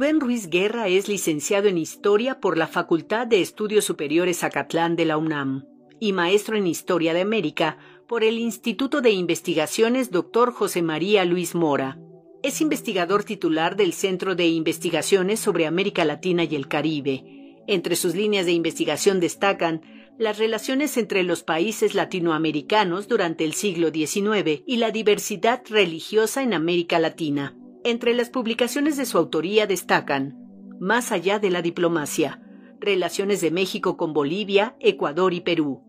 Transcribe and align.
Rubén 0.00 0.18
Ruiz 0.18 0.48
Guerra 0.48 0.88
es 0.88 1.08
licenciado 1.08 1.68
en 1.68 1.76
Historia 1.76 2.40
por 2.40 2.56
la 2.56 2.66
Facultad 2.66 3.26
de 3.26 3.42
Estudios 3.42 3.84
Superiores 3.84 4.42
Acatlán 4.44 4.96
de 4.96 5.04
la 5.04 5.18
UNAM 5.18 5.66
y 6.00 6.14
maestro 6.14 6.56
en 6.56 6.66
Historia 6.66 7.12
de 7.12 7.20
América 7.20 7.76
por 8.08 8.24
el 8.24 8.38
Instituto 8.38 9.02
de 9.02 9.10
Investigaciones 9.10 10.10
Dr. 10.10 10.54
José 10.54 10.80
María 10.80 11.26
Luis 11.26 11.54
Mora. 11.54 11.98
Es 12.42 12.62
investigador 12.62 13.24
titular 13.24 13.76
del 13.76 13.92
Centro 13.92 14.34
de 14.34 14.46
Investigaciones 14.48 15.38
sobre 15.38 15.66
América 15.66 16.06
Latina 16.06 16.44
y 16.44 16.56
el 16.56 16.66
Caribe. 16.66 17.62
Entre 17.66 17.94
sus 17.94 18.14
líneas 18.14 18.46
de 18.46 18.52
investigación 18.52 19.20
destacan 19.20 19.82
las 20.16 20.38
relaciones 20.38 20.96
entre 20.96 21.24
los 21.24 21.42
países 21.42 21.94
latinoamericanos 21.94 23.06
durante 23.06 23.44
el 23.44 23.52
siglo 23.52 23.90
XIX 23.90 24.62
y 24.66 24.78
la 24.78 24.92
diversidad 24.92 25.60
religiosa 25.68 26.42
en 26.42 26.54
América 26.54 26.98
Latina. 26.98 27.54
Entre 27.82 28.12
las 28.12 28.28
publicaciones 28.28 28.98
de 28.98 29.06
su 29.06 29.16
autoría 29.16 29.66
destacan 29.66 30.36
Más 30.80 31.12
allá 31.12 31.38
de 31.38 31.48
la 31.48 31.62
diplomacia, 31.62 32.42
Relaciones 32.78 33.40
de 33.40 33.50
México 33.50 33.96
con 33.96 34.12
Bolivia, 34.12 34.76
Ecuador 34.80 35.32
y 35.32 35.40
Perú, 35.40 35.82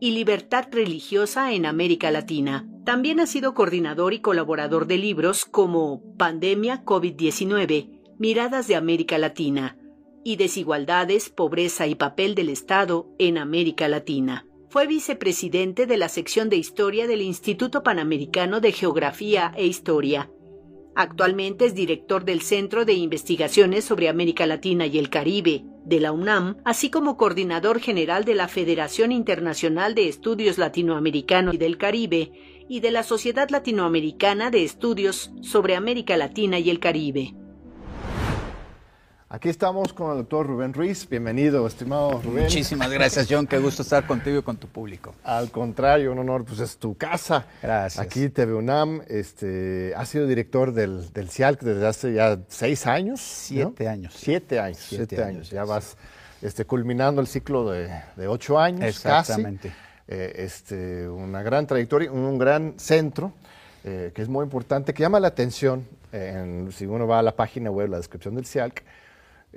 y 0.00 0.10
Libertad 0.10 0.66
Religiosa 0.70 1.52
en 1.52 1.66
América 1.66 2.10
Latina. 2.10 2.68
También 2.84 3.20
ha 3.20 3.26
sido 3.26 3.54
coordinador 3.54 4.12
y 4.12 4.20
colaborador 4.20 4.86
de 4.86 4.98
libros 4.98 5.44
como 5.44 6.02
Pandemia 6.16 6.84
COVID-19, 6.84 8.00
Miradas 8.18 8.66
de 8.66 8.76
América 8.76 9.18
Latina, 9.18 9.78
y 10.24 10.36
Desigualdades, 10.36 11.30
Pobreza 11.30 11.86
y 11.86 11.94
Papel 11.94 12.34
del 12.34 12.48
Estado 12.48 13.08
en 13.18 13.38
América 13.38 13.88
Latina. 13.88 14.46
Fue 14.68 14.88
vicepresidente 14.88 15.86
de 15.86 15.96
la 15.96 16.08
sección 16.08 16.48
de 16.48 16.56
Historia 16.56 17.06
del 17.06 17.22
Instituto 17.22 17.84
Panamericano 17.84 18.60
de 18.60 18.72
Geografía 18.72 19.52
e 19.56 19.66
Historia 19.66 20.30
Actualmente 20.98 21.66
es 21.66 21.74
director 21.74 22.24
del 22.24 22.40
Centro 22.40 22.86
de 22.86 22.94
Investigaciones 22.94 23.84
sobre 23.84 24.08
América 24.08 24.46
Latina 24.46 24.86
y 24.86 24.98
el 24.98 25.10
Caribe, 25.10 25.62
de 25.84 26.00
la 26.00 26.10
UNAM, 26.10 26.56
así 26.64 26.88
como 26.88 27.18
coordinador 27.18 27.80
general 27.80 28.24
de 28.24 28.34
la 28.34 28.48
Federación 28.48 29.12
Internacional 29.12 29.94
de 29.94 30.08
Estudios 30.08 30.56
Latinoamericanos 30.56 31.54
y 31.54 31.58
del 31.58 31.76
Caribe 31.76 32.32
y 32.66 32.80
de 32.80 32.90
la 32.92 33.02
Sociedad 33.02 33.50
Latinoamericana 33.50 34.50
de 34.50 34.64
Estudios 34.64 35.32
sobre 35.42 35.76
América 35.76 36.16
Latina 36.16 36.58
y 36.58 36.70
el 36.70 36.80
Caribe. 36.80 37.34
Aquí 39.28 39.48
estamos 39.48 39.92
con 39.92 40.12
el 40.12 40.18
doctor 40.18 40.46
Rubén 40.46 40.72
Ruiz. 40.72 41.08
Bienvenido, 41.08 41.66
estimado 41.66 42.22
Rubén. 42.22 42.44
Muchísimas 42.44 42.88
gracias, 42.92 43.26
John. 43.28 43.48
Qué 43.48 43.58
gusto 43.58 43.82
estar 43.82 44.06
contigo 44.06 44.38
y 44.38 44.42
con 44.42 44.56
tu 44.56 44.68
público. 44.68 45.16
Al 45.24 45.50
contrario, 45.50 46.12
un 46.12 46.20
honor, 46.20 46.44
pues 46.44 46.60
es 46.60 46.76
tu 46.76 46.96
casa. 46.96 47.44
Gracias. 47.60 48.00
Aquí 48.00 48.28
TV 48.28 48.54
UNAM, 48.54 49.02
este, 49.08 49.92
has 49.96 50.10
sido 50.10 50.28
director 50.28 50.72
del, 50.72 51.12
del 51.12 51.28
CIALC 51.28 51.60
desde 51.60 51.86
hace 51.88 52.14
ya 52.14 52.38
seis 52.46 52.86
años. 52.86 53.20
Siete 53.20 53.88
años. 53.88 54.14
Siete 54.16 54.60
años, 54.60 54.78
siete, 54.78 55.20
años. 55.20 55.50
Ya 55.50 55.64
vas 55.64 55.96
este, 56.40 56.64
culminando 56.64 57.20
el 57.20 57.26
ciclo 57.26 57.68
de, 57.68 57.90
ocho 58.28 58.60
años 58.60 58.84
Exactamente. 58.84 59.72
Eh, 60.06 60.34
este, 60.36 61.08
una 61.08 61.42
gran 61.42 61.66
trayectoria, 61.66 62.12
un 62.12 62.38
gran 62.38 62.74
centro. 62.78 63.32
Eh, 63.82 64.12
que 64.14 64.22
es 64.22 64.28
muy 64.28 64.42
importante, 64.42 64.94
que 64.94 65.02
llama 65.02 65.20
la 65.20 65.28
atención, 65.28 65.86
si 66.72 66.86
uno 66.86 67.06
va 67.06 67.20
a 67.20 67.22
la 67.22 67.36
página 67.36 67.70
web, 67.70 67.88
la 67.88 67.98
descripción 67.98 68.34
del 68.34 68.44
CIALC, 68.44 68.82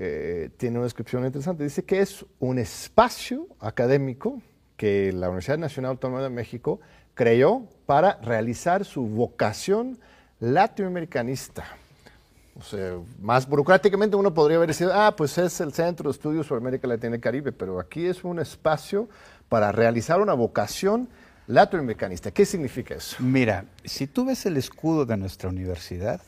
eh, 0.01 0.49
tiene 0.55 0.77
una 0.77 0.85
descripción 0.85 1.25
interesante. 1.25 1.65
Dice 1.65 1.83
que 1.83 1.99
es 1.99 2.25
un 2.39 2.57
espacio 2.57 3.47
académico 3.59 4.41
que 4.77 5.11
la 5.11 5.27
Universidad 5.27 5.57
Nacional 5.57 5.91
Autónoma 5.91 6.23
de 6.23 6.29
México 6.29 6.79
creó 7.15 7.67
para 7.85 8.13
realizar 8.21 8.85
su 8.85 9.05
vocación 9.05 9.99
latinoamericanista. 10.39 11.65
O 12.57 12.61
sea, 12.61 12.93
más 13.21 13.45
burocráticamente 13.45 14.15
uno 14.15 14.33
podría 14.33 14.55
haber 14.55 14.69
decidido, 14.69 14.93
ah, 14.95 15.13
pues 15.17 15.37
es 15.37 15.59
el 15.59 15.73
Centro 15.73 16.09
de 16.09 16.13
Estudios 16.13 16.47
sobre 16.47 16.61
América 16.61 16.87
Latina 16.87 17.17
y 17.17 17.19
Caribe, 17.19 17.51
pero 17.51 17.77
aquí 17.77 18.05
es 18.05 18.23
un 18.23 18.39
espacio 18.39 19.09
para 19.49 19.73
realizar 19.73 20.21
una 20.21 20.33
vocación 20.33 21.09
latinoamericanista. 21.47 22.31
¿Qué 22.31 22.45
significa 22.45 22.95
eso? 22.95 23.17
Mira, 23.19 23.65
si 23.83 24.07
tú 24.07 24.23
ves 24.23 24.45
el 24.45 24.55
escudo 24.55 25.05
de 25.05 25.17
nuestra 25.17 25.49
universidad, 25.49 26.21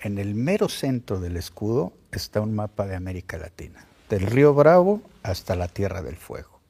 en 0.00 0.18
el 0.18 0.34
mero 0.34 0.68
centro 0.68 1.20
del 1.20 1.36
escudo 1.36 1.92
está 2.12 2.40
un 2.40 2.54
mapa 2.54 2.86
de 2.86 2.94
América 2.94 3.38
Latina, 3.38 3.86
del 4.08 4.22
río 4.22 4.54
Bravo 4.54 5.02
hasta 5.22 5.56
la 5.56 5.68
Tierra 5.68 6.02
del 6.02 6.16
Fuego. 6.16 6.60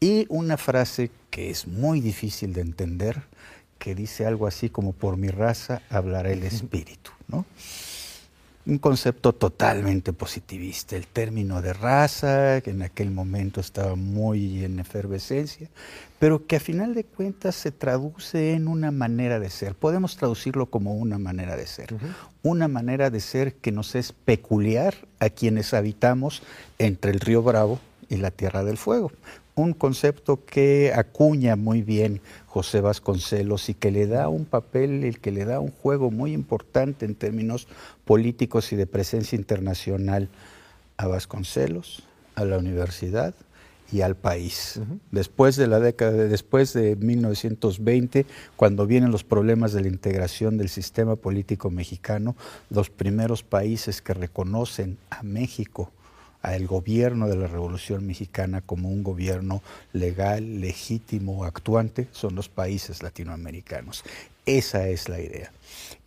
Y 0.00 0.26
una 0.28 0.56
frase 0.56 1.10
que 1.30 1.50
es 1.50 1.66
muy 1.66 2.00
difícil 2.00 2.52
de 2.52 2.60
entender, 2.60 3.22
que 3.78 3.94
dice 3.94 4.26
algo 4.26 4.46
así 4.46 4.68
como 4.68 4.92
por 4.92 5.16
mi 5.16 5.28
raza 5.28 5.82
hablará 5.90 6.30
el 6.30 6.42
espíritu, 6.44 7.10
¿no? 7.28 7.44
Un 8.64 8.78
concepto 8.78 9.32
totalmente 9.32 10.12
positivista. 10.12 10.96
El 10.96 11.06
término 11.06 11.60
de 11.62 11.72
raza, 11.72 12.60
que 12.60 12.70
en 12.70 12.82
aquel 12.82 13.10
momento 13.10 13.60
estaba 13.60 13.96
muy 13.96 14.64
en 14.64 14.78
efervescencia, 14.78 15.68
pero 16.18 16.46
que 16.46 16.56
a 16.56 16.60
final 16.60 16.94
de 16.94 17.04
cuentas 17.04 17.56
se 17.56 17.72
traduce 17.72 18.52
en 18.52 18.68
una 18.68 18.92
manera 18.92 19.40
de 19.40 19.50
ser. 19.50 19.74
Podemos 19.74 20.16
traducirlo 20.16 20.66
como 20.66 20.94
una 20.94 21.18
manera 21.18 21.56
de 21.56 21.66
ser. 21.66 21.94
Una 22.42 22.68
manera 22.68 23.10
de 23.10 23.20
ser 23.20 23.54
que 23.54 23.72
nos 23.72 23.94
es 23.94 24.12
peculiar 24.12 24.94
a 25.18 25.28
quienes 25.30 25.74
habitamos 25.74 26.42
entre 26.78 27.10
el 27.10 27.20
río 27.20 27.42
Bravo 27.42 27.80
y 28.08 28.16
la 28.16 28.30
Tierra 28.30 28.62
del 28.62 28.76
Fuego 28.76 29.10
un 29.54 29.72
concepto 29.74 30.44
que 30.44 30.92
acuña 30.94 31.56
muy 31.56 31.82
bien 31.82 32.20
José 32.46 32.80
Vasconcelos 32.80 33.68
y 33.68 33.74
que 33.74 33.90
le 33.90 34.06
da 34.06 34.28
un 34.28 34.44
papel, 34.44 35.04
el 35.04 35.20
que 35.20 35.30
le 35.30 35.44
da 35.44 35.60
un 35.60 35.70
juego 35.70 36.10
muy 36.10 36.32
importante 36.32 37.04
en 37.04 37.14
términos 37.14 37.68
políticos 38.04 38.72
y 38.72 38.76
de 38.76 38.86
presencia 38.86 39.36
internacional 39.36 40.28
a 40.96 41.06
Vasconcelos, 41.06 42.02
a 42.34 42.44
la 42.44 42.58
universidad 42.58 43.34
y 43.92 44.00
al 44.00 44.16
país. 44.16 44.80
Después 45.10 45.56
de 45.56 45.66
la 45.66 45.78
década, 45.78 46.12
de, 46.12 46.28
después 46.28 46.72
de 46.72 46.96
1920, 46.96 48.24
cuando 48.56 48.86
vienen 48.86 49.10
los 49.10 49.22
problemas 49.22 49.74
de 49.74 49.82
la 49.82 49.88
integración 49.88 50.56
del 50.56 50.70
sistema 50.70 51.16
político 51.16 51.70
mexicano, 51.70 52.34
los 52.70 52.88
primeros 52.88 53.42
países 53.42 54.00
que 54.00 54.14
reconocen 54.14 54.96
a 55.10 55.22
México 55.22 55.92
al 56.42 56.66
gobierno 56.66 57.28
de 57.28 57.36
la 57.36 57.46
Revolución 57.46 58.06
Mexicana 58.06 58.60
como 58.60 58.90
un 58.90 59.02
gobierno 59.02 59.62
legal, 59.92 60.60
legítimo, 60.60 61.44
actuante, 61.44 62.08
son 62.12 62.34
los 62.34 62.48
países 62.48 63.02
latinoamericanos. 63.02 64.04
Esa 64.44 64.88
es 64.88 65.08
la 65.08 65.20
idea. 65.20 65.52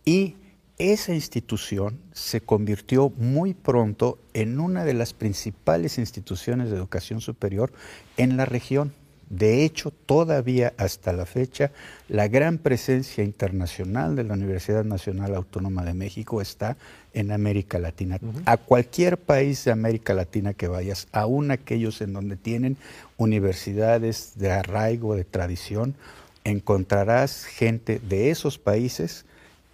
Y 0.04 0.36
esa 0.78 1.14
institución 1.14 1.98
se 2.12 2.42
convirtió 2.42 3.08
muy 3.16 3.54
pronto 3.54 4.18
en 4.34 4.60
una 4.60 4.84
de 4.84 4.92
las 4.92 5.14
principales 5.14 5.96
instituciones 5.96 6.70
de 6.70 6.76
educación 6.76 7.22
superior 7.22 7.72
en 8.18 8.36
la 8.36 8.44
región. 8.44 8.92
De 9.28 9.64
hecho, 9.64 9.90
todavía 9.90 10.72
hasta 10.76 11.12
la 11.12 11.26
fecha, 11.26 11.72
la 12.08 12.28
gran 12.28 12.58
presencia 12.58 13.24
internacional 13.24 14.14
de 14.14 14.22
la 14.22 14.34
Universidad 14.34 14.84
Nacional 14.84 15.34
Autónoma 15.34 15.84
de 15.84 15.94
México 15.94 16.40
está 16.40 16.76
en 17.12 17.32
América 17.32 17.78
Latina. 17.80 18.20
A 18.44 18.56
cualquier 18.56 19.18
país 19.18 19.64
de 19.64 19.72
América 19.72 20.14
Latina 20.14 20.54
que 20.54 20.68
vayas, 20.68 21.08
aún 21.10 21.50
aquellos 21.50 22.00
en 22.02 22.12
donde 22.12 22.36
tienen 22.36 22.76
universidades 23.16 24.34
de 24.36 24.52
arraigo, 24.52 25.16
de 25.16 25.24
tradición, 25.24 25.96
encontrarás 26.44 27.44
gente 27.44 27.98
de 27.98 28.30
esos 28.30 28.58
países 28.58 29.24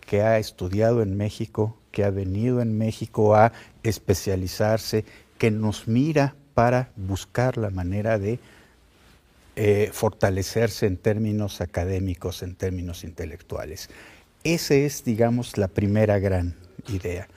que 0.00 0.22
ha 0.22 0.38
estudiado 0.38 1.02
en 1.02 1.16
México, 1.16 1.76
que 1.90 2.04
ha 2.04 2.10
venido 2.10 2.62
en 2.62 2.78
México 2.78 3.34
a 3.34 3.52
especializarse, 3.82 5.04
que 5.36 5.50
nos 5.50 5.88
mira 5.88 6.34
para 6.54 6.90
buscar 6.96 7.58
la 7.58 7.70
manera 7.70 8.18
de 8.18 8.38
eh, 9.56 9.90
fortalecerse 9.92 10.86
en 10.86 10.96
términos 10.96 11.60
académicos, 11.60 12.42
en 12.42 12.54
términos 12.54 13.04
intelectuales. 13.04 13.90
Esa 14.44 14.74
es, 14.74 15.04
digamos, 15.04 15.58
la 15.58 15.68
primera 15.68 16.18
gran 16.18 16.56
idea. 16.88 17.28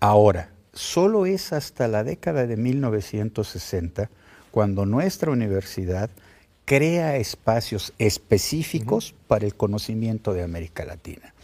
Ahora, 0.00 0.50
solo 0.72 1.26
es 1.26 1.52
hasta 1.52 1.88
la 1.88 2.04
década 2.04 2.46
de 2.46 2.56
1960 2.56 4.10
cuando 4.50 4.86
nuestra 4.86 5.30
universidad 5.30 6.10
crea 6.64 7.16
espacios 7.16 7.92
específicos 7.98 9.14
para 9.26 9.46
el 9.46 9.54
conocimiento 9.54 10.34
de 10.34 10.42
América 10.42 10.84
Latina. 10.84 11.34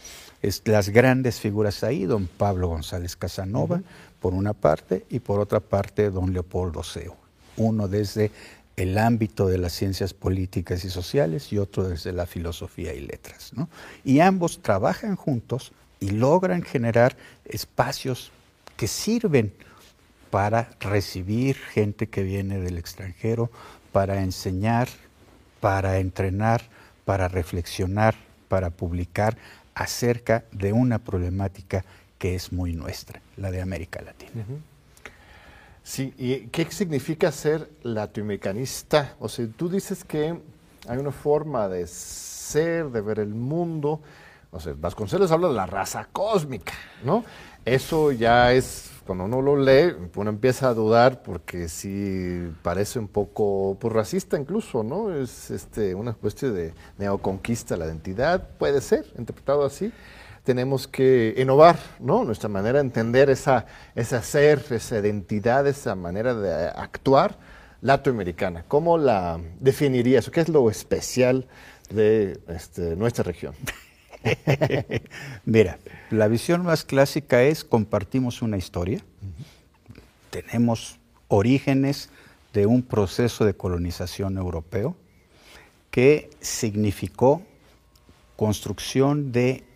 Es, 0.41 0.61
las 0.65 0.89
grandes 0.89 1.39
figuras 1.39 1.83
ahí, 1.83 2.05
don 2.05 2.27
Pablo 2.27 2.69
González 2.69 3.15
Casanova, 3.15 3.81
por 4.21 4.33
una 4.33 4.53
parte, 4.53 5.05
y 5.09 5.19
por 5.19 5.39
otra 5.39 5.59
parte, 5.59 6.09
don 6.11 6.33
Leopoldo 6.33 6.83
Seo. 6.83 7.15
Uno 7.57 7.87
desde 7.87 8.31
el 8.79 8.97
ámbito 8.97 9.47
de 9.47 9.57
las 9.57 9.73
ciencias 9.73 10.13
políticas 10.13 10.85
y 10.85 10.89
sociales 10.89 11.51
y 11.51 11.57
otro 11.57 11.89
desde 11.89 12.13
la 12.13 12.25
filosofía 12.25 12.93
y 12.93 13.01
letras. 13.01 13.51
Y 14.05 14.21
ambos 14.21 14.61
trabajan 14.61 15.17
juntos 15.17 15.73
y 15.99 16.11
logran 16.11 16.61
generar 16.61 17.17
espacios 17.43 18.31
que 18.77 18.87
sirven 18.87 19.53
para 20.29 20.69
recibir 20.79 21.57
gente 21.57 22.07
que 22.07 22.23
viene 22.23 22.57
del 22.59 22.77
extranjero, 22.77 23.51
para 23.91 24.23
enseñar, 24.23 24.87
para 25.59 25.97
entrenar, 25.97 26.61
para 27.03 27.27
reflexionar, 27.27 28.15
para 28.47 28.69
publicar 28.69 29.37
acerca 29.75 30.45
de 30.53 30.71
una 30.71 30.99
problemática 30.99 31.83
que 32.17 32.33
es 32.33 32.53
muy 32.53 32.71
nuestra, 32.71 33.21
la 33.35 33.51
de 33.51 33.61
América 33.61 34.01
Latina. 34.01 34.45
Sí, 35.89 36.13
¿y 36.19 36.41
qué 36.49 36.69
significa 36.69 37.31
ser 37.31 37.67
latinoamericanista? 37.81 39.15
O 39.19 39.27
sea, 39.27 39.47
tú 39.57 39.67
dices 39.67 40.03
que 40.03 40.39
hay 40.87 40.97
una 40.99 41.11
forma 41.11 41.67
de 41.67 41.87
ser, 41.87 42.91
de 42.91 43.01
ver 43.01 43.17
el 43.17 43.29
mundo. 43.33 43.99
O 44.51 44.59
sea, 44.59 44.75
Vasconcelos 44.77 45.31
habla 45.31 45.47
de 45.47 45.55
la 45.55 45.65
raza 45.65 46.07
cósmica, 46.13 46.73
¿no? 47.03 47.25
Eso 47.65 48.11
ya 48.11 48.53
es, 48.53 48.91
cuando 49.07 49.23
uno 49.23 49.41
lo 49.41 49.57
lee, 49.57 49.95
uno 50.13 50.29
empieza 50.29 50.69
a 50.69 50.75
dudar 50.75 51.23
porque 51.23 51.67
sí 51.67 52.51
parece 52.61 52.99
un 52.99 53.07
poco 53.07 53.75
pues, 53.81 53.91
racista 53.91 54.37
incluso, 54.37 54.83
¿no? 54.83 55.11
Es 55.11 55.49
este, 55.49 55.95
una 55.95 56.13
cuestión 56.13 56.53
de 56.53 56.75
neoconquista 56.99 57.75
la 57.75 57.87
identidad, 57.87 58.47
puede 58.59 58.81
ser 58.81 59.07
interpretado 59.17 59.65
así 59.65 59.91
tenemos 60.49 60.87
que 60.87 61.35
innovar, 61.37 61.77
¿no? 61.99 62.23
Nuestra 62.23 62.49
manera 62.49 62.79
de 62.79 62.85
entender 62.85 63.29
esa, 63.29 63.67
ese 63.93 64.19
ser, 64.23 64.65
esa 64.71 64.97
identidad, 64.97 65.67
esa 65.67 65.93
manera 65.93 66.33
de 66.33 66.69
actuar 66.69 67.37
latinoamericana. 67.81 68.65
¿Cómo 68.67 68.97
la 68.97 69.39
definirías? 69.59 70.27
¿Qué 70.31 70.41
es 70.41 70.49
lo 70.49 70.67
especial 70.71 71.45
de 71.91 72.39
este, 72.47 72.95
nuestra 72.95 73.23
región? 73.23 73.53
Mira, 75.45 75.77
la 76.09 76.27
visión 76.27 76.63
más 76.63 76.83
clásica 76.83 77.43
es 77.43 77.63
compartimos 77.63 78.41
una 78.41 78.57
historia, 78.57 79.03
tenemos 80.31 80.97
orígenes 81.27 82.09
de 82.53 82.65
un 82.65 82.81
proceso 82.81 83.45
de 83.45 83.53
colonización 83.53 84.35
europeo 84.35 84.95
que 85.91 86.31
significó 86.41 87.43
construcción 88.35 89.31
de 89.31 89.68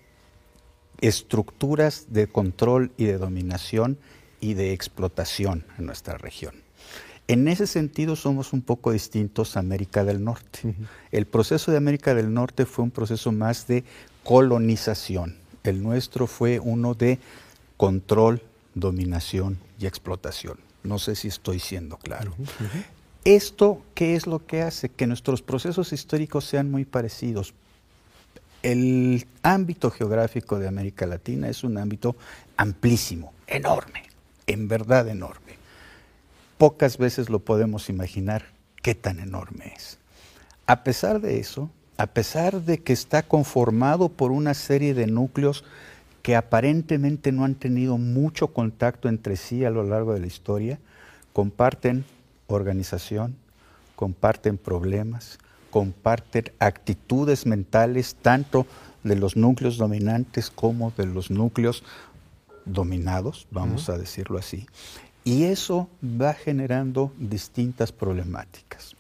estructuras 1.04 2.06
de 2.10 2.28
control 2.28 2.92
y 2.96 3.04
de 3.04 3.18
dominación 3.18 3.98
y 4.40 4.54
de 4.54 4.72
explotación 4.72 5.66
en 5.78 5.86
nuestra 5.86 6.18
región. 6.18 6.56
En 7.28 7.50
ese 7.50 7.68
sentido 7.68 8.16
somos 8.16 8.54
un 8.54 8.62
poco 8.62 8.94
distintos 8.94 9.58
a 9.58 9.60
América 9.60 10.06
del 10.06 10.24
Norte. 10.24 10.76
El 11.12 11.26
proceso 11.26 11.72
de 11.72 11.78
América 11.78 12.16
del 12.16 12.34
Norte 12.34 12.66
fue 12.66 12.86
un 12.86 12.92
proceso 12.92 13.34
más 13.34 13.68
de 13.68 13.84
colonización. 14.24 15.36
El 15.64 15.84
nuestro 15.84 16.26
fue 16.26 16.60
uno 16.60 16.94
de 16.94 17.20
control, 17.76 18.42
dominación 18.74 19.58
y 19.80 19.88
explotación. 19.88 20.58
No 20.84 21.00
sé 21.00 21.16
si 21.16 21.28
estoy 21.28 21.60
siendo 21.60 21.98
claro. 21.98 22.34
Esto, 23.26 23.82
¿qué 23.94 24.16
es 24.16 24.26
lo 24.26 24.46
que 24.46 24.62
hace? 24.62 24.88
Que 24.88 25.08
nuestros 25.08 25.42
procesos 25.42 25.92
históricos 25.92 26.46
sean 26.46 26.72
muy 26.72 26.86
parecidos. 26.86 27.54
El 28.64 29.28
ámbito 29.44 29.92
geográfico 29.92 30.58
de 30.58 30.70
América 30.70 31.06
Latina 31.06 31.50
es 31.50 31.64
un 31.66 31.78
ámbito 31.78 32.16
amplísimo, 32.56 33.34
enorme, 33.46 34.04
en 34.48 34.70
verdad 34.70 35.08
enorme. 35.10 35.58
Pocas 36.58 36.98
veces 36.98 37.30
lo 37.30 37.40
podemos 37.40 37.90
imaginar 37.90 38.46
qué 38.82 38.96
tan 38.96 39.20
enorme 39.20 39.74
es. 39.76 40.00
A 40.66 40.86
pesar 40.86 41.20
de 41.20 41.40
eso, 41.40 41.70
a 41.98 42.08
pesar 42.08 42.62
de 42.62 42.80
que 42.80 42.94
está 42.94 43.24
conformado 43.24 44.08
por 44.08 44.32
una 44.32 44.54
serie 44.54 44.94
de 44.94 45.08
núcleos 45.08 45.66
que 46.22 46.38
aparentemente 46.38 47.34
no 47.34 47.44
han 47.44 47.56
tenido 47.56 47.98
mucho 47.98 48.54
contacto 48.54 49.10
entre 49.10 49.36
sí 49.36 49.66
a 49.66 49.70
lo 49.72 49.84
largo 49.84 50.14
de 50.14 50.22
la 50.22 50.28
historia, 50.28 50.80
comparten 51.34 52.06
organización, 52.48 53.36
comparten 53.98 54.58
problemas, 54.58 55.38
comparten 55.74 56.52
actitudes 56.60 57.48
mentales 57.48 58.14
tanto 58.22 58.68
de 59.04 59.16
los 59.16 59.36
núcleos 59.36 59.78
dominantes 59.78 60.52
como 60.52 60.92
de 60.92 61.08
los 61.08 61.32
núcleos 61.32 61.84
dominados, 62.64 63.48
vamos 63.50 63.90
a 63.90 63.98
decirlo 63.98 64.38
así. 64.38 64.68
Y 65.24 65.46
eso 65.46 65.90
va 66.04 66.36
generando 66.36 67.12
distintas 67.18 67.92
problemáticas. 67.92 68.96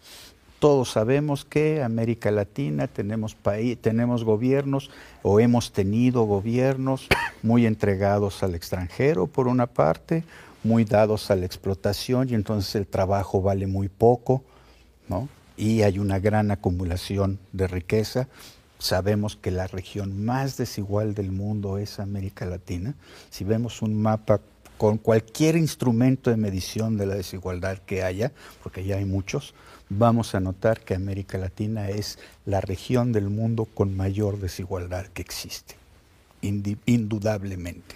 Todos 0.57 0.89
sabemos 0.89 1.45
que 1.45 1.83
América 1.83 2.31
Latina 2.31 2.87
tenemos, 2.87 3.37
tenemos 3.81 4.23
gobiernos 4.23 4.89
o 5.21 5.39
hemos 5.39 5.73
tenido 5.73 6.23
gobiernos 6.23 7.07
muy 7.43 7.67
entregados 7.67 8.41
al 8.41 8.55
extranjero 8.55 9.27
por 9.27 9.47
una 9.47 9.67
parte, 9.67 10.23
muy 10.63 10.85
dados 10.85 11.29
a 11.29 11.35
la 11.35 11.45
explotación 11.45 12.29
y 12.31 12.33
entonces 12.33 12.73
el 12.73 12.87
trabajo 12.87 13.43
vale 13.43 13.67
muy 13.67 13.89
poco, 13.89 14.43
¿no? 15.07 15.29
Y 15.57 15.81
hay 15.83 15.99
una 15.99 16.19
gran 16.19 16.51
acumulación 16.51 17.39
de 17.51 17.67
riqueza. 17.67 18.27
Sabemos 18.79 19.35
que 19.35 19.51
la 19.51 19.67
región 19.67 20.25
más 20.25 20.57
desigual 20.57 21.13
del 21.13 21.31
mundo 21.31 21.77
es 21.77 21.99
América 21.99 22.45
Latina. 22.45 22.95
Si 23.29 23.43
vemos 23.43 23.81
un 23.81 24.01
mapa 24.01 24.41
con 24.77 24.97
cualquier 24.97 25.55
instrumento 25.55 26.29
de 26.29 26.37
medición 26.37 26.97
de 26.97 27.05
la 27.05 27.15
desigualdad 27.15 27.77
que 27.77 28.03
haya, 28.03 28.31
porque 28.61 28.83
ya 28.83 28.97
hay 28.97 29.05
muchos, 29.05 29.53
vamos 29.89 30.35
a 30.35 30.39
notar 30.39 30.81
que 30.81 30.95
América 30.95 31.37
Latina 31.37 31.89
es 31.89 32.19
la 32.45 32.59
región 32.59 33.11
del 33.13 33.29
mundo 33.29 33.65
con 33.65 33.95
mayor 33.95 34.39
desigualdad 34.39 35.05
que 35.07 35.21
existe, 35.21 35.75
indudablemente. 36.41 37.95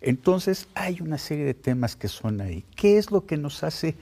Entonces 0.00 0.68
hay 0.74 1.00
una 1.00 1.18
serie 1.18 1.44
de 1.44 1.54
temas 1.54 1.96
que 1.96 2.08
son 2.08 2.40
ahí. 2.40 2.64
¿Qué 2.74 2.98
es 2.98 3.10
lo 3.10 3.26
que 3.26 3.36
nos 3.36 3.62
hace 3.62 3.94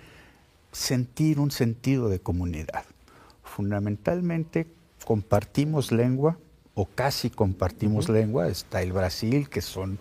sentir 0.76 1.40
un 1.40 1.50
sentido 1.50 2.10
de 2.10 2.20
comunidad. 2.20 2.84
Fundamentalmente 3.42 4.66
compartimos 5.06 5.90
lengua 5.90 6.38
o 6.74 6.84
casi 6.84 7.30
compartimos 7.30 8.10
lengua. 8.10 8.48
Está 8.48 8.82
el 8.82 8.92
Brasil, 8.92 9.48
que 9.48 9.62
son 9.62 9.98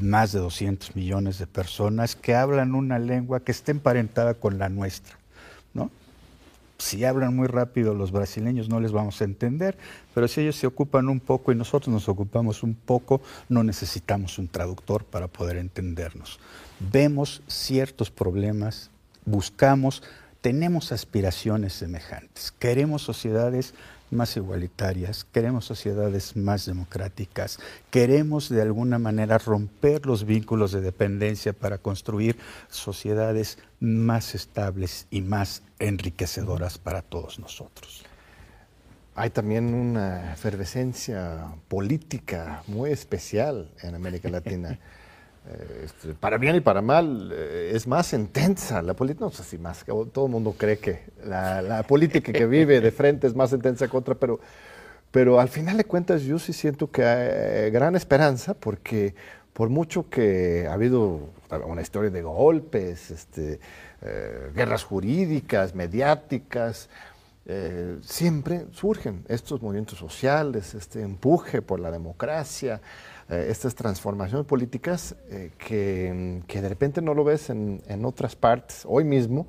más 0.00 0.30
de 0.30 0.38
200 0.38 0.94
millones 0.94 1.38
de 1.38 1.48
personas 1.48 2.14
que 2.14 2.36
hablan 2.36 2.76
una 2.76 3.00
lengua 3.00 3.40
que 3.40 3.50
está 3.50 3.72
emparentada 3.72 4.34
con 4.34 4.58
la 4.58 4.68
nuestra. 4.68 5.18
¿no? 5.74 5.90
Si 6.78 7.04
hablan 7.04 7.34
muy 7.34 7.48
rápido 7.48 7.92
los 7.92 8.12
brasileños 8.12 8.68
no 8.68 8.78
les 8.78 8.92
vamos 8.92 9.20
a 9.20 9.24
entender, 9.24 9.76
pero 10.14 10.28
si 10.28 10.42
ellos 10.42 10.54
se 10.54 10.68
ocupan 10.68 11.08
un 11.08 11.18
poco 11.18 11.50
y 11.50 11.56
nosotros 11.56 11.92
nos 11.92 12.08
ocupamos 12.08 12.62
un 12.62 12.74
poco, 12.74 13.20
no 13.48 13.64
necesitamos 13.64 14.38
un 14.38 14.46
traductor 14.46 15.04
para 15.04 15.26
poder 15.26 15.56
entendernos. 15.56 16.38
Vemos 16.78 17.42
ciertos 17.48 18.12
problemas 18.12 18.92
buscamos, 19.30 20.02
tenemos 20.40 20.92
aspiraciones 20.92 21.72
semejantes. 21.72 22.52
Queremos 22.58 23.02
sociedades 23.02 23.74
más 24.10 24.36
igualitarias, 24.36 25.26
queremos 25.32 25.66
sociedades 25.66 26.36
más 26.36 26.64
democráticas, 26.64 27.58
queremos 27.90 28.48
de 28.48 28.62
alguna 28.62 28.98
manera 28.98 29.36
romper 29.38 30.06
los 30.06 30.24
vínculos 30.24 30.72
de 30.72 30.80
dependencia 30.80 31.52
para 31.52 31.78
construir 31.78 32.38
sociedades 32.68 33.58
más 33.80 34.34
estables 34.34 35.06
y 35.10 35.20
más 35.20 35.62
enriquecedoras 35.78 36.78
para 36.78 37.02
todos 37.02 37.38
nosotros. 37.38 38.04
Hay 39.14 39.30
también 39.30 39.74
una 39.74 40.32
efervescencia 40.32 41.48
política 41.68 42.62
muy 42.66 42.92
especial 42.92 43.70
en 43.82 43.94
América 43.94 44.28
Latina. 44.30 44.78
Eh, 45.50 45.82
este, 45.84 46.14
para 46.14 46.36
bien 46.36 46.56
y 46.56 46.60
para 46.60 46.82
mal, 46.82 47.30
eh, 47.32 47.72
es 47.74 47.86
más 47.86 48.12
intensa 48.12 48.82
la 48.82 48.92
política, 48.92 49.24
no 49.24 49.30
sé 49.30 49.44
si 49.44 49.56
más, 49.56 49.82
todo 50.12 50.26
el 50.26 50.32
mundo 50.32 50.54
cree 50.58 50.78
que 50.78 51.04
la, 51.24 51.82
política 51.88 52.32
que 52.32 52.44
vive 52.44 52.82
de 52.82 52.90
frente 52.90 53.26
es 53.26 53.34
más 53.34 53.52
intensa 53.52 53.88
que 53.88 53.96
otra, 53.96 54.14
pero, 54.14 54.40
pero 55.10 55.40
al 55.40 55.48
final 55.48 55.78
de 55.78 55.84
cuentas 55.84 56.22
yo 56.22 56.38
sí 56.38 56.52
siento 56.52 56.90
que 56.90 57.02
hay 57.02 57.28
eh, 57.30 57.70
gran 57.70 57.96
esperanza 57.96 58.52
porque 58.52 59.14
por 59.54 59.70
mucho 59.70 60.10
que 60.10 60.66
ha 60.68 60.74
habido 60.74 61.30
una 61.66 61.80
historia 61.80 62.10
de 62.10 62.20
golpes, 62.22 63.10
este, 63.10 63.58
guerras 64.54 64.84
jurídicas, 64.84 65.74
mediáticas, 65.74 66.88
siempre 68.02 68.66
surgen 68.70 69.24
estos 69.26 69.60
movimientos 69.60 69.98
sociales, 69.98 70.74
este 70.74 71.02
empuje 71.02 71.60
por 71.60 71.80
la 71.80 71.90
democracia, 71.90 72.80
eh, 73.30 73.48
estas 73.50 73.74
transformaciones 73.74 74.46
políticas 74.46 75.14
eh, 75.28 75.50
que, 75.58 76.40
que, 76.46 76.62
de 76.62 76.68
repente 76.68 77.02
no 77.02 77.12
lo 77.12 77.24
ves 77.24 77.50
en, 77.50 77.82
en, 77.86 78.04
otras 78.06 78.36
partes. 78.36 78.84
Hoy 78.86 79.04
mismo, 79.04 79.46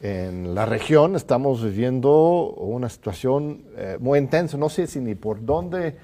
en 0.00 0.54
la 0.54 0.66
región, 0.66 1.16
estamos 1.16 1.64
viviendo 1.64 2.50
una 2.50 2.88
situación 2.88 3.64
eh, 3.76 3.96
muy 3.98 4.20
intensa. 4.20 4.56
No 4.56 4.68
sé 4.68 4.86
si 4.86 5.00
ni 5.00 5.16
por 5.16 5.44
dónde 5.44 5.96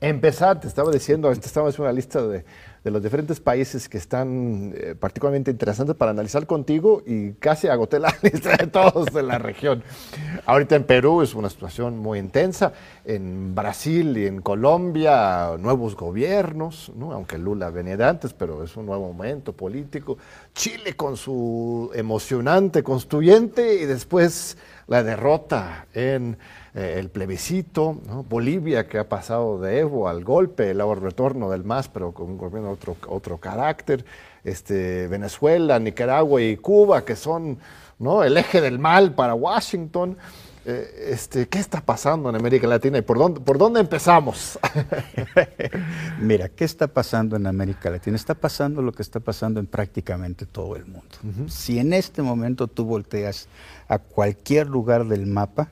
empezar. 0.00 0.60
Te 0.60 0.68
estaba 0.68 0.90
diciendo, 0.90 1.30
te 1.32 1.46
estaba 1.46 1.68
haciendo 1.68 1.90
una 1.90 1.92
lista 1.92 2.26
de, 2.26 2.44
de 2.86 2.92
los 2.92 3.02
diferentes 3.02 3.40
países 3.40 3.88
que 3.88 3.98
están 3.98 4.72
eh, 4.76 4.94
particularmente 4.94 5.50
interesantes 5.50 5.96
para 5.96 6.12
analizar 6.12 6.46
contigo 6.46 7.02
y 7.04 7.32
casi 7.32 7.66
agoté 7.66 7.98
la 7.98 8.14
lista 8.22 8.56
de 8.56 8.68
todos 8.68 9.06
de 9.12 9.24
la 9.24 9.38
región. 9.38 9.82
Ahorita 10.46 10.76
en 10.76 10.84
Perú 10.84 11.20
es 11.20 11.34
una 11.34 11.50
situación 11.50 11.98
muy 11.98 12.20
intensa, 12.20 12.72
en 13.04 13.56
Brasil 13.56 14.16
y 14.16 14.26
en 14.26 14.40
Colombia 14.40 15.56
nuevos 15.58 15.96
gobiernos, 15.96 16.92
¿no? 16.94 17.10
aunque 17.10 17.38
Lula 17.38 17.70
venía 17.70 17.96
de 17.96 18.04
antes, 18.04 18.32
pero 18.32 18.62
es 18.62 18.76
un 18.76 18.86
nuevo 18.86 19.12
momento 19.12 19.52
político. 19.52 20.16
Chile 20.54 20.94
con 20.94 21.16
su 21.16 21.90
emocionante 21.92 22.84
constituyente 22.84 23.82
y 23.82 23.86
después 23.86 24.58
la 24.86 25.02
derrota 25.02 25.86
en 25.92 26.38
eh, 26.74 26.96
el 26.98 27.08
plebiscito, 27.08 27.94
Bolivia 28.28 28.86
que 28.86 28.98
ha 28.98 29.08
pasado 29.08 29.58
de 29.58 29.78
Evo 29.80 30.08
al 30.08 30.24
golpe, 30.24 30.70
el 30.70 30.80
retorno 31.00 31.50
del 31.50 31.64
MAS, 31.64 31.88
pero 31.88 32.12
con 32.12 32.26
un 32.26 32.38
gobierno 32.38 32.75
otro, 32.76 32.96
otro 33.08 33.38
carácter, 33.38 34.04
este, 34.44 35.08
Venezuela, 35.08 35.78
Nicaragua 35.78 36.40
y 36.40 36.56
Cuba, 36.56 37.04
que 37.04 37.16
son 37.16 37.58
¿no? 37.98 38.22
el 38.22 38.36
eje 38.36 38.60
del 38.60 38.78
mal 38.78 39.14
para 39.14 39.34
Washington. 39.34 40.16
Eh, 40.68 41.10
este, 41.12 41.46
¿Qué 41.46 41.60
está 41.60 41.80
pasando 41.80 42.28
en 42.28 42.34
América 42.34 42.66
Latina 42.66 42.98
y 42.98 43.02
por 43.02 43.18
dónde, 43.18 43.40
por 43.40 43.56
dónde 43.56 43.78
empezamos? 43.78 44.58
Mira, 46.20 46.48
¿qué 46.48 46.64
está 46.64 46.88
pasando 46.88 47.36
en 47.36 47.46
América 47.46 47.88
Latina? 47.88 48.16
Está 48.16 48.34
pasando 48.34 48.82
lo 48.82 48.90
que 48.90 49.02
está 49.02 49.20
pasando 49.20 49.60
en 49.60 49.66
prácticamente 49.66 50.44
todo 50.44 50.74
el 50.74 50.86
mundo. 50.86 51.06
Si 51.46 51.78
en 51.78 51.92
este 51.92 52.20
momento 52.20 52.66
tú 52.66 52.84
volteas 52.84 53.48
a 53.86 54.00
cualquier 54.00 54.66
lugar 54.66 55.06
del 55.06 55.26
mapa, 55.26 55.70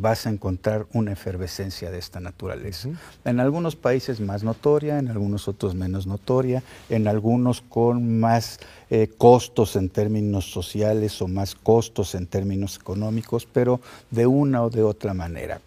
vas 0.00 0.26
a 0.26 0.30
encontrar 0.30 0.86
una 0.92 1.12
efervescencia 1.12 1.90
de 1.90 1.98
esta 1.98 2.20
naturaleza. 2.20 2.88
En 3.24 3.40
algunos 3.40 3.76
países 3.76 4.20
más 4.20 4.42
notoria, 4.42 4.98
en 4.98 5.08
algunos 5.08 5.48
otros 5.48 5.74
menos 5.74 6.06
notoria, 6.06 6.62
en 6.88 7.08
algunos 7.08 7.62
con 7.62 8.20
más 8.20 8.60
eh, 8.90 9.08
costos 9.18 9.76
en 9.76 9.88
términos 9.88 10.50
sociales 10.50 11.20
o 11.22 11.28
más 11.28 11.54
costos 11.54 12.14
en 12.14 12.26
términos 12.26 12.76
económicos, 12.76 13.46
pero 13.52 13.80
de 14.10 14.26
una 14.26 14.62
o 14.62 14.70
de 14.70 14.82
otra 14.82 15.14
manera 15.14 15.60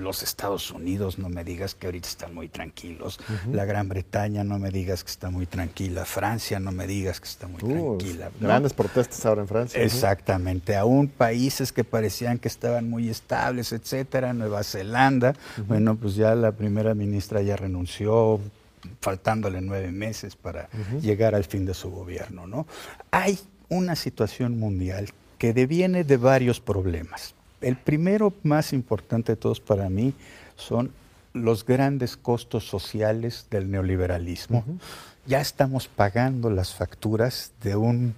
los 0.00 0.22
Estados 0.22 0.70
Unidos, 0.70 1.18
no 1.18 1.28
me 1.28 1.44
digas 1.44 1.74
que 1.74 1.86
ahorita 1.86 2.08
están 2.08 2.34
muy 2.34 2.48
tranquilos. 2.48 3.20
La 3.52 3.64
Gran 3.64 3.88
Bretaña, 3.88 4.44
no 4.44 4.58
me 4.58 4.70
digas 4.70 5.04
que 5.04 5.10
está 5.10 5.30
muy 5.30 5.46
tranquila. 5.46 6.04
Francia, 6.04 6.58
no 6.58 6.72
me 6.72 6.86
digas 6.86 7.20
que 7.20 7.28
está 7.28 7.46
muy 7.46 7.60
tranquila. 7.60 8.30
Grandes 8.40 8.72
protestas 8.72 9.24
ahora 9.26 9.42
en 9.42 9.48
Francia. 9.48 9.82
Exactamente. 9.82 10.76
Aún 10.76 11.08
países 11.08 11.72
que 11.72 11.84
parecían 11.84 12.38
que 12.38 12.48
estaban 12.48 12.88
muy 12.88 13.08
estables, 13.08 13.72
etcétera. 13.72 14.32
Nueva 14.32 14.62
Zelanda. 14.64 15.34
Bueno, 15.66 15.96
pues 15.96 16.14
ya 16.14 16.34
la 16.34 16.52
primera 16.52 16.94
ministra 16.94 17.42
ya 17.42 17.56
renunció, 17.56 18.40
faltándole 19.00 19.60
nueve 19.60 19.92
meses 19.92 20.36
para 20.36 20.68
llegar 21.00 21.34
al 21.34 21.44
fin 21.44 21.66
de 21.66 21.74
su 21.74 21.90
gobierno, 21.90 22.46
¿no? 22.46 22.66
Hay 23.10 23.38
una 23.68 23.96
situación 23.96 24.58
mundial 24.58 25.10
que 25.38 25.52
deviene 25.52 26.04
de 26.04 26.16
varios 26.16 26.60
problemas. 26.60 27.34
El 27.60 27.76
primero 27.76 28.32
más 28.42 28.72
importante 28.72 29.32
de 29.32 29.36
todos 29.36 29.60
para 29.60 29.88
mí 29.90 30.14
son 30.56 30.92
los 31.32 31.64
grandes 31.64 32.16
costos 32.16 32.66
sociales 32.66 33.46
del 33.50 33.70
neoliberalismo. 33.70 34.64
Ya 35.26 35.40
estamos 35.40 35.86
pagando 35.86 36.50
las 36.50 36.74
facturas 36.74 37.52
de 37.62 37.76
un 37.76 38.14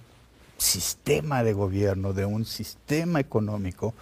sistema 0.57 1.43
de 1.43 1.53
gobierno, 1.53 2.13
de 2.13 2.25
un 2.25 2.45
sistema 2.45 3.19
económico 3.19 3.93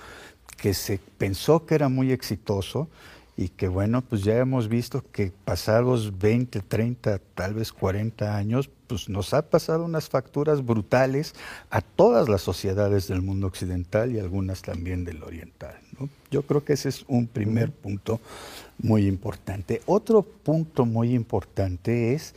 que 0.58 0.74
se 0.74 1.00
pensó 1.18 1.66
que 1.66 1.76
era 1.76 1.90
muy 1.90 2.12
exitoso 2.12 2.88
y 3.36 3.50
que 3.50 3.68
bueno, 3.68 4.04
pues 4.04 4.24
ya 4.24 4.38
hemos 4.38 4.68
visto 4.68 5.04
que 5.12 5.32
pasados 5.44 6.20
20, 6.20 6.62
30, 6.62 7.20
tal 7.34 7.56
vez 7.56 7.72
40 7.74 8.38
años, 8.38 8.70
pues 8.92 9.08
nos 9.08 9.34
ha 9.34 9.44
pasado 9.44 9.86
unas 9.86 10.10
facturas 10.10 10.66
brutales 10.66 11.34
a 11.70 11.80
todas 11.80 12.28
las 12.28 12.42
sociedades 12.42 13.08
del 13.08 13.22
mundo 13.22 13.48
occidental 13.48 14.12
y 14.12 14.20
algunas 14.20 14.62
también 14.62 15.06
del 15.06 15.24
oriental. 15.24 15.78
Yo 16.30 16.42
creo 16.42 16.66
que 16.66 16.74
ese 16.74 16.90
es 16.90 17.06
un 17.08 17.28
primer 17.28 17.72
punto 17.72 18.20
muy 18.80 19.08
importante. 19.08 19.82
Otro 19.86 20.24
punto 20.24 20.86
muy 20.86 21.16
importante 21.16 22.14
es 22.14 22.36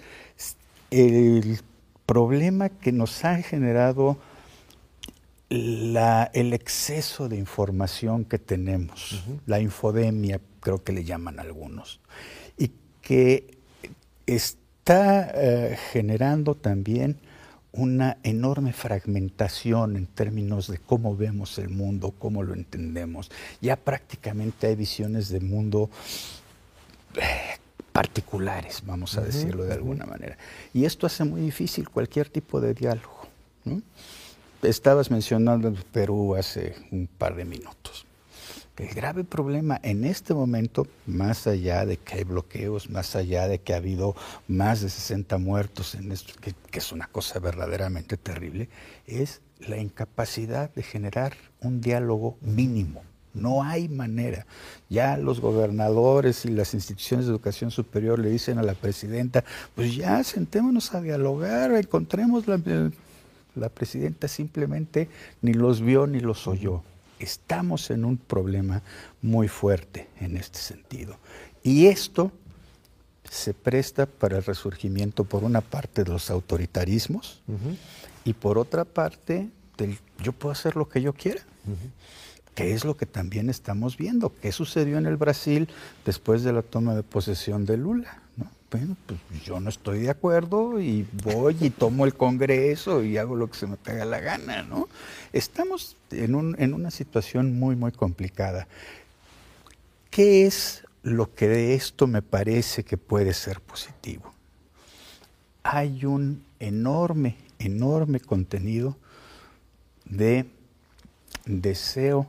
el 0.93 1.59
problema 2.07 2.69
que 2.69 2.93
nos 2.93 3.25
ha 3.25 3.43
generado 3.43 4.17
el 5.51 6.53
exceso 6.53 7.29
de 7.29 7.37
información 7.37 8.25
que 8.25 8.39
tenemos, 8.39 9.25
la 9.47 9.59
infodemia, 9.59 10.41
creo 10.61 10.85
que 10.85 10.93
le 10.93 11.03
llaman 11.03 11.41
algunos, 11.41 11.99
y 12.57 12.71
que 13.03 13.59
está 14.85 15.31
eh, 15.33 15.79
generando 15.93 16.55
también 16.55 17.17
una 17.73 18.19
enorme 18.23 18.75
fragmentación 18.75 19.97
en 19.97 20.07
términos 20.07 20.69
de 20.69 20.77
cómo 20.77 21.17
vemos 21.17 21.57
el 21.59 21.71
mundo, 21.71 22.13
cómo 22.19 22.43
lo 22.43 22.53
entendemos. 22.53 23.31
Ya 23.63 23.77
prácticamente 23.77 24.67
hay 24.67 24.75
visiones 24.75 25.31
del 25.31 25.45
mundo 25.45 25.89
eh, 27.17 27.57
particulares, 27.93 28.83
vamos 28.85 29.17
a 29.17 29.23
decirlo 29.23 29.65
de 29.65 29.73
alguna 29.73 30.05
manera. 30.05 30.37
Y 30.75 30.85
esto 30.85 31.07
hace 31.07 31.25
muy 31.25 31.41
difícil 31.41 31.89
cualquier 31.89 32.29
tipo 32.29 32.61
de 32.61 32.75
diálogo. 32.75 33.27
Estabas 34.61 35.11
mencionando 35.11 35.75
Perú 35.93 36.35
hace 36.35 36.77
un 36.91 37.07
par 37.07 37.37
de 37.37 37.47
minutos. 37.47 37.84
El 38.77 38.89
grave 38.89 39.23
problema 39.23 39.79
en 39.85 40.03
este 40.03 40.35
momento, 40.35 40.89
más 41.07 41.47
allá 41.47 41.87
de 41.87 41.97
que 41.97 42.17
hay 42.17 42.25
bloqueos, 42.25 42.91
más 42.91 43.15
allá 43.15 43.47
de 43.47 43.61
que 43.61 43.73
ha 43.73 43.77
habido 43.77 44.17
más 44.49 44.81
de 44.81 44.91
60 44.91 45.39
muertos 45.39 45.95
en 45.95 46.11
esto, 46.11 46.35
que, 46.41 46.55
es 46.77 46.91
una 46.91 47.07
cosa 47.07 47.39
verdaderamente 47.39 48.17
terrible, 48.17 48.69
es 49.07 49.43
la 49.61 49.77
incapacidad 49.77 50.75
de 50.75 50.83
generar 50.83 51.35
un 51.61 51.81
diálogo 51.81 52.37
mínimo. 52.41 53.05
No 53.33 53.63
hay 53.63 53.89
manera. 53.89 54.45
Ya 54.89 55.17
los 55.19 55.41
gobernadores 55.41 56.45
y 56.45 56.49
las 56.49 56.75
instituciones 56.75 57.27
de 57.27 57.33
educación 57.33 57.71
superior 57.71 58.19
le 58.19 58.31
dicen 58.31 58.59
a 58.59 58.65
la 58.65 58.75
presidenta, 58.75 59.45
pues 59.77 59.95
ya 59.95 60.25
sentémonos 60.25 60.95
a 60.95 61.01
dialogar, 61.01 61.73
encontremos 61.73 62.49
la... 62.49 62.61
La 63.55 63.69
presidenta 63.69 64.27
simplemente 64.27 65.09
ni 65.41 65.55
los 65.55 65.81
vio 65.81 66.09
ni 66.09 66.19
los 66.19 66.49
oyó 66.49 66.83
estamos 67.19 67.91
en 67.91 68.05
un 68.05 68.17
problema 68.17 68.83
muy 69.23 69.49
fuerte 69.49 70.09
en 70.21 70.37
este 70.37 70.59
sentido. 70.59 71.19
Y 71.63 71.87
esto 71.87 72.33
se 73.31 73.55
presta 73.55 74.07
para 74.07 74.37
el 74.37 74.45
resurgimiento, 74.45 75.25
por 75.25 75.45
una 75.45 75.61
parte, 75.61 76.05
de 76.05 76.11
los 76.11 76.31
autoritarismos 76.31 77.43
y 78.25 78.33
por 78.33 78.59
otra 78.59 78.85
parte, 78.85 79.49
del 79.77 79.99
yo 80.23 80.33
puedo 80.33 80.53
hacer 80.53 80.77
lo 80.77 80.89
que 80.89 81.03
yo 81.03 81.13
quiera. 81.13 81.43
que 82.55 82.73
es 82.73 82.85
lo 82.85 82.97
que 82.97 83.07
también 83.07 83.51
estamos 83.51 83.97
viendo. 83.97 84.33
¿Qué 84.41 84.53
sucedió 84.53 84.99
en 84.99 85.07
el 85.07 85.17
Brasil 85.17 85.69
después 86.05 86.45
de 86.45 86.53
la 86.53 86.63
toma 86.63 86.95
de 86.95 87.03
posesión 87.03 87.65
de 87.65 87.77
Lula? 87.77 88.23
Bueno, 88.75 88.97
pues 89.07 89.21
yo 89.45 89.61
no 89.61 89.69
estoy 89.69 90.01
de 90.01 90.11
acuerdo 90.11 90.81
y 90.81 91.07
voy 91.23 91.57
y 91.61 91.71
tomo 91.71 92.07
el 92.07 92.15
Congreso 92.15 93.05
y 93.05 93.17
hago 93.19 93.37
lo 93.37 93.49
que 93.49 93.57
se 93.57 93.69
me 93.69 93.77
pega 93.77 94.05
la 94.05 94.19
gana, 94.19 94.65
¿no? 94.65 94.89
Estamos 95.33 95.97
en, 96.11 96.35
un, 96.35 96.57
en 96.59 96.75
una 96.75 96.91
situación 96.91 97.57
muy, 97.57 97.77
muy 97.77 97.93
complicada. 97.93 98.67
¿Qué 100.11 100.45
es 100.45 100.83
lo 101.05 101.33
que 101.37 101.47
de 101.47 101.75
esto 101.77 102.09
me 102.09 102.21
parece 102.21 102.83
que 102.83 102.97
puede 102.97 103.33
ser 103.33 103.61
positivo? 103.61 104.35
Hay 105.63 106.05
un 106.05 106.43
enorme, 106.59 107.37
enorme 107.61 108.19
contenido 108.19 108.97
de 110.05 110.47
deseo 111.47 112.27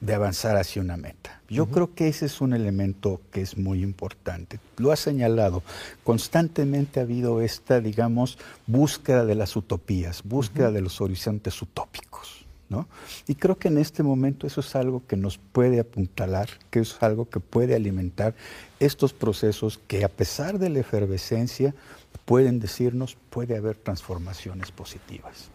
de 0.00 0.14
avanzar 0.14 0.56
hacia 0.56 0.82
una 0.82 0.96
meta. 0.96 1.40
Yo 1.48 1.66
creo 1.66 1.94
que 1.94 2.08
ese 2.08 2.26
es 2.26 2.40
un 2.40 2.52
elemento 2.52 3.20
que 3.32 3.42
es 3.42 3.58
muy 3.58 3.82
importante. 3.82 4.60
Lo 4.76 4.92
ha 4.92 4.96
señalado. 4.96 5.62
Constantemente 6.04 7.00
ha 7.00 7.02
habido 7.02 7.40
esta, 7.42 7.80
digamos, 7.80 8.38
búsqueda 8.66 9.24
de 9.24 9.34
las 9.34 9.56
utopías, 9.56 10.22
búsqueda 10.22 10.70
de 10.70 10.80
los 10.80 11.00
horizontes 11.00 11.60
utópicos. 11.60 12.46
¿no? 12.68 12.86
Y 13.26 13.34
creo 13.34 13.58
que 13.58 13.68
en 13.68 13.78
este 13.78 14.04
momento 14.04 14.46
eso 14.46 14.60
es 14.60 14.76
algo 14.76 15.02
que 15.06 15.16
nos 15.16 15.38
puede 15.38 15.80
apuntalar, 15.80 16.48
que 16.70 16.78
es 16.78 17.02
algo 17.02 17.28
que 17.28 17.40
puede 17.40 17.74
alimentar 17.74 18.34
estos 18.78 19.12
procesos 19.12 19.80
que 19.88 20.04
a 20.04 20.08
pesar 20.08 20.58
de 20.58 20.70
la 20.70 20.78
efervescencia 20.78 21.74
pueden 22.24 22.60
decirnos 22.60 23.16
puede 23.28 23.56
haber 23.56 23.76
transformaciones 23.76 24.70
positivas. 24.70 25.50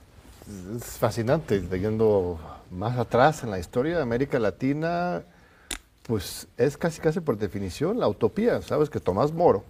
Es 0.48 0.84
fascinante, 1.00 1.60
leyendo 1.60 2.40
más 2.70 3.00
atrás 3.00 3.44
en 3.44 3.50
la 3.50 3.58
historia 3.58 3.98
de 3.98 4.04
América 4.04 4.38
Latina, 4.38 5.24
pues 6.04 6.48
es 6.56 6.78
casi 6.78 7.02
casi 7.02 7.20
por 7.20 7.38
definición 7.38 8.00
la 8.00 8.08
utopía. 8.08 8.62
Sabes 8.62 8.92
que 8.92 9.00
Tomás 9.00 9.34
Moro, 9.34 9.64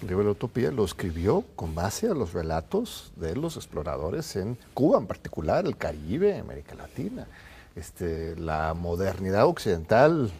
el 0.00 0.08
libro 0.08 0.22
de 0.22 0.26
la 0.26 0.30
utopía, 0.30 0.70
lo 0.70 0.84
escribió 0.84 1.44
con 1.56 1.74
base 1.74 2.06
a 2.06 2.14
los 2.14 2.34
relatos 2.34 3.12
de 3.16 3.34
los 3.34 3.56
exploradores 3.56 4.36
en 4.36 4.56
Cuba 4.74 4.98
en 4.98 5.08
particular, 5.08 5.66
el 5.66 5.76
Caribe, 5.76 6.38
América 6.38 6.76
Latina. 6.76 7.26
Este, 7.74 8.36
la 8.36 8.74
modernidad 8.74 9.46
occidental 9.46 10.30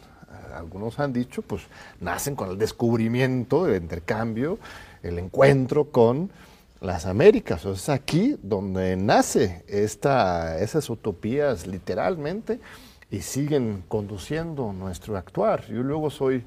algunos 0.55 1.01
han 1.01 1.13
dicho, 1.13 1.43
pues 1.43 1.63
nacen 2.01 2.37
con 2.37 2.51
el 2.51 2.59
descubrimiento, 2.59 3.67
el 3.67 3.83
intercambio, 3.83 4.59
el 5.03 5.19
encuentro 5.19 5.87
con 5.91 6.31
las 6.81 7.07
Américas. 7.07 7.65
O 7.67 7.73
es 7.73 7.89
aquí 7.89 8.37
donde 8.43 8.97
nace 8.97 9.65
esta, 9.69 10.59
esas 10.59 10.89
utopías 10.91 11.67
literalmente 11.67 12.61
y 13.11 13.21
siguen 13.21 13.85
conduciendo 13.89 14.73
nuestro 14.73 15.17
actuar. 15.17 15.67
Yo 15.67 15.83
luego 15.83 16.11
soy 16.11 16.45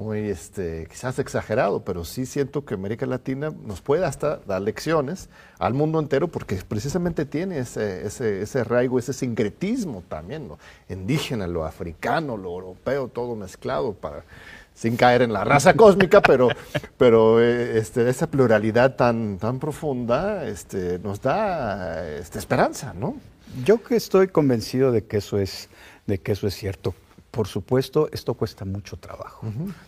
muy, 0.00 0.30
este, 0.30 0.86
quizás 0.88 1.18
exagerado, 1.18 1.84
pero 1.84 2.06
sí 2.06 2.24
siento 2.24 2.64
que 2.64 2.72
América 2.72 3.04
Latina 3.04 3.52
nos 3.64 3.82
puede 3.82 4.06
hasta 4.06 4.38
dar 4.38 4.62
lecciones 4.62 5.28
al 5.58 5.74
mundo 5.74 6.00
entero 6.00 6.26
porque 6.28 6.56
precisamente 6.66 7.26
tiene 7.26 7.58
ese, 7.58 8.06
ese, 8.06 8.40
ese 8.40 8.60
arraigo, 8.60 8.98
ese 8.98 9.12
sincretismo 9.12 10.02
también, 10.08 10.48
lo 10.48 10.58
indígena, 10.88 11.46
lo 11.46 11.66
africano, 11.66 12.38
lo 12.38 12.50
europeo, 12.50 13.08
todo 13.08 13.36
mezclado 13.36 13.92
para 13.92 14.24
sin 14.80 14.96
caer 14.96 15.20
en 15.20 15.34
la 15.34 15.44
raza 15.44 15.74
cósmica, 15.74 16.22
pero, 16.22 16.48
pero 16.96 17.38
eh, 17.38 17.76
este, 17.76 18.08
esa 18.08 18.30
pluralidad 18.30 18.96
tan, 18.96 19.36
tan 19.36 19.58
profunda 19.58 20.46
este, 20.48 20.98
nos 21.00 21.20
da 21.20 22.08
este, 22.16 22.38
esperanza, 22.38 22.94
¿no? 22.94 23.16
Yo 23.62 23.82
que 23.82 23.96
estoy 23.96 24.28
convencido 24.28 24.90
de 24.90 25.04
que 25.04 25.18
eso 25.18 25.38
es, 25.38 25.68
de 26.06 26.16
que 26.16 26.32
eso 26.32 26.46
es 26.46 26.54
cierto. 26.54 26.94
Por 27.30 27.46
supuesto, 27.46 28.08
esto 28.10 28.32
cuesta 28.32 28.64
mucho 28.64 28.96
trabajo. 28.96 29.46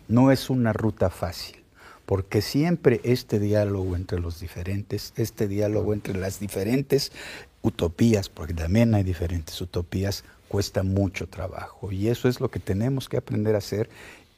No 0.09 0.31
es 0.31 0.51
una 0.51 0.75
ruta 0.75 1.09
fácil, 1.09 1.57
porque 2.05 2.43
siempre 2.43 3.01
este 3.03 3.39
diálogo 3.39 3.97
entre 3.97 4.21
los 4.21 4.41
diferentes, 4.41 5.15
este 5.17 5.49
diálogo 5.49 5.95
entre 5.95 6.15
las 6.15 6.39
diferentes 6.39 7.13
utopías, 7.63 8.29
porque 8.29 8.53
también 8.53 8.95
hay 8.95 9.05
diferentes 9.05 9.59
utopías, 9.59 10.23
cuesta 10.49 10.83
mucho 10.83 11.29
trabajo. 11.29 11.91
Y 11.91 12.09
eso 12.09 12.29
es 12.29 12.39
lo 12.41 12.51
que 12.51 12.61
tenemos 12.61 13.09
que 13.09 13.17
aprender 13.17 13.55
a 13.55 13.59
hacer. 13.59 13.89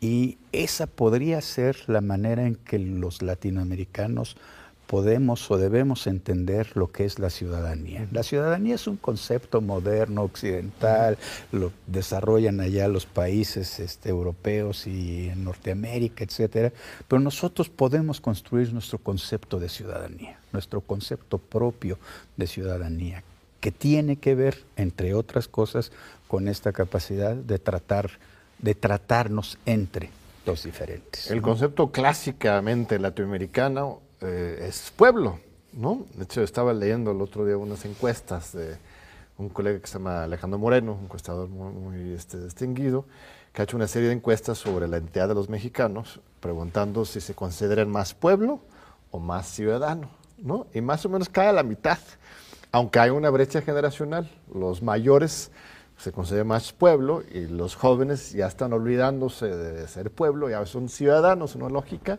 Y 0.04 0.36
esa 0.52 0.86
podría 0.86 1.40
ser 1.40 1.78
la 1.86 2.02
manera 2.02 2.46
en 2.46 2.56
que 2.56 2.78
los 2.78 3.22
latinoamericanos 3.22 4.36
podemos 4.86 5.50
o 5.50 5.56
debemos 5.56 6.06
entender 6.06 6.76
lo 6.76 6.92
que 6.92 7.06
es 7.06 7.18
la 7.18 7.30
ciudadanía. 7.30 8.06
La 8.12 8.22
ciudadanía 8.22 8.74
es 8.74 8.86
un 8.86 8.98
concepto 8.98 9.62
moderno, 9.62 10.20
occidental, 10.20 11.16
lo 11.52 11.72
desarrollan 11.86 12.60
allá 12.60 12.86
los 12.86 13.06
países 13.06 13.80
este, 13.80 14.10
europeos 14.10 14.86
y 14.86 15.30
en 15.30 15.42
Norteamérica, 15.42 16.22
etcétera, 16.22 16.70
pero 17.08 17.20
nosotros 17.20 17.70
podemos 17.70 18.20
construir 18.20 18.74
nuestro 18.74 18.98
concepto 18.98 19.58
de 19.58 19.70
ciudadanía, 19.70 20.38
nuestro 20.52 20.82
concepto 20.82 21.38
propio 21.38 21.98
de 22.36 22.46
ciudadanía, 22.46 23.24
que 23.58 23.72
tiene 23.72 24.16
que 24.16 24.34
ver, 24.34 24.64
entre 24.76 25.14
otras 25.14 25.48
cosas, 25.48 25.92
con 26.28 26.46
esta 26.46 26.72
capacidad 26.72 27.34
de 27.34 27.58
tratar, 27.58 28.10
de 28.64 28.74
tratarnos 28.74 29.58
entre 29.66 30.08
los 30.46 30.62
diferentes. 30.62 31.30
El 31.30 31.42
concepto 31.42 31.92
clásicamente 31.92 32.98
latinoamericano 32.98 34.00
eh, 34.22 34.64
es 34.66 34.90
pueblo, 34.96 35.38
¿no? 35.74 36.06
De 36.14 36.24
hecho, 36.24 36.42
estaba 36.42 36.72
leyendo 36.72 37.10
el 37.10 37.20
otro 37.20 37.44
día 37.44 37.58
unas 37.58 37.84
encuestas 37.84 38.52
de 38.54 38.78
un 39.36 39.50
colega 39.50 39.80
que 39.80 39.86
se 39.86 39.98
llama 39.98 40.24
Alejandro 40.24 40.58
Moreno, 40.58 40.94
un 40.94 41.04
encuestador 41.04 41.46
muy, 41.50 42.14
este, 42.14 42.42
distinguido, 42.42 43.04
que 43.52 43.60
ha 43.60 43.64
hecho 43.64 43.76
una 43.76 43.86
serie 43.86 44.08
de 44.08 44.14
encuestas 44.14 44.56
sobre 44.56 44.88
la 44.88 44.96
identidad 44.96 45.28
de 45.28 45.34
los 45.34 45.50
mexicanos, 45.50 46.20
preguntando 46.40 47.04
si 47.04 47.20
se 47.20 47.34
consideran 47.34 47.90
más 47.90 48.14
pueblo 48.14 48.60
o 49.10 49.18
más 49.18 49.46
ciudadano, 49.46 50.08
¿no? 50.38 50.68
Y 50.72 50.80
más 50.80 51.04
o 51.04 51.10
menos 51.10 51.28
cae 51.28 51.48
a 51.48 51.52
la 51.52 51.64
mitad, 51.64 51.98
aunque 52.72 52.98
hay 52.98 53.10
una 53.10 53.28
brecha 53.28 53.60
generacional. 53.60 54.30
Los 54.54 54.82
mayores 54.82 55.50
se 55.96 56.12
consideran 56.12 56.48
más 56.48 56.72
pueblo 56.72 57.22
y 57.32 57.46
los 57.46 57.76
jóvenes 57.76 58.32
ya 58.32 58.46
están 58.46 58.72
olvidándose 58.72 59.46
de 59.46 59.88
ser 59.88 60.10
pueblo, 60.10 60.50
ya 60.50 60.64
son 60.66 60.88
ciudadanos, 60.88 61.54
una 61.54 61.68
lógica 61.68 62.18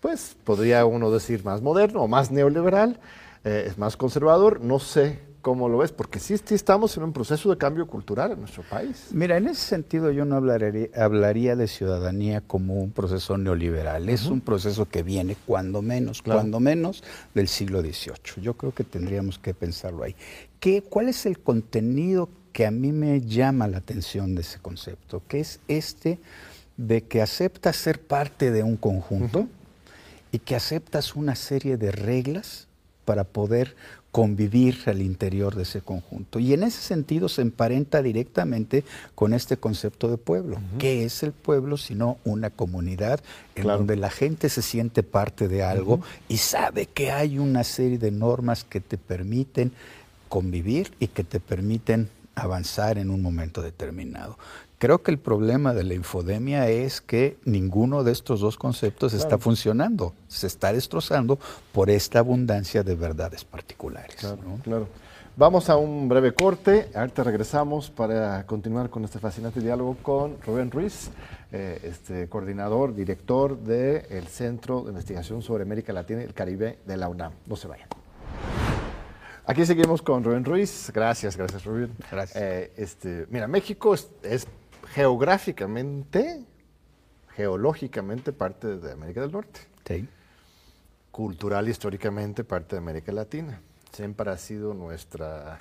pues 0.00 0.36
podría 0.44 0.84
uno 0.86 1.10
decir 1.10 1.44
más 1.44 1.62
moderno 1.62 2.02
o 2.02 2.08
más 2.08 2.30
neoliberal, 2.30 2.98
eh, 3.44 3.64
es 3.66 3.78
más 3.78 3.96
conservador, 3.96 4.60
no 4.60 4.78
sé 4.78 5.18
cómo 5.42 5.70
lo 5.70 5.78
ves, 5.78 5.92
porque 5.92 6.18
sí, 6.18 6.34
estamos 6.50 6.96
en 6.98 7.02
un 7.02 7.12
proceso 7.14 7.48
de 7.48 7.56
cambio 7.56 7.86
cultural 7.86 8.32
en 8.32 8.40
nuestro 8.40 8.62
país. 8.62 9.08
Mira, 9.12 9.38
en 9.38 9.48
ese 9.48 9.62
sentido 9.62 10.10
yo 10.10 10.26
no 10.26 10.36
hablaría, 10.36 10.88
hablaría 10.94 11.56
de 11.56 11.66
ciudadanía 11.66 12.42
como 12.42 12.74
un 12.74 12.90
proceso 12.92 13.38
neoliberal, 13.38 14.08
es 14.10 14.26
un 14.26 14.42
proceso 14.42 14.86
que 14.86 15.02
viene 15.02 15.36
cuando 15.46 15.80
menos, 15.80 16.20
cuando 16.20 16.60
menos 16.60 17.02
del 17.34 17.48
siglo 17.48 17.80
XVIII. 17.80 18.42
Yo 18.42 18.54
creo 18.54 18.74
que 18.74 18.84
tendríamos 18.84 19.38
que 19.38 19.54
pensarlo 19.54 20.02
ahí. 20.02 20.14
¿Qué, 20.58 20.82
¿Cuál 20.82 21.08
es 21.08 21.24
el 21.24 21.38
contenido 21.40 22.28
que 22.52 22.66
a 22.66 22.70
mí 22.70 22.92
me 22.92 23.20
llama 23.20 23.68
la 23.68 23.78
atención 23.78 24.34
de 24.34 24.42
ese 24.42 24.58
concepto? 24.58 25.22
Que 25.28 25.40
es 25.40 25.60
este 25.68 26.18
de 26.76 27.02
que 27.02 27.20
acepta 27.20 27.72
ser 27.72 28.00
parte 28.00 28.50
de 28.50 28.62
un 28.62 28.76
conjunto 28.76 29.48
y 30.32 30.38
que 30.38 30.56
aceptas 30.56 31.16
una 31.16 31.34
serie 31.34 31.76
de 31.76 31.92
reglas 31.92 32.68
para 33.04 33.24
poder 33.24 33.74
convivir 34.12 34.78
al 34.86 35.02
interior 35.02 35.54
de 35.54 35.62
ese 35.62 35.82
conjunto. 35.82 36.38
Y 36.38 36.52
en 36.52 36.64
ese 36.64 36.80
sentido 36.80 37.28
se 37.28 37.42
emparenta 37.42 38.02
directamente 38.02 38.84
con 39.14 39.34
este 39.34 39.56
concepto 39.56 40.08
de 40.08 40.16
pueblo. 40.16 40.58
¿Qué 40.78 41.04
es 41.04 41.22
el 41.22 41.32
pueblo 41.32 41.76
sino 41.76 42.18
una 42.24 42.50
comunidad 42.50 43.20
en 43.54 43.64
donde 43.64 43.96
la 43.96 44.10
gente 44.10 44.48
se 44.48 44.62
siente 44.62 45.02
parte 45.02 45.48
de 45.48 45.62
algo 45.62 46.00
y 46.28 46.38
sabe 46.38 46.86
que 46.86 47.12
hay 47.12 47.38
una 47.38 47.62
serie 47.62 47.98
de 47.98 48.10
normas 48.10 48.64
que 48.64 48.80
te 48.80 48.98
permiten 48.98 49.72
convivir 50.28 50.92
y 50.98 51.08
que 51.08 51.24
te 51.24 51.40
permiten 51.40 52.08
avanzar 52.42 52.98
en 52.98 53.10
un 53.10 53.22
momento 53.22 53.62
determinado. 53.62 54.38
Creo 54.78 55.02
que 55.02 55.10
el 55.10 55.18
problema 55.18 55.74
de 55.74 55.84
la 55.84 55.92
infodemia 55.92 56.68
es 56.68 57.02
que 57.02 57.36
ninguno 57.44 58.02
de 58.02 58.12
estos 58.12 58.40
dos 58.40 58.56
conceptos 58.56 59.12
está 59.12 59.36
funcionando, 59.36 60.14
se 60.26 60.46
está 60.46 60.72
destrozando 60.72 61.38
por 61.72 61.90
esta 61.90 62.20
abundancia 62.20 62.82
de 62.82 62.94
verdades 62.94 63.44
particulares. 63.44 64.16
Claro, 64.16 64.88
Vamos 65.36 65.70
a 65.70 65.76
un 65.76 66.08
breve 66.08 66.34
corte, 66.34 66.90
ahorita 66.94 67.24
regresamos 67.24 67.88
para 67.88 68.44
continuar 68.46 68.90
con 68.90 69.04
este 69.04 69.18
fascinante 69.18 69.60
diálogo 69.60 69.96
con 70.02 70.40
Rubén 70.42 70.70
Ruiz, 70.70 71.10
eh, 71.52 71.80
este 71.84 72.28
coordinador, 72.28 72.94
director 72.94 73.58
del 73.58 74.26
Centro 74.26 74.82
de 74.82 74.90
Investigación 74.90 75.40
sobre 75.40 75.62
América 75.62 75.92
Latina 75.92 76.22
y 76.22 76.24
el 76.24 76.34
Caribe 76.34 76.78
de 76.84 76.96
la 76.96 77.08
UNAM. 77.08 77.32
No 77.46 77.56
se 77.56 77.68
vayan. 77.68 77.99
Aquí 79.50 79.66
seguimos 79.66 80.00
con 80.00 80.22
Rubén 80.22 80.44
Ruiz. 80.44 80.92
Gracias, 80.94 81.36
gracias 81.36 81.64
Rubén. 81.64 81.90
Gracias. 82.08 82.40
Eh, 82.40 82.72
este, 82.76 83.26
mira, 83.30 83.48
México 83.48 83.94
es 83.94 84.46
geográficamente, 84.94 86.44
geológicamente 87.34 88.32
parte 88.32 88.76
de 88.76 88.92
América 88.92 89.22
del 89.22 89.32
Norte. 89.32 89.58
Sí. 89.84 90.08
Cultural, 91.10 91.68
históricamente 91.68 92.44
parte 92.44 92.76
de 92.76 92.78
América 92.78 93.10
Latina. 93.10 93.60
Siempre 93.90 94.30
ha 94.30 94.38
sido 94.38 94.72
nuestra 94.72 95.58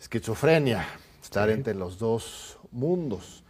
esquizofrenia, 0.00 0.84
estar 1.22 1.50
entre 1.50 1.74
los 1.74 2.00
dos 2.00 2.58
mundos. 2.72 3.44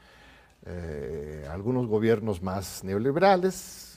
Eh, 0.66 1.48
algunos 1.50 1.86
gobiernos 1.86 2.42
más 2.42 2.84
neoliberales 2.84 3.89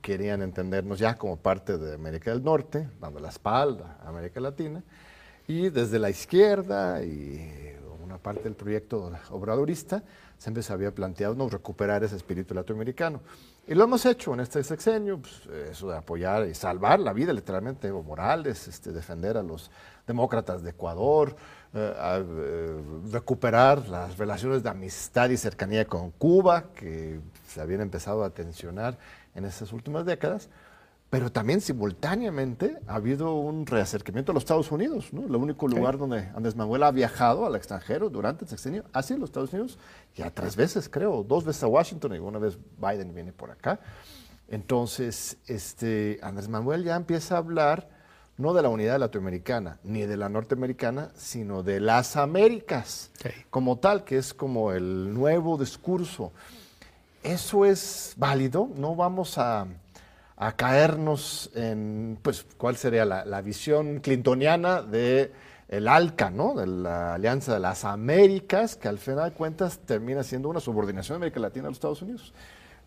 querían 0.00 0.42
entendernos 0.42 0.98
ya 0.98 1.16
como 1.16 1.36
parte 1.36 1.78
de 1.78 1.94
América 1.94 2.30
del 2.30 2.42
Norte, 2.42 2.88
dando 3.00 3.20
la 3.20 3.28
espalda 3.28 3.98
a 4.02 4.08
América 4.08 4.40
Latina, 4.40 4.82
y 5.46 5.70
desde 5.70 5.98
la 5.98 6.10
izquierda 6.10 7.02
y 7.02 7.74
una 8.02 8.18
parte 8.18 8.44
del 8.44 8.54
proyecto 8.54 9.12
obradorista, 9.30 10.02
siempre 10.38 10.62
se 10.62 10.72
había 10.72 10.94
planteado 10.94 11.34
¿no? 11.34 11.48
recuperar 11.48 12.04
ese 12.04 12.16
espíritu 12.16 12.54
latinoamericano. 12.54 13.20
Y 13.66 13.74
lo 13.74 13.84
hemos 13.84 14.06
hecho 14.06 14.32
en 14.32 14.40
este 14.40 14.64
sexenio, 14.64 15.20
pues, 15.20 15.46
eso 15.70 15.90
de 15.90 15.98
apoyar 15.98 16.46
y 16.48 16.54
salvar 16.54 17.00
la 17.00 17.12
vida 17.12 17.34
literalmente 17.34 17.88
Evo 17.88 18.02
Morales, 18.02 18.66
este, 18.66 18.92
defender 18.92 19.36
a 19.36 19.42
los 19.42 19.70
demócratas 20.06 20.62
de 20.62 20.70
Ecuador, 20.70 21.36
eh, 21.74 21.94
eh, 21.98 22.80
recuperar 23.10 23.88
las 23.88 24.18
relaciones 24.18 24.62
de 24.62 24.70
amistad 24.70 25.30
y 25.30 25.36
cercanía 25.36 25.86
con 25.86 26.10
Cuba, 26.10 26.64
que 26.74 27.20
se 27.46 27.60
habían 27.60 27.80
empezado 27.80 28.24
a 28.24 28.30
tensionar 28.30 28.98
en 29.34 29.44
estas 29.44 29.72
últimas 29.72 30.04
décadas 30.04 30.48
pero 31.10 31.32
también 31.32 31.60
simultáneamente 31.60 32.78
ha 32.86 32.96
habido 32.96 33.34
un 33.34 33.64
reacercamiento 33.64 34.32
a 34.32 34.34
los 34.34 34.42
Estados 34.42 34.70
Unidos. 34.70 35.12
¿no? 35.12 35.24
El 35.24 35.34
único 35.36 35.66
lugar 35.66 35.96
donde 35.96 36.28
Andrés 36.34 36.54
Manuel 36.54 36.82
ha 36.82 36.90
viajado 36.90 37.46
al 37.46 37.56
extranjero 37.56 38.10
durante 38.10 38.44
el 38.44 38.50
sexenio 38.50 38.84
ha 38.92 39.02
sido 39.02 39.20
los 39.20 39.30
Estados 39.30 39.52
Unidos, 39.52 39.78
ya 40.14 40.30
tres 40.30 40.54
veces 40.54 40.88
creo, 40.88 41.22
dos 41.22 41.44
veces 41.44 41.62
a 41.62 41.66
Washington 41.66 42.14
y 42.14 42.18
una 42.18 42.38
vez 42.38 42.58
Biden 42.78 43.14
viene 43.14 43.32
por 43.32 43.50
acá. 43.50 43.80
Entonces, 44.48 45.38
este, 45.46 46.18
Andrés 46.22 46.48
Manuel 46.48 46.84
ya 46.84 46.96
empieza 46.96 47.36
a 47.36 47.38
hablar 47.38 47.88
no 48.38 48.54
de 48.54 48.62
la 48.62 48.68
unidad 48.68 48.98
latinoamericana 48.98 49.78
ni 49.84 50.02
de 50.02 50.16
la 50.16 50.28
norteamericana, 50.28 51.10
sino 51.16 51.62
de 51.62 51.80
las 51.80 52.16
Américas 52.16 53.10
como 53.50 53.78
tal, 53.78 54.04
que 54.04 54.16
es 54.16 54.32
como 54.32 54.72
el 54.72 55.12
nuevo 55.12 55.58
discurso. 55.58 56.32
Eso 57.22 57.66
es 57.66 58.14
válido, 58.16 58.70
no 58.76 58.96
vamos 58.96 59.36
a 59.36 59.66
a 60.38 60.52
caernos 60.52 61.50
en, 61.54 62.16
pues, 62.22 62.46
cuál 62.56 62.76
sería 62.76 63.04
la, 63.04 63.40
visión 63.42 63.98
clintoniana 63.98 64.82
de 64.82 65.32
el 65.68 65.88
ALCA, 65.88 66.30
¿no? 66.30 66.54
De 66.54 66.66
la 66.66 67.14
Alianza 67.14 67.52
de 67.52 67.60
las 67.60 67.84
Américas, 67.84 68.76
que 68.76 68.88
al 68.88 68.98
final 68.98 69.30
de 69.30 69.36
cuentas 69.36 69.80
termina 69.80 70.22
siendo 70.22 70.48
una 70.48 70.60
subordinación 70.60 71.16
de 71.16 71.26
América 71.26 71.40
Latina 71.40 71.66
a 71.66 71.70
los 71.70 71.76
Estados 71.76 72.02
Unidos. 72.02 72.32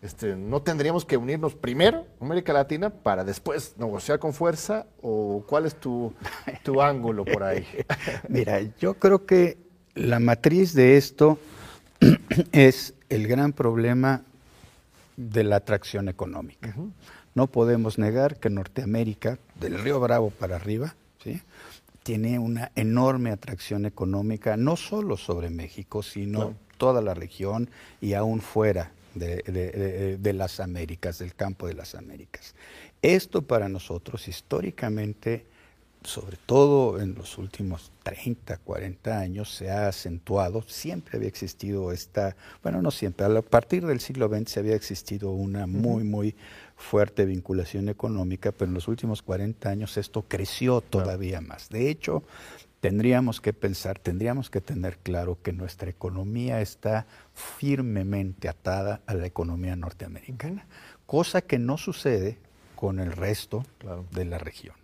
Este, 0.02 0.34
¿No 0.34 0.60
tendríamos 0.60 1.04
que 1.04 1.16
unirnos 1.16 1.54
primero, 1.54 2.04
América 2.20 2.52
Latina, 2.52 2.90
para 2.90 3.22
después 3.22 3.74
negociar 3.78 4.18
con 4.18 4.34
fuerza? 4.34 4.84
¿O 5.00 5.44
cuál 5.46 5.64
es 5.64 5.76
tu, 5.76 6.12
tu 6.64 6.82
ángulo 6.82 7.24
por 7.24 7.44
ahí? 7.44 7.64
Mira, 8.28 8.60
yo 8.80 8.94
creo 8.94 9.24
que 9.24 9.58
la 9.94 10.18
matriz 10.18 10.74
de 10.74 10.96
esto 10.96 11.38
es 12.52 12.94
el 13.10 13.28
gran 13.28 13.52
problema 13.52 14.22
de 15.16 15.44
la 15.44 15.56
atracción 15.56 16.08
económica. 16.08 16.74
No 17.36 17.46
podemos 17.46 17.96
negar 17.96 18.40
que 18.40 18.50
Norteamérica, 18.50 19.38
del 19.60 19.78
Río 19.78 20.00
Bravo 20.00 20.30
para 20.30 20.56
arriba, 20.56 20.96
¿sí? 21.22 21.40
tiene 22.02 22.40
una 22.40 22.72
enorme 22.74 23.30
atracción 23.30 23.86
económica, 23.86 24.56
no 24.56 24.74
solo 24.74 25.16
sobre 25.16 25.48
México, 25.48 26.02
sino 26.02 26.54
toda 26.76 27.00
la 27.00 27.14
región 27.14 27.70
y 28.00 28.14
aún 28.14 28.40
fuera 28.40 28.90
de, 29.14 30.18
de, 30.20 30.32
las 30.32 30.60
Américas, 30.60 31.18
del 31.18 31.34
campo 31.34 31.66
de 31.66 31.74
las 31.74 31.94
Américas. 31.94 32.54
Esto 33.02 33.42
para 33.42 33.68
nosotros 33.68 34.28
históricamente, 34.28 35.44
sobre 36.04 36.36
todo 36.46 37.00
en 37.00 37.14
los 37.14 37.38
últimos 37.38 37.92
30, 38.02 38.58
40 38.58 39.18
años, 39.18 39.54
se 39.54 39.70
ha 39.70 39.88
acentuado. 39.88 40.62
Siempre 40.62 41.16
había 41.16 41.28
existido 41.28 41.92
esta, 41.92 42.36
bueno, 42.62 42.82
no 42.82 42.90
siempre, 42.90 43.26
a 43.26 43.42
partir 43.42 43.86
del 43.86 44.00
siglo 44.00 44.28
XX 44.28 44.58
había 44.58 44.74
existido 44.74 45.30
una 45.30 45.66
muy, 45.66 46.04
muy 46.04 46.34
fuerte 46.76 47.24
vinculación 47.24 47.88
económica, 47.88 48.52
pero 48.52 48.68
en 48.68 48.74
los 48.74 48.88
últimos 48.88 49.22
40 49.22 49.68
años 49.68 49.96
esto 49.96 50.24
creció 50.26 50.80
todavía 50.80 51.40
más. 51.40 51.68
De 51.68 51.88
hecho, 51.88 52.24
tendríamos 52.82 53.40
que 53.40 53.52
pensar, 53.52 54.00
tendríamos 54.00 54.50
que 54.50 54.60
tener 54.60 54.98
claro 54.98 55.38
que 55.40 55.52
nuestra 55.52 55.88
economía 55.88 56.60
está 56.60 57.06
firmemente 57.32 58.48
atada 58.48 59.02
a 59.06 59.14
la 59.14 59.24
economía 59.24 59.76
norteamericana, 59.76 60.66
cosa 61.06 61.42
que 61.42 61.60
no 61.60 61.78
sucede 61.78 62.38
con 62.74 62.98
el 62.98 63.12
resto 63.12 63.64
de 64.10 64.24
la 64.24 64.38
región. 64.38 64.74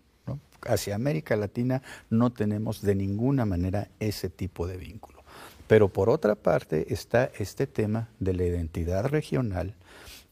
Hacia 0.62 0.94
América 0.94 1.34
Latina 1.34 1.82
no 2.08 2.30
tenemos 2.30 2.82
de 2.82 2.94
ninguna 2.94 3.44
manera 3.44 3.88
ese 3.98 4.30
tipo 4.30 4.68
de 4.68 4.76
vínculo. 4.76 5.24
Pero 5.66 5.88
por 5.88 6.08
otra 6.08 6.36
parte 6.36 6.92
está 6.94 7.32
este 7.36 7.66
tema 7.66 8.10
de 8.20 8.32
la 8.32 8.44
identidad 8.44 9.06
regional 9.06 9.74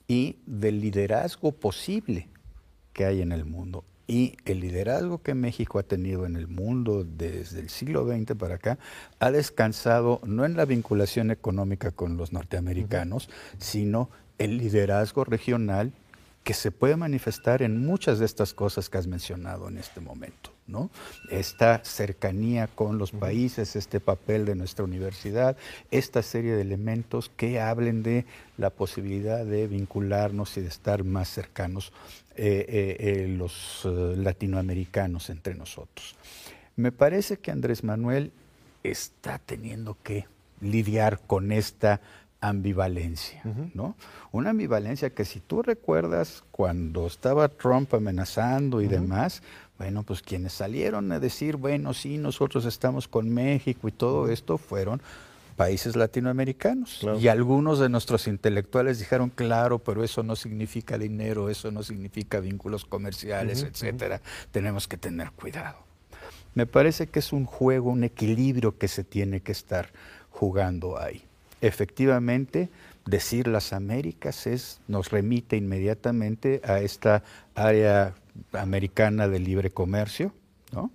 y 0.07 0.37
del 0.47 0.81
liderazgo 0.81 1.51
posible 1.51 2.29
que 2.93 3.07
hay 3.07 3.23
en 3.23 3.33
el 3.33 3.45
mundo. 3.45 3.85
Y 4.07 4.37
el 4.45 4.61
liderazgo 4.61 5.23
que 5.23 5.35
México 5.35 5.79
ha 5.79 5.83
tenido 5.83 6.27
en 6.27 6.37
el 6.37 6.47
mundo 6.47 7.05
desde 7.05 7.61
el 7.61 7.69
siglo 7.69 8.07
XX 8.07 8.37
para 8.37 8.57
acá 8.57 8.79
ha 9.19 9.31
descansado 9.33 10.21
no 10.25 10.45
en 10.45 10.57
la 10.57 10.65
vinculación 10.65 11.31
económica 11.31 11.91
con 11.91 12.17
los 12.17 12.33
norteamericanos, 12.33 13.29
sino 13.59 14.09
el 14.39 14.59
liderazgo 14.59 15.25
regional 15.25 15.93
que 16.47 16.55
se 16.55 16.71
puede 16.71 16.95
manifestar 16.95 17.61
en 17.61 17.85
muchas 17.85 18.21
de 18.21 18.25
estas 18.25 18.55
cosas 18.55 18.89
que 18.89 18.99
has 18.99 19.09
mencionado 19.09 19.67
en 19.67 19.79
este 19.79 20.01
momento. 20.01 20.53
¿no? 20.69 20.91
Esta 21.29 21.85
cercanía 21.85 22.69
con 22.69 22.99
los 22.99 23.11
países, 23.11 23.75
este 23.75 23.99
papel 23.99 24.45
de 24.45 24.55
nuestra 24.55 24.85
universidad, 24.85 25.57
esta 25.91 26.23
serie 26.23 26.55
de 26.55 26.63
elementos 26.63 27.33
que 27.37 27.61
hablen 27.61 28.05
de 28.05 28.27
la 28.59 28.71
posibilidad 28.71 29.45
de 29.45 29.67
vincularnos 29.67 30.57
y 30.57 30.61
de 30.61 30.69
estar 30.69 31.03
más 31.03 31.29
cercanos 31.29 31.93
eh, 32.37 32.65
eh, 32.69 32.97
eh, 33.01 33.29
los 33.29 33.81
latinoamericanos 33.85 35.31
entre 35.31 35.57
nosotros. 35.57 36.15
Me 36.77 36.93
parece 36.93 37.39
que 37.39 37.51
Andrés 37.51 37.83
Manuel 37.83 38.31
está 38.85 39.41
teniendo 39.41 39.97
que 40.01 40.27
lidiar 40.61 41.19
con 41.27 41.51
esta 41.51 42.01
ambivalencia, 42.49 43.43
¿no? 43.75 43.97
Una 44.33 44.51
ambivalencia 44.51 45.11
que 45.11 45.25
si 45.25 45.41
tú 45.41 45.63
recuerdas 45.63 46.45
cuando 46.51 47.07
estaba 47.07 47.49
Trump 47.49 47.95
amenazando 47.95 48.81
y 48.81 48.89
demás, 48.89 49.43
bueno, 49.79 50.03
pues 50.03 50.23
quienes 50.23 50.53
salieron 50.53 51.13
a 51.13 51.21
decir, 51.21 51.57
bueno, 51.57 51.93
sí, 51.95 52.19
nosotros 52.19 52.65
estamos 52.65 53.09
con 53.09 53.29
México 53.29 53.89
y 53.89 53.93
todo 53.93 54.29
esto 54.29 54.59
fueron 54.59 55.03
países 55.57 55.97
latinoamericanos. 55.97 57.07
Y 57.19 57.29
algunos 57.29 57.79
de 57.79 57.89
nuestros 57.89 58.27
intelectuales 58.29 58.99
dijeron, 58.99 59.31
claro, 59.31 59.79
pero 59.79 60.05
eso 60.05 60.23
no 60.23 60.37
significa 60.37 60.99
dinero, 60.99 61.49
eso 61.49 61.71
no 61.71 61.83
significa 61.83 62.41
vínculos 62.41 62.85
comerciales, 62.85 63.63
etcétera. 63.63 64.21
Tenemos 64.51 64.87
que 64.87 64.99
tener 64.99 65.33
cuidado. 65.33 65.79
Me 66.55 66.67
parece 66.67 67.07
que 67.07 67.19
es 67.19 67.33
un 67.33 67.45
juego, 67.45 67.91
un 67.91 68.05
equilibrio 68.05 68.79
que 68.79 68.89
se 68.89 69.05
tiene 69.05 69.41
que 69.41 69.53
estar 69.53 69.91
jugando 70.31 70.99
ahí. 70.99 71.23
Efectivamente, 71.61 72.69
decir 73.07 73.47
las 73.47 73.73
Américas 73.73 74.47
es, 74.47 74.81
nos 74.89 75.11
remite 75.11 75.57
inmediatamente 75.57 76.61
a 76.65 76.81
esta 76.81 77.23
área 77.55 78.15
americana 78.53 79.29
de 79.29 79.39
libre 79.39 79.71
comercio, 79.71 80.33
¿no? 80.73 80.91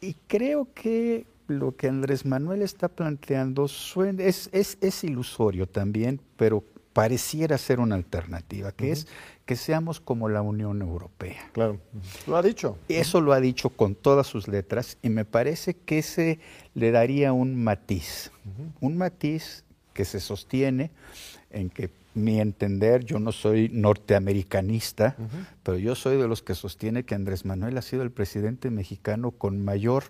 Y 0.00 0.14
creo 0.26 0.68
que 0.74 1.26
lo 1.46 1.76
que 1.76 1.88
Andrés 1.88 2.24
Manuel 2.24 2.62
está 2.62 2.88
planteando 2.88 3.66
es, 3.66 4.48
es, 4.52 5.04
ilusorio 5.04 5.66
también, 5.66 6.20
pero 6.36 6.64
pareciera 6.92 7.58
ser 7.58 7.80
una 7.80 7.94
alternativa, 7.94 8.72
que 8.72 8.92
es 8.92 9.06
que 9.46 9.56
seamos 9.56 10.00
como 10.00 10.28
la 10.28 10.42
Unión 10.42 10.80
Europea. 10.82 11.50
Claro, 11.52 11.78
lo 12.26 12.36
ha 12.36 12.42
dicho. 12.42 12.78
Eso 12.88 13.20
lo 13.20 13.32
ha 13.32 13.40
dicho 13.40 13.70
con 13.70 13.94
todas 13.94 14.26
sus 14.26 14.48
letras 14.48 14.98
y 15.02 15.08
me 15.08 15.24
parece 15.24 15.74
que 15.74 15.98
ese 15.98 16.38
le 16.74 16.90
daría 16.90 17.32
un 17.32 17.62
matiz, 17.62 18.30
un 18.80 18.96
matiz 18.96 19.64
que 19.92 20.04
se 20.04 20.20
sostiene 20.20 20.90
en 21.50 21.68
que 21.70 21.90
mi 22.14 22.40
entender, 22.40 23.04
yo 23.04 23.18
no 23.18 23.32
soy 23.32 23.68
norteamericanista, 23.72 25.16
pero 25.62 25.78
yo 25.78 25.94
soy 25.94 26.16
de 26.16 26.26
los 26.26 26.42
que 26.42 26.54
sostiene 26.54 27.04
que 27.04 27.14
Andrés 27.14 27.44
Manuel 27.44 27.78
ha 27.78 27.82
sido 27.82 28.02
el 28.02 28.10
presidente 28.10 28.70
mexicano 28.70 29.30
con 29.30 29.64
mayor 29.64 30.04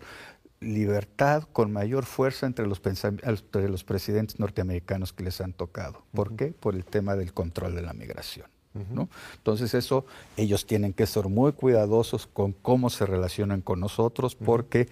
libertad, 0.61 1.44
con 1.53 1.73
mayor 1.73 2.05
fuerza 2.05 2.46
entre 2.46 2.66
los, 2.66 2.81
entre 2.85 3.68
los 3.68 3.85
presidentes 3.85 4.38
norteamericanos 4.38 5.12
que 5.12 5.25
les 5.25 5.40
han 5.40 5.53
tocado. 5.55 6.03
¿Por 6.12 6.37
qué? 6.37 6.49
Por 6.49 6.75
el 6.75 6.85
tema 6.85 7.16
del 7.16 7.33
control 7.33 7.75
de 7.75 7.83
la 7.83 7.92
migración. 7.92 8.46
¿no? 8.92 9.09
Entonces 9.35 9.75
eso, 9.75 10.07
ellos 10.37 10.64
tienen 10.64 10.92
que 10.92 11.07
ser 11.07 11.27
muy 11.27 11.53
cuidadosos 11.53 12.29
con 12.29 12.53
cómo 12.53 12.88
se 12.88 13.05
relacionan 13.05 13.62
con 13.62 13.81
nosotros 13.81 14.37
porque 14.37 14.88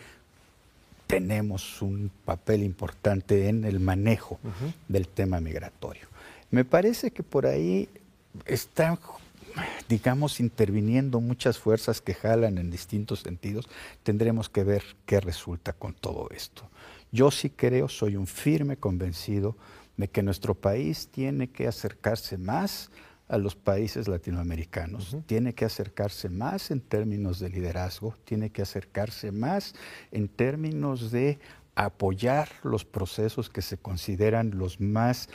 tenemos 1.07 1.81
un 1.81 2.11
papel 2.25 2.65
importante 2.65 3.49
en 3.49 3.65
el 3.65 3.79
manejo 3.79 4.41
del 4.89 5.07
tema 5.07 5.41
migratorio. 5.41 6.09
Me 6.51 6.65
parece 6.65 7.13
que 7.13 7.23
por 7.23 7.47
ahí 7.47 7.89
están 8.47 8.99
digamos, 9.89 10.41
interviniendo 10.41 11.21
muchas 11.21 11.59
fuerzas 11.59 12.01
que 12.01 12.15
jalan 12.15 12.59
en 12.59 12.71
distintos 12.71 13.21
sentidos, 13.21 13.69
tendremos 14.03 14.49
que 14.49 14.65
ver 14.65 14.83
qué 15.07 15.21
resulta 15.21 15.73
con 15.73 15.95
todo 15.95 16.29
esto. 16.31 16.69
Yo 17.11 17.31
sí 17.31 17.51
creo, 17.51 17.89
soy 17.89 18.17
un 18.17 18.27
firme 18.27 18.77
convencido 18.77 19.57
de 19.97 20.09
que 20.09 20.23
nuestro 20.23 20.55
país 20.55 21.09
tiene 21.09 21.51
que 21.51 21.67
acercarse 21.67 22.39
más 22.39 22.91
a 23.29 23.37
los 23.37 23.55
países 23.55 24.09
latinoamericanos, 24.09 25.17
tiene 25.27 25.55
que 25.55 25.65
acercarse 25.65 26.29
más 26.29 26.71
en 26.71 26.81
términos 26.81 27.39
de 27.39 27.51
liderazgo, 27.51 28.15
tiene 28.25 28.51
que 28.51 28.63
acercarse 28.63 29.33
más 29.33 29.75
en 30.13 30.29
términos 30.29 31.11
de 31.11 31.39
apoyar 31.75 32.49
los 32.63 32.85
procesos 32.85 33.51
que 33.51 33.63
se 33.63 33.77
consideran 33.77 34.57
los 34.57 34.81
más 34.81 35.29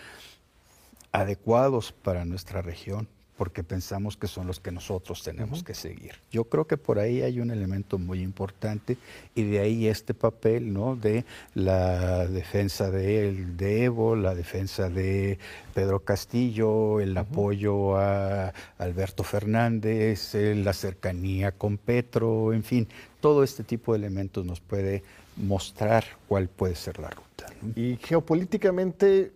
adecuados 1.11 1.91
para 1.91 2.25
nuestra 2.25 2.61
región, 2.61 3.07
porque 3.37 3.63
pensamos 3.63 4.15
que 4.15 4.27
son 4.27 4.47
los 4.47 4.59
que 4.59 4.71
nosotros 4.71 5.23
tenemos 5.23 5.63
que 5.63 5.73
seguir. 5.73 6.13
Yo 6.31 6.45
creo 6.45 6.65
que 6.65 6.77
por 6.77 6.99
ahí 6.99 7.21
hay 7.21 7.39
un 7.39 7.51
elemento 7.51 7.97
muy 7.97 8.21
importante 8.21 8.97
y 9.33 9.43
de 9.43 9.59
ahí 9.59 9.87
este 9.87 10.13
papel 10.13 10.71
¿no? 10.71 10.95
de 10.95 11.25
la 11.55 12.27
defensa 12.27 12.91
de, 12.91 13.45
de 13.45 13.85
Evo, 13.85 14.15
la 14.15 14.35
defensa 14.35 14.89
de 14.89 15.39
Pedro 15.73 15.99
Castillo, 15.99 16.99
el 16.99 17.17
apoyo 17.17 17.97
a 17.97 18.53
Alberto 18.77 19.23
Fernández, 19.23 20.33
la 20.35 20.73
cercanía 20.73 21.51
con 21.51 21.77
Petro, 21.77 22.53
en 22.53 22.63
fin, 22.63 22.87
todo 23.19 23.43
este 23.43 23.63
tipo 23.63 23.93
de 23.93 23.99
elementos 23.99 24.45
nos 24.45 24.59
puede 24.59 25.03
mostrar 25.37 26.03
cuál 26.27 26.49
puede 26.49 26.75
ser 26.75 26.99
la 26.99 27.09
ruta. 27.09 27.47
Y 27.75 27.97
geopolíticamente 27.97 29.31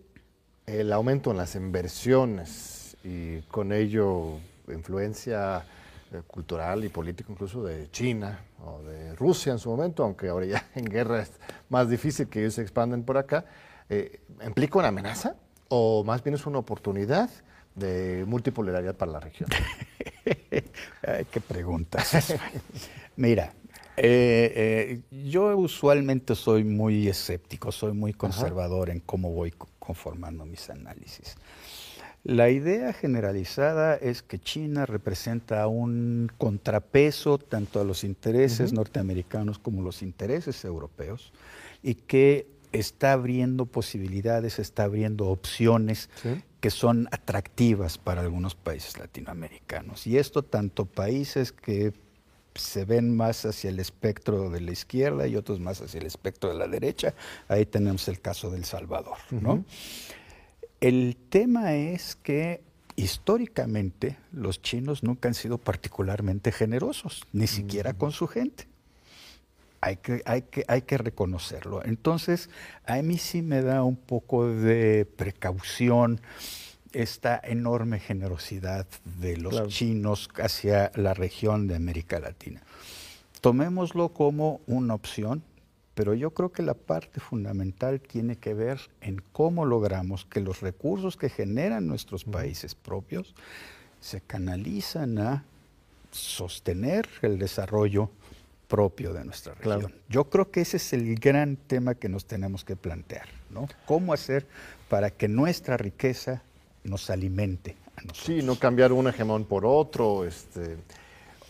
el 0.66 0.92
aumento 0.92 1.30
en 1.30 1.38
las 1.38 1.56
inversiones 1.56 2.77
y 3.08 3.40
con 3.42 3.72
ello 3.72 4.38
influencia 4.68 5.64
eh, 6.12 6.20
cultural 6.26 6.84
y 6.84 6.90
política 6.90 7.32
incluso 7.32 7.64
de 7.64 7.90
China 7.90 8.44
o 8.64 8.82
de 8.82 9.14
Rusia 9.16 9.52
en 9.52 9.58
su 9.58 9.70
momento, 9.70 10.04
aunque 10.04 10.28
ahora 10.28 10.46
ya 10.46 10.68
en 10.74 10.84
guerra 10.84 11.22
es 11.22 11.32
más 11.70 11.88
difícil 11.88 12.28
que 12.28 12.40
ellos 12.40 12.54
se 12.54 12.62
expanden 12.62 13.02
por 13.02 13.16
acá, 13.16 13.46
eh, 13.88 14.20
¿implica 14.44 14.78
una 14.78 14.88
amenaza 14.88 15.36
o 15.68 16.04
más 16.04 16.22
bien 16.22 16.34
es 16.34 16.44
una 16.46 16.58
oportunidad 16.58 17.30
de 17.74 18.24
multipolaridad 18.26 18.94
para 18.94 19.12
la 19.12 19.20
región? 19.20 19.48
Ay, 21.06 21.24
qué 21.30 21.40
preguntas. 21.40 22.34
Mira, 23.16 23.52
Eh, 24.00 24.52
eh, 24.54 25.00
yo 25.10 25.56
usualmente 25.56 26.36
soy 26.36 26.62
muy 26.62 27.08
escéptico, 27.08 27.72
soy 27.72 27.92
muy 27.92 28.12
conservador 28.12 28.90
en 28.90 29.00
cómo 29.00 29.32
voy 29.32 29.52
conformando 29.80 30.44
mis 30.44 30.70
análisis. 30.70 31.36
La 32.24 32.50
idea 32.50 32.92
generalizada 32.92 33.94
es 33.94 34.22
que 34.22 34.38
China 34.38 34.86
representa 34.86 35.66
un 35.66 36.30
contrapeso 36.36 37.38
tanto 37.38 37.80
a 37.80 37.84
los 37.84 38.04
intereses 38.04 38.72
norteamericanos 38.72 39.58
como 39.58 39.80
a 39.80 39.84
los 39.84 40.02
intereses 40.02 40.64
europeos 40.64 41.32
y 41.82 41.94
que 41.94 42.46
está 42.72 43.12
abriendo 43.12 43.66
posibilidades, 43.66 44.58
está 44.58 44.84
abriendo 44.84 45.28
opciones 45.28 46.10
que 46.60 46.70
son 46.70 47.08
atractivas 47.12 47.98
para 47.98 48.22
algunos 48.22 48.54
países 48.54 48.98
latinoamericanos. 48.98 50.06
Y 50.06 50.18
esto 50.18 50.42
tanto 50.42 50.84
países 50.84 51.52
que 51.52 51.92
se 52.54 52.84
ven 52.84 53.16
más 53.16 53.46
hacia 53.46 53.70
el 53.70 53.78
espectro 53.78 54.50
de 54.50 54.60
la 54.60 54.72
izquierda 54.72 55.26
y 55.28 55.36
otros 55.36 55.60
más 55.60 55.80
hacia 55.80 56.00
el 56.00 56.06
espectro 56.06 56.50
de 56.50 56.56
la 56.56 56.66
derecha. 56.66 57.14
Ahí 57.46 57.64
tenemos 57.64 58.08
el 58.08 58.20
caso 58.20 58.50
del 58.50 58.64
Salvador. 58.64 59.16
El 60.80 61.16
tema 61.28 61.74
es 61.74 62.16
que 62.16 62.62
históricamente 62.94 64.16
los 64.32 64.62
chinos 64.62 65.02
nunca 65.02 65.28
han 65.28 65.34
sido 65.34 65.58
particularmente 65.58 66.52
generosos, 66.52 67.24
ni 67.32 67.46
siquiera 67.46 67.94
con 67.94 68.12
su 68.12 68.26
gente. 68.26 68.66
Hay 69.80 69.96
que, 69.98 70.22
hay, 70.24 70.42
que, 70.42 70.64
hay 70.66 70.82
que 70.82 70.98
reconocerlo. 70.98 71.84
Entonces, 71.84 72.50
a 72.84 73.00
mí 73.02 73.18
sí 73.18 73.42
me 73.42 73.62
da 73.62 73.84
un 73.84 73.96
poco 73.96 74.48
de 74.48 75.06
precaución 75.16 76.20
esta 76.92 77.40
enorme 77.42 78.00
generosidad 78.00 78.86
de 79.20 79.36
los 79.36 79.68
chinos 79.68 80.28
hacia 80.42 80.90
la 80.94 81.14
región 81.14 81.68
de 81.68 81.76
América 81.76 82.18
Latina. 82.18 82.62
Tomémoslo 83.40 84.08
como 84.10 84.60
una 84.66 84.94
opción, 84.94 85.42
pero 85.98 86.14
yo 86.14 86.30
creo 86.30 86.52
que 86.52 86.62
la 86.62 86.74
parte 86.74 87.18
fundamental 87.18 88.00
tiene 88.00 88.36
que 88.36 88.54
ver 88.54 88.78
en 89.00 89.20
cómo 89.32 89.66
logramos 89.66 90.24
que 90.26 90.38
los 90.38 90.60
recursos 90.60 91.16
que 91.16 91.28
generan 91.28 91.88
nuestros 91.88 92.24
países 92.24 92.76
propios 92.76 93.34
se 94.00 94.20
canalizan 94.20 95.18
a 95.18 95.42
sostener 96.12 97.08
el 97.22 97.36
desarrollo 97.40 98.10
propio 98.68 99.12
de 99.12 99.24
nuestra 99.24 99.54
región. 99.54 99.92
Yo 100.08 100.30
creo 100.30 100.52
que 100.52 100.60
ese 100.60 100.76
es 100.76 100.92
el 100.92 101.16
gran 101.16 101.56
tema 101.56 101.96
que 101.96 102.08
nos 102.08 102.26
tenemos 102.26 102.64
que 102.64 102.76
plantear, 102.76 103.26
¿no? 103.50 103.66
¿Cómo 103.84 104.12
hacer 104.12 104.46
para 104.88 105.10
que 105.10 105.26
nuestra 105.26 105.76
riqueza 105.76 106.44
nos 106.84 107.10
alimente 107.10 107.74
a 107.96 108.02
nosotros. 108.02 108.24
Sí, 108.24 108.40
no 108.44 108.54
cambiar 108.54 108.92
un 108.92 109.08
hegemón 109.08 109.44
por 109.46 109.66
otro. 109.66 110.24
Este, 110.24 110.76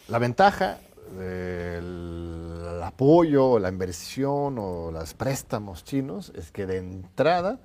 la 0.09 0.19
ventaja 0.19 0.79
del 1.17 2.83
apoyo, 2.83 3.59
la 3.59 3.69
inversión 3.69 4.57
o 4.59 4.91
los 4.91 5.15
préstamos 5.15 5.85
chinos 5.85 6.33
es 6.35 6.51
que 6.51 6.67
de 6.67 6.79
entrada 6.79 7.59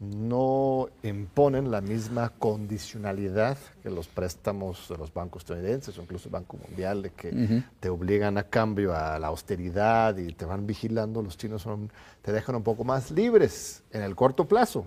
no 0.00 0.88
imponen 1.02 1.70
la 1.72 1.80
misma 1.80 2.30
condicionalidad 2.38 3.58
que 3.82 3.90
los 3.90 4.06
préstamos 4.06 4.88
de 4.88 4.96
los 4.96 5.12
bancos 5.12 5.42
estadounidenses 5.42 5.98
o 5.98 6.02
incluso 6.02 6.28
el 6.28 6.32
Banco 6.32 6.56
Mundial, 6.56 7.02
de 7.02 7.10
que 7.10 7.64
te 7.80 7.88
obligan 7.88 8.38
a 8.38 8.44
cambio 8.44 8.94
a 8.94 9.18
la 9.18 9.26
austeridad 9.26 10.16
y 10.16 10.32
te 10.34 10.44
van 10.44 10.66
vigilando. 10.66 11.20
Los 11.20 11.36
chinos 11.36 11.62
son, 11.62 11.90
te 12.22 12.32
dejan 12.32 12.54
un 12.54 12.62
poco 12.62 12.84
más 12.84 13.10
libres 13.10 13.82
en 13.90 14.02
el 14.02 14.14
corto 14.14 14.46
plazo 14.46 14.84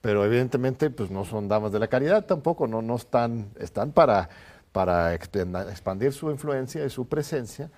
pero 0.00 0.24
evidentemente 0.24 0.90
pues 0.90 1.10
no 1.10 1.24
son 1.24 1.48
damas 1.48 1.72
de 1.72 1.78
la 1.78 1.88
caridad 1.88 2.24
tampoco, 2.24 2.66
no, 2.66 2.82
no 2.82 2.96
están, 2.96 3.50
están 3.58 3.92
para, 3.92 4.28
para 4.72 5.14
expandir 5.14 6.12
su 6.12 6.30
influencia 6.30 6.84
y 6.84 6.90
su 6.90 7.06
presencia. 7.06 7.70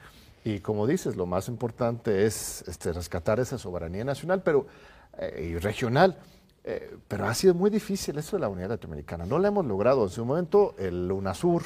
Y 0.45 0.61
como 0.61 0.87
dices, 0.87 1.17
lo 1.17 1.27
más 1.27 1.49
importante 1.49 2.25
es 2.25 2.65
este, 2.67 2.93
rescatar 2.93 3.41
esa 3.41 3.59
soberanía 3.59 4.05
nacional 4.05 4.43
pero, 4.43 4.67
eh, 5.19 5.51
y 5.53 5.59
regional. 5.59 6.17
Eh, 6.65 6.97
pero 7.09 7.27
ha 7.27 7.35
sido 7.35 7.55
muy 7.55 7.71
difícil 7.71 8.19
eso 8.19 8.37
de 8.37 8.41
la 8.41 8.49
unidad 8.49 8.71
latinoamericana. 8.71 9.27
No 9.27 9.39
la 9.39 9.49
hemos 9.49 9.65
logrado. 9.67 10.05
En 10.05 10.11
su 10.11 10.25
momento, 10.25 10.75
el 10.79 11.11
UNASUR, 11.11 11.63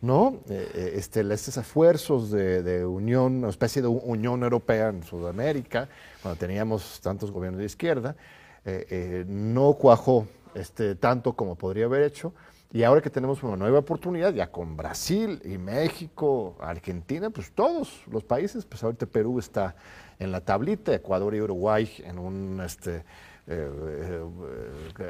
¿no? 0.00 0.40
Eh, 0.48 0.94
este, 0.96 1.20
estos 1.32 1.56
esfuerzos 1.56 2.30
de, 2.30 2.62
de, 2.62 2.84
unión, 2.84 3.38
una 3.38 3.48
especie 3.48 3.82
de 3.82 3.88
Unión 3.88 4.42
Europea 4.42 4.88
en 4.88 5.02
Sudamérica, 5.02 5.88
cuando 6.22 6.38
teníamos 6.38 7.00
tantos 7.00 7.32
gobiernos 7.32 7.58
de 7.58 7.66
izquierda, 7.66 8.16
eh, 8.64 8.86
eh, 8.90 9.24
no 9.26 9.72
cuajó 9.74 10.26
este, 10.54 10.94
tanto 10.94 11.34
como 11.34 11.56
podría 11.56 11.86
haber 11.86 12.02
hecho. 12.02 12.32
Y 12.72 12.82
ahora 12.82 13.00
que 13.00 13.08
tenemos 13.08 13.42
una 13.42 13.56
nueva 13.56 13.78
oportunidad, 13.78 14.34
ya 14.34 14.50
con 14.50 14.76
Brasil 14.76 15.40
y 15.44 15.56
México, 15.56 16.56
Argentina, 16.60 17.30
pues 17.30 17.52
todos 17.52 18.02
los 18.10 18.24
países, 18.24 18.66
pues 18.66 18.82
ahorita 18.82 19.06
Perú 19.06 19.38
está 19.38 19.74
en 20.18 20.32
la 20.32 20.42
tablita, 20.42 20.94
Ecuador 20.94 21.34
y 21.34 21.40
Uruguay 21.40 21.90
en 22.04 22.18
una 22.18 22.66
este, 22.66 23.04
eh, 23.46 24.20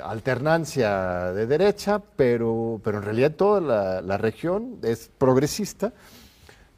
alternancia 0.04 1.32
de 1.32 1.46
derecha, 1.46 2.00
pero, 2.14 2.80
pero 2.84 2.98
en 2.98 3.04
realidad 3.04 3.32
toda 3.32 3.60
la, 3.60 4.02
la 4.02 4.18
región 4.18 4.78
es 4.82 5.10
progresista, 5.18 5.92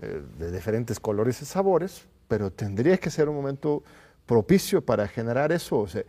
de 0.00 0.50
diferentes 0.50 0.98
colores 0.98 1.42
y 1.42 1.44
sabores, 1.44 2.06
pero 2.26 2.50
tendría 2.50 2.96
que 2.96 3.10
ser 3.10 3.28
un 3.28 3.36
momento 3.36 3.82
propicio 4.24 4.80
para 4.80 5.06
generar 5.06 5.52
eso. 5.52 5.78
O 5.78 5.88
sea, 5.88 6.04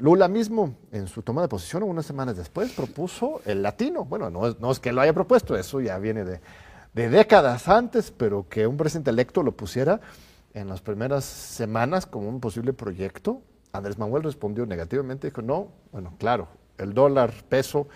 Lula 0.00 0.28
mismo, 0.28 0.76
en 0.92 1.08
su 1.08 1.22
toma 1.22 1.40
de 1.40 1.48
posición 1.48 1.82
unas 1.82 2.04
semanas 2.04 2.36
después, 2.36 2.72
propuso 2.72 3.40
el 3.46 3.62
latino. 3.62 4.04
Bueno, 4.04 4.28
no 4.30 4.70
es, 4.70 4.80
que 4.80 4.92
lo 4.92 5.00
haya 5.00 5.14
propuesto, 5.14 5.56
eso 5.56 5.80
ya 5.80 5.98
viene 5.98 6.24
de, 6.24 6.40
décadas 6.92 7.68
antes, 7.68 8.10
pero 8.10 8.48
que 8.48 8.66
un 8.66 8.76
presidente 8.76 9.10
electo 9.10 9.42
lo 9.42 9.52
pusiera 9.52 10.00
en 10.52 10.68
las 10.68 10.82
primeras 10.82 11.24
semanas 11.24 12.04
como 12.06 12.28
un 12.28 12.40
posible 12.40 12.74
proyecto. 12.74 13.40
Andrés 13.72 13.98
Manuel 13.98 14.24
respondió 14.24 14.66
negativamente, 14.66 15.28
dijo, 15.28 15.40
no, 15.42 15.68
bueno, 15.90 16.14
claro, 16.18 16.48
el 16.76 16.92
dólar, 16.92 17.32
peso, 17.48 17.88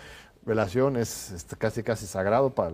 relación 0.45 0.97
es 0.97 1.45
casi 1.57 1.83
casi 1.83 2.07
sagrado 2.07 2.55
para, 2.55 2.71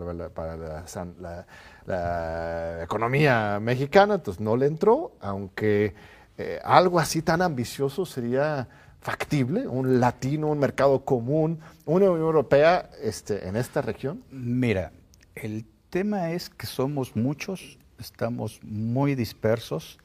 la, 1.86 2.84
economía 2.84 3.60
mexicana, 3.60 4.16
entonces 4.16 4.40
no 4.40 4.56
le 4.56 4.68
entró, 4.68 5.12
aunque 5.20 5.94
eh, 6.38 6.60
algo 6.64 7.00
así 7.00 7.22
tan 7.22 7.42
ambicioso 7.42 8.06
sería 8.06 8.68
factible, 9.02 9.68
un 9.68 10.00
latino, 10.00 10.48
un 10.48 10.60
mercado 10.60 11.06
común, 11.06 11.60
una 11.86 12.10
Unión 12.10 12.22
Europea 12.22 12.90
este, 13.02 13.48
en 13.48 13.56
esta 13.56 13.82
región? 13.82 14.24
Mira, 14.32 14.92
el 15.36 15.66
tema 15.90 16.32
es 16.32 16.50
que 16.50 16.68
somos 16.68 17.16
muchos, 17.16 17.78
estamos 18.00 18.60
muy 18.64 19.16
dispersos 19.16 19.98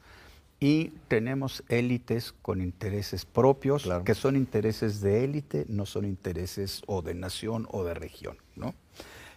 y 0.59 0.93
tenemos 1.07 1.63
élites 1.67 2.33
con 2.41 2.61
intereses 2.61 3.25
propios, 3.25 3.87
que 4.05 4.15
son 4.15 4.35
intereses 4.35 5.01
de 5.01 5.23
élite, 5.23 5.65
no 5.67 5.85
son 5.85 6.05
intereses 6.05 6.81
o 6.87 7.01
de 7.01 7.13
nación 7.13 7.67
o 7.71 7.83
de 7.83 7.93
región, 7.93 8.37
¿no? 8.55 8.73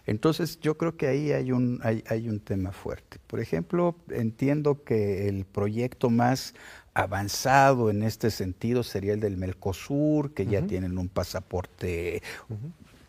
Entonces 0.05 0.59
yo 0.59 0.75
creo 0.75 0.97
que 0.97 1.05
ahí 1.05 1.31
hay 1.33 1.51
un, 1.51 1.81
hay, 1.83 2.03
hay 2.07 2.29
un 2.29 2.39
tema 2.39 2.71
fuerte. 2.71 3.19
Por 3.27 3.39
ejemplo, 3.39 3.95
entiendo 4.09 4.83
que 4.83 5.27
el 5.27 5.45
proyecto 5.45 6.09
más 6.09 6.55
avanzado 6.99 7.89
en 7.89 8.03
este 8.03 8.31
sentido 8.31 8.83
sería 8.83 9.13
el 9.13 9.19
del 9.19 9.37
Mercosur, 9.37 10.33
que 10.33 10.45
ya 10.45 10.61
tienen 10.61 10.97
un 10.97 11.09
pasaporte 11.09 12.21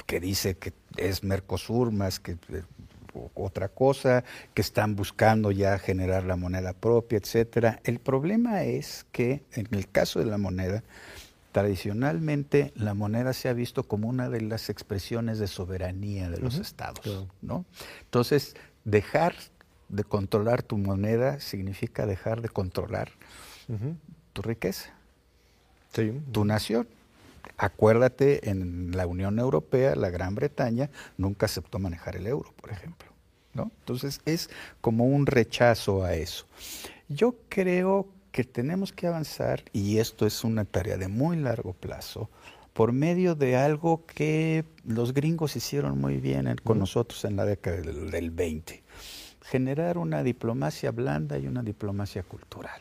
que 0.07 0.20
dice 0.20 0.57
que 0.57 0.72
es 0.96 1.22
Mercosur 1.22 1.92
más 1.92 2.20
que 2.20 2.33
eh, 2.33 2.62
otra 3.35 3.68
cosa, 3.68 4.24
que 4.55 4.62
están 4.62 4.94
buscando 4.94 5.50
ya 5.50 5.79
generar 5.79 6.24
la 6.24 6.37
moneda 6.37 6.72
propia, 6.72 7.18
etcétera. 7.18 7.81
El 7.85 7.98
problema 7.98 8.62
es 8.62 9.07
que 9.12 9.42
en 9.53 9.66
el 9.72 9.88
caso 9.88 10.20
de 10.20 10.26
la 10.26 10.38
moneda, 10.38 10.85
tradicionalmente 11.53 12.72
la 12.76 12.94
moneda 12.94 13.33
se 13.33 13.48
ha 13.48 13.53
visto 13.53 13.83
como 13.83 14.09
una 14.09 14.29
de 14.29 14.40
las 14.40 14.70
expresiones 14.70 15.38
de 15.40 15.48
soberanía 15.48 16.31
de 16.31 16.38
los 16.38 16.59
estados, 16.59 17.26
¿no? 17.42 17.64
Entonces, 18.03 18.55
dejar 18.85 19.35
de 19.88 20.05
controlar 20.05 20.62
tu 20.62 20.79
moneda 20.79 21.40
significa 21.40 22.07
dejar 22.07 22.40
de 22.40 22.48
controlar 22.48 23.11
tu 24.33 24.42
riqueza, 24.42 24.90
tu 26.33 26.44
nación. 26.44 26.88
Acuérdate, 27.56 28.50
en 28.50 28.96
la 28.96 29.06
Unión 29.06 29.38
Europea, 29.38 29.94
la 29.94 30.11
Gran 30.11 30.35
Bretaña 30.35 30.90
nunca 31.16 31.46
aceptó 31.46 31.78
manejar 31.78 32.16
el 32.16 32.26
euro, 32.26 32.52
por 32.61 32.70
ejemplo. 32.70 33.11
¿no? 33.54 33.70
Entonces 33.80 34.20
es 34.24 34.50
como 34.80 35.04
un 35.04 35.26
rechazo 35.26 36.04
a 36.04 36.14
eso. 36.14 36.46
Yo 37.09 37.35
creo 37.48 38.09
que 38.33 38.44
tenemos 38.44 38.92
que 38.92 39.06
avanzar, 39.06 39.64
y 39.72 39.98
esto 39.98 40.26
es 40.26 40.44
una 40.44 40.64
tarea 40.64 40.96
de 40.96 41.09
muy 41.09 41.37
largo 41.37 41.72
plazo, 41.72 42.30
por 42.72 42.92
medio 42.92 43.35
de 43.35 43.56
algo 43.56 44.06
que 44.06 44.64
los 44.87 45.12
gringos 45.12 45.56
hicieron 45.56 46.00
muy 46.00 46.18
bien 46.18 46.54
con 46.62 46.78
nosotros 46.78 47.24
en 47.24 47.37
la 47.37 47.44
década 47.44 47.78
del, 47.78 48.11
del 48.11 48.30
20 48.30 48.83
generar 49.42 49.98
una 49.98 50.22
diplomacia 50.22 50.90
blanda 50.90 51.38
y 51.38 51.46
una 51.46 51.62
diplomacia 51.62 52.22
cultural. 52.22 52.81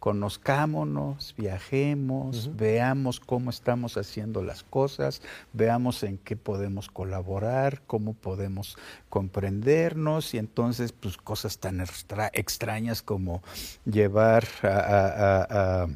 Conozcámonos, 0.00 1.34
viajemos, 1.36 2.56
veamos 2.56 3.20
cómo 3.20 3.50
estamos 3.50 3.96
haciendo 3.96 4.42
las 4.42 4.62
cosas, 4.62 5.22
veamos 5.52 6.02
en 6.02 6.18
qué 6.18 6.36
podemos 6.36 6.88
colaborar, 6.88 7.82
cómo 7.86 8.14
podemos 8.14 8.76
comprendernos 9.08 10.34
y 10.34 10.38
entonces 10.38 10.92
pues 10.92 11.16
cosas 11.16 11.58
tan 11.58 11.84
extrañas 12.32 13.02
como 13.02 13.42
llevar 13.84 14.44
a, 14.62 15.46
a 15.82 15.88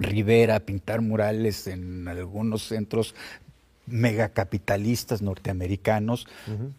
Rivera 0.00 0.56
a 0.56 0.60
pintar 0.60 1.02
murales 1.02 1.66
en 1.66 2.08
algunos 2.08 2.62
centros 2.62 3.14
megacapitalistas 3.90 5.22
norteamericanos, 5.22 6.26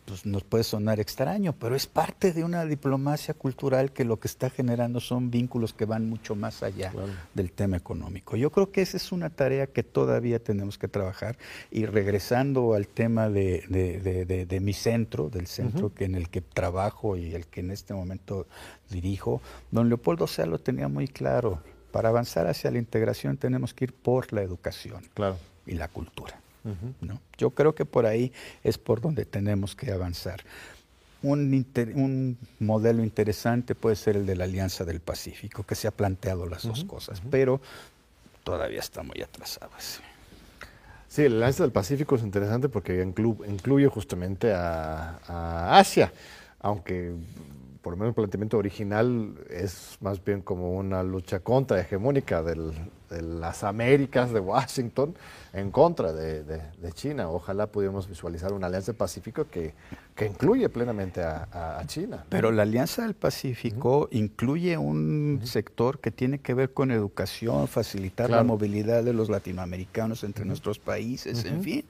pues 0.05 0.25
nos 0.25 0.43
puede 0.43 0.63
sonar 0.63 0.99
extraño, 0.99 1.53
pero 1.53 1.75
es 1.75 1.87
parte 1.87 2.33
de 2.33 2.43
una 2.43 2.65
diplomacia 2.65 3.33
cultural 3.33 3.91
que 3.91 4.05
lo 4.05 4.19
que 4.19 4.27
está 4.27 4.49
generando 4.49 4.99
son 4.99 5.31
vínculos 5.31 5.73
que 5.73 5.85
van 5.85 6.09
mucho 6.09 6.35
más 6.35 6.63
allá 6.63 6.93
del 7.33 7.51
tema 7.51 7.77
económico. 7.77 8.35
Yo 8.35 8.51
creo 8.51 8.71
que 8.71 8.81
esa 8.81 8.97
es 8.97 9.11
una 9.11 9.29
tarea 9.29 9.67
que 9.67 9.83
todavía 9.83 10.39
tenemos 10.39 10.77
que 10.77 10.87
trabajar 10.87 11.37
y 11.69 11.85
regresando 11.85 12.73
al 12.73 12.87
tema 12.87 13.29
de, 13.29 14.59
mi 14.61 14.73
centro, 14.73 15.29
del 15.29 15.47
centro 15.47 15.93
que 15.93 16.05
en 16.05 16.15
el 16.15 16.29
que 16.29 16.41
trabajo 16.41 17.17
y 17.17 17.33
el 17.33 17.47
que 17.47 17.61
en 17.61 17.71
este 17.71 17.93
momento 17.93 18.47
dirijo, 18.89 19.41
don 19.71 19.89
Leopoldo 19.89 20.27
Sea 20.27 20.45
lo 20.45 20.59
tenía 20.59 20.87
muy 20.87 21.07
claro. 21.07 21.61
Para 21.91 22.09
avanzar 22.09 22.47
hacia 22.47 22.71
la 22.71 22.77
integración 22.77 23.37
tenemos 23.37 23.73
que 23.73 23.85
ir 23.85 23.93
por 23.93 24.31
la 24.31 24.41
educación 24.41 25.03
y 25.65 25.73
la 25.73 25.87
cultura. 25.89 26.39
¿No? 27.01 27.21
Yo 27.37 27.51
creo 27.51 27.73
que 27.73 27.85
por 27.85 28.05
ahí 28.05 28.31
es 28.63 28.77
por 28.77 29.01
donde 29.01 29.25
tenemos 29.25 29.75
que 29.75 29.91
avanzar. 29.91 30.41
Un, 31.23 31.65
un, 31.95 32.37
modelo 32.59 33.03
interesante 33.03 33.75
puede 33.75 33.95
ser 33.95 34.17
el 34.17 34.25
de 34.25 34.35
la 34.35 34.45
Alianza 34.45 34.85
del 34.85 34.99
Pacífico, 34.99 35.63
que 35.63 35.75
se 35.75 35.87
ha 35.87 35.91
planteado 35.91 36.47
las 36.47 36.63
dos 36.63 36.83
cosas, 36.83 37.21
pero 37.29 37.61
todavía 38.43 38.79
está 38.79 39.03
muy 39.03 39.21
atrasado. 39.21 39.71
Sí. 41.07 41.29
la 41.29 41.35
Alianza 41.35 41.63
del 41.63 41.71
Pacífico 41.71 42.15
es 42.15 42.23
interesante 42.23 42.69
porque 42.69 43.01
incluye 43.03 43.87
justamente 43.87 44.51
a 44.53 45.77
Asia, 45.77 46.11
aunque 46.59 47.13
por 47.81 47.93
lo 47.93 47.97
menos 47.97 48.09
el 48.09 48.15
planteamiento 48.15 48.57
original 48.57 49.33
es 49.49 49.97
más 50.01 50.23
bien 50.23 50.41
como 50.41 50.73
una 50.77 51.03
lucha 51.03 51.39
contra 51.39 51.79
hegemónica 51.79 52.41
de 53.11 53.21
las 53.21 53.63
Américas 53.63 54.31
de 54.31 54.39
Washington 54.39 55.13
en 55.53 55.69
contra 55.69 56.13
de, 56.13 56.61
China. 56.93 57.29
Ojalá 57.29 57.67
pudiéramos 57.67 58.07
visualizar 58.07 58.53
una 58.53 58.67
alianza 58.67 58.93
del 58.93 58.97
Pacífico 58.97 59.45
que, 59.45 59.73
incluye 60.25 60.69
plenamente 60.69 61.21
a, 61.23 61.81
China. 61.87 62.25
Pero 62.29 62.51
la 62.51 62.63
Alianza 62.63 63.03
del 63.03 63.15
Pacífico 63.15 64.07
incluye 64.11 64.77
un 64.77 65.41
sector 65.43 65.99
que 65.99 66.11
tiene 66.11 66.39
que 66.39 66.53
ver 66.53 66.73
con 66.73 66.91
educación, 66.91 67.67
facilitar 67.67 68.29
la 68.29 68.43
movilidad 68.43 69.03
de 69.03 69.13
los 69.13 69.29
latinoamericanos 69.29 70.23
entre 70.23 70.45
nuestros 70.45 70.79
países, 70.79 71.45
en 71.45 71.61
fin, 71.61 71.85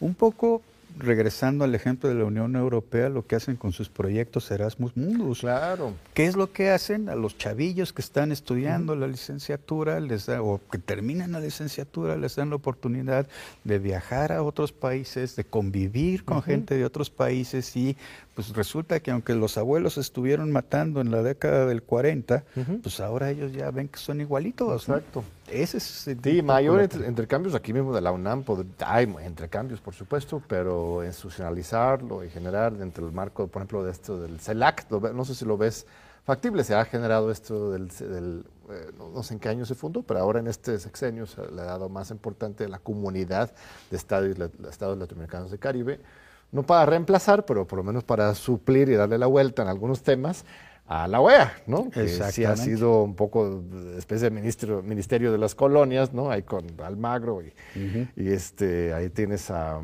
un 0.00 0.14
poco 0.14 0.62
regresando 0.98 1.64
al 1.64 1.74
ejemplo 1.74 2.08
de 2.08 2.14
la 2.14 2.24
Unión 2.24 2.56
Europea, 2.56 3.08
lo 3.08 3.26
que 3.26 3.36
hacen 3.36 3.56
con 3.56 3.72
sus 3.72 3.88
proyectos 3.88 4.50
Erasmus 4.50 4.96
Mundus. 4.96 5.40
Claro. 5.40 5.94
¿Qué 6.14 6.26
es 6.26 6.36
lo 6.36 6.52
que 6.52 6.70
hacen? 6.70 7.08
A 7.08 7.14
los 7.14 7.36
chavillos 7.36 7.92
que 7.92 8.02
están 8.02 8.32
estudiando 8.32 8.94
la 8.94 9.06
licenciatura 9.06 10.00
les 10.00 10.28
o 10.28 10.60
que 10.70 10.78
terminan 10.78 11.32
la 11.32 11.40
licenciatura, 11.40 12.16
les 12.16 12.36
dan 12.36 12.50
la 12.50 12.56
oportunidad 12.56 13.26
de 13.64 13.78
viajar 13.78 14.32
a 14.32 14.42
otros 14.42 14.72
países, 14.72 15.36
de 15.36 15.44
convivir 15.44 16.24
con 16.24 16.42
gente 16.42 16.76
de 16.76 16.84
otros 16.84 17.10
países 17.10 17.76
y 17.76 17.96
pues 18.34 18.50
resulta 18.50 19.00
que 19.00 19.10
aunque 19.10 19.34
los 19.34 19.56
abuelos 19.56 19.96
estuvieron 19.96 20.50
matando 20.50 21.00
en 21.00 21.10
la 21.10 21.22
década 21.22 21.66
del 21.66 21.82
40, 21.82 22.44
pues 22.82 23.00
ahora 23.00 23.30
ellos 23.30 23.52
ya 23.52 23.70
ven 23.70 23.88
que 23.88 23.98
son 23.98 24.20
igualitos. 24.20 24.88
Exacto. 24.88 25.22
Ese 25.48 25.78
es 25.78 25.84
sí, 26.22 26.42
mayor 26.42 26.88
intercambios 27.06 27.54
aquí 27.54 27.72
mismo 27.72 27.94
de 27.94 28.00
la 28.00 28.10
UNAM, 28.10 28.44
hay 28.84 29.08
intercambios 29.26 29.80
por 29.80 29.94
supuesto, 29.94 30.42
pero 30.48 31.04
institucionalizarlo 31.04 32.24
y 32.24 32.30
generar 32.30 32.72
dentro 32.72 33.04
del 33.04 33.14
marco, 33.14 33.46
por 33.46 33.60
ejemplo, 33.60 33.84
de 33.84 33.92
esto 33.92 34.20
del 34.20 34.40
CELAC, 34.40 34.90
no 34.90 35.24
sé 35.24 35.34
si 35.34 35.44
lo 35.44 35.56
ves 35.56 35.86
factible, 36.24 36.64
se 36.64 36.74
ha 36.74 36.84
generado 36.86 37.30
esto 37.30 37.70
del, 37.70 37.88
eh, 38.70 38.90
no, 38.98 39.22
sé 39.22 39.34
en 39.34 39.40
qué 39.40 39.50
año 39.50 39.66
se 39.66 39.74
fundó, 39.74 40.02
pero 40.02 40.20
ahora 40.20 40.40
en 40.40 40.46
este 40.46 40.78
sexenio 40.78 41.26
se 41.26 41.46
le 41.52 41.60
ha 41.60 41.66
dado 41.66 41.88
más 41.88 42.10
importante 42.10 42.64
a 42.64 42.68
la 42.68 42.78
comunidad 42.78 43.52
de 43.90 43.96
estados, 43.96 44.36
estados 44.70 44.98
latinoamericanos 44.98 45.50
de 45.50 45.58
Caribe, 45.58 46.00
no 46.54 46.62
para 46.62 46.86
reemplazar, 46.86 47.44
pero 47.44 47.66
por 47.66 47.78
lo 47.78 47.82
menos 47.82 48.04
para 48.04 48.32
suplir 48.34 48.88
y 48.88 48.94
darle 48.94 49.18
la 49.18 49.26
vuelta 49.26 49.62
en 49.62 49.68
algunos 49.68 50.02
temas 50.02 50.44
a 50.86 51.08
la 51.08 51.20
OEA, 51.20 51.52
¿no? 51.66 51.90
Que 51.90 52.08
sí 52.08 52.44
ha 52.44 52.56
sido 52.56 53.02
un 53.02 53.16
poco 53.16 53.62
especie 53.98 54.30
de 54.30 54.36
ministro, 54.36 54.82
ministerio 54.82 55.32
de 55.32 55.38
las 55.38 55.54
colonias, 55.54 56.12
¿no? 56.12 56.30
Ahí 56.30 56.42
con 56.42 56.64
Almagro 56.80 57.42
y, 57.42 57.52
y 58.16 58.28
este, 58.28 58.94
ahí 58.94 59.10
tienes 59.10 59.50
a, 59.50 59.80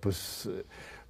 pues 0.00 0.48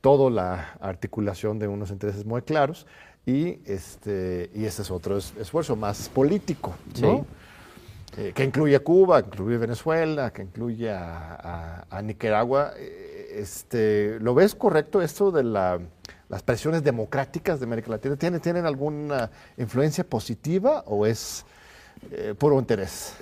toda 0.02 0.30
la 0.30 0.74
articulación 0.80 1.58
de 1.58 1.66
unos 1.66 1.90
intereses 1.90 2.26
muy 2.26 2.42
claros 2.42 2.86
y 3.24 3.60
este 3.64 4.50
y 4.54 4.64
ese 4.64 4.82
es 4.82 4.90
otro 4.90 5.16
esfuerzo 5.16 5.74
más 5.74 6.10
político, 6.10 6.74
¿no? 7.00 7.24
Eh, 8.16 8.32
que 8.34 8.44
incluye 8.44 8.74
a 8.74 8.80
Cuba, 8.80 9.22
que 9.22 9.28
incluye 9.28 9.54
a 9.54 9.58
Venezuela, 9.58 10.32
que 10.32 10.42
incluye 10.42 10.90
a, 10.90 12.02
Nicaragua. 12.02 12.72
Eh, 12.76 13.09
este, 13.34 14.18
¿Lo 14.20 14.34
ves 14.34 14.54
correcto 14.54 15.02
esto 15.02 15.30
de 15.30 15.44
la 15.44 15.80
las 16.30 16.44
presiones 16.44 16.84
democráticas 16.84 17.58
de 17.58 17.66
América 17.66 17.90
Latina 17.90 18.16
tienen, 18.16 18.40
tienen 18.40 18.64
alguna 18.64 19.30
influencia 19.58 20.04
positiva 20.04 20.84
o 20.86 21.04
es 21.04 21.44
eh, 22.12 22.34
puro 22.38 22.58
interés? 22.58 23.14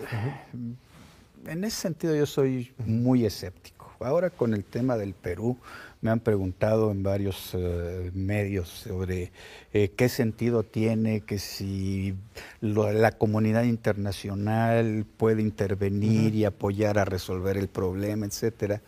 En 1.46 1.64
ese 1.64 1.76
sentido 1.76 2.14
yo 2.14 2.26
soy 2.26 2.72
muy 2.84 3.24
escéptico. 3.24 3.90
Ahora 4.00 4.28
con 4.28 4.52
el 4.52 4.62
tema 4.62 4.98
del 4.98 5.14
Perú 5.14 5.56
me 6.02 6.10
han 6.10 6.20
preguntado 6.20 6.92
en 6.92 7.02
varios 7.02 7.54
eh, 7.54 8.10
medios 8.14 8.68
sobre 8.68 9.32
eh, 9.72 9.90
qué 9.96 10.08
sentido 10.10 10.62
tiene 10.62 11.22
que 11.22 11.38
si 11.38 12.14
la 12.60 13.12
comunidad 13.12 13.64
internacional 13.64 15.06
puede 15.16 15.40
intervenir 15.40 16.34
y 16.34 16.44
apoyar 16.44 16.98
a 16.98 17.06
resolver 17.06 17.56
el 17.56 17.68
problema, 17.68 18.26
etcétera. 18.26 18.82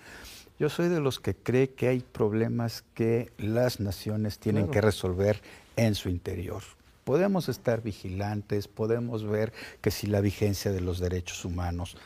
Yo 0.60 0.68
soy 0.68 0.90
de 0.90 1.00
los 1.00 1.20
que 1.20 1.34
cree 1.34 1.70
que 1.70 1.88
hay 1.88 2.00
problemas 2.00 2.84
que 2.92 3.32
las 3.38 3.80
naciones 3.80 4.38
tienen 4.38 4.68
que 4.68 4.82
resolver 4.82 5.40
en 5.76 5.94
su 5.94 6.10
interior. 6.10 6.62
Podemos 7.04 7.48
estar 7.48 7.82
vigilantes, 7.82 8.68
podemos 8.68 9.24
ver 9.24 9.54
que 9.80 9.90
si 9.90 10.06
la 10.06 10.20
vigencia 10.20 10.70
de 10.70 10.82
los 10.82 10.98
derechos 10.98 11.46
humanos, 11.46 11.96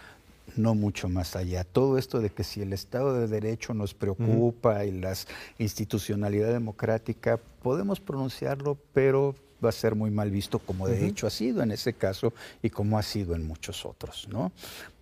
no 0.55 0.77
mucho 0.77 1.09
más 1.09 1.35
allá. 1.35 1.65
Todo 1.65 1.99
esto 1.99 2.21
de 2.21 2.31
que 2.31 2.45
si 2.45 2.63
el 2.63 2.73
Estado 2.73 3.19
de 3.19 3.27
Derecho 3.27 3.75
nos 3.75 3.93
preocupa 3.93 4.85
y 4.85 4.93
la 4.93 5.15
institucionalidad 5.59 6.53
democrática, 6.53 7.41
podemos 7.61 7.99
pronunciarlo, 7.99 8.79
pero 8.93 9.35
va 9.65 9.71
a 9.71 9.73
ser 9.73 9.97
muy 9.97 10.13
mal 10.13 10.31
visto 10.31 10.61
como 10.61 10.87
de 10.87 11.05
hecho 11.07 11.27
ha 11.27 11.31
sido 11.31 11.63
en 11.63 11.73
ese 11.73 11.95
caso 11.95 12.33
y 12.63 12.71
como 12.71 12.99
ha 12.99 13.03
sido 13.03 13.35
en 13.35 13.49
muchos 13.49 13.85
otros. 13.85 14.29
¿no? 14.31 14.53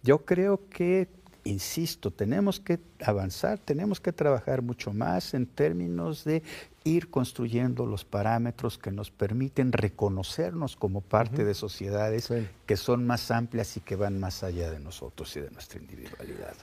Yo 0.02 0.24
creo 0.24 0.58
que 0.70 1.08
insisto, 1.44 2.10
tenemos 2.10 2.60
que 2.60 2.78
avanzar, 3.04 3.58
tenemos 3.58 4.00
que 4.00 4.12
trabajar 4.12 4.62
mucho 4.62 4.92
más 4.92 5.34
en 5.34 5.46
términos 5.46 6.24
de 6.24 6.42
ir 6.84 7.10
construyendo 7.10 7.86
los 7.86 8.04
parámetros 8.04 8.78
que 8.78 8.90
nos 8.90 9.10
permiten 9.10 9.72
reconocernos 9.72 10.76
como 10.76 11.00
parte 11.00 11.44
de 11.44 11.54
sociedades 11.54 12.32
que 12.66 12.76
son 12.76 13.06
más 13.06 13.30
amplias 13.30 13.76
y 13.76 13.80
que 13.80 13.96
van 13.96 14.18
más 14.18 14.42
allá 14.42 14.70
de 14.70 14.80
nosotros 14.80 15.36
y 15.36 15.40
de 15.40 15.50
nuestra 15.50 15.80
individualidad. 15.80 16.54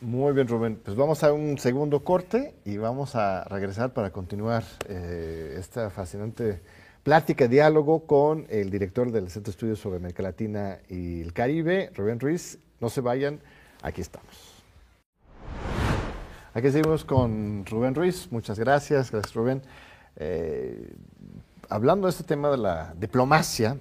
Muy 0.00 0.32
bien, 0.34 0.48
Rubén. 0.48 0.78
Pues 0.84 0.96
vamos 0.96 1.24
a 1.24 1.32
un 1.32 1.56
segundo 1.58 2.04
corte 2.04 2.54
y 2.64 2.76
vamos 2.76 3.14
a 3.14 3.44
regresar 3.44 3.94
para 3.94 4.10
continuar 4.10 4.64
eh, 4.88 5.56
esta 5.58 5.88
fascinante 5.90 6.60
plática, 7.02 7.48
diálogo 7.48 8.06
con 8.06 8.46
el 8.50 8.70
director 8.70 9.10
del 9.10 9.30
Centro 9.30 9.50
de 9.50 9.54
Estudios 9.54 9.78
sobre 9.78 9.98
América 9.98 10.22
Latina 10.22 10.78
y 10.88 11.20
el 11.20 11.32
Caribe, 11.32 11.90
Rubén 11.94 12.20
Ruiz. 12.20 12.58
No 12.80 12.90
se 12.90 13.00
vayan. 13.00 13.40
Aquí 13.84 14.00
estamos. 14.00 14.64
Aquí 16.54 16.70
seguimos 16.70 17.04
con 17.04 17.66
Rubén 17.66 17.94
Ruiz. 17.94 18.32
Muchas 18.32 18.58
gracias. 18.58 19.10
Gracias, 19.10 19.34
Rubén. 19.34 19.60
Eh, 20.16 20.96
hablando 21.68 22.06
de 22.06 22.12
este 22.12 22.24
tema 22.24 22.48
de 22.48 22.56
la 22.56 22.94
diplomacia, 22.96 23.76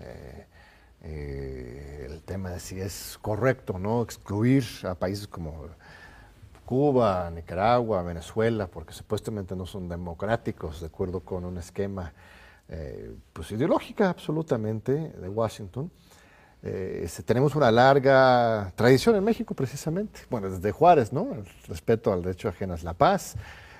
eh, 0.00 0.46
eh, 1.02 2.08
el 2.10 2.22
tema 2.22 2.48
de 2.48 2.60
si 2.60 2.80
es 2.80 3.18
correcto 3.20 3.78
no 3.78 4.02
excluir 4.02 4.64
a 4.84 4.94
países 4.94 5.28
como 5.28 5.66
Cuba, 6.64 7.30
Nicaragua, 7.30 8.02
Venezuela, 8.02 8.66
porque 8.66 8.94
supuestamente 8.94 9.54
no 9.54 9.66
son 9.66 9.86
democráticos, 9.86 10.80
de 10.80 10.86
acuerdo 10.86 11.20
con 11.20 11.44
un 11.44 11.58
esquema 11.58 12.10
pues 13.34 13.52
ideológica 13.52 14.08
absolutamente 14.08 14.92
de 14.92 15.28
Washington. 15.28 15.90
Eh, 16.62 17.08
tenemos 17.24 17.54
una 17.54 17.70
larga 17.70 18.72
tradición 18.74 19.14
en 19.16 19.24
México 19.24 19.54
precisamente, 19.54 20.20
bueno, 20.30 20.50
desde 20.50 20.72
Juárez, 20.72 21.12
¿no? 21.12 21.32
El 21.32 21.44
respeto 21.68 22.12
al 22.12 22.22
derecho 22.22 22.48
ajeno 22.48 22.74
es 22.74 22.82
la 22.82 22.94
paz, 22.94 23.36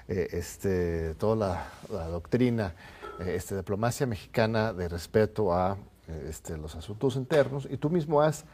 eh, 0.09 0.29
este, 0.33 1.15
toda 1.15 1.69
la, 1.91 2.07
doctrina, 2.09 2.75
eh, 3.21 3.35
este, 3.37 3.57
diplomacia 3.57 4.07
mexicana 4.07 4.73
de 4.73 4.89
respeto 4.89 5.53
a 5.53 5.77
este, 6.29 6.57
los 6.57 6.77
asuntos 6.77 7.17
internos, 7.17 7.67
y 7.69 7.77
tú 7.77 7.91
mismo 7.91 8.21
has 8.21 8.45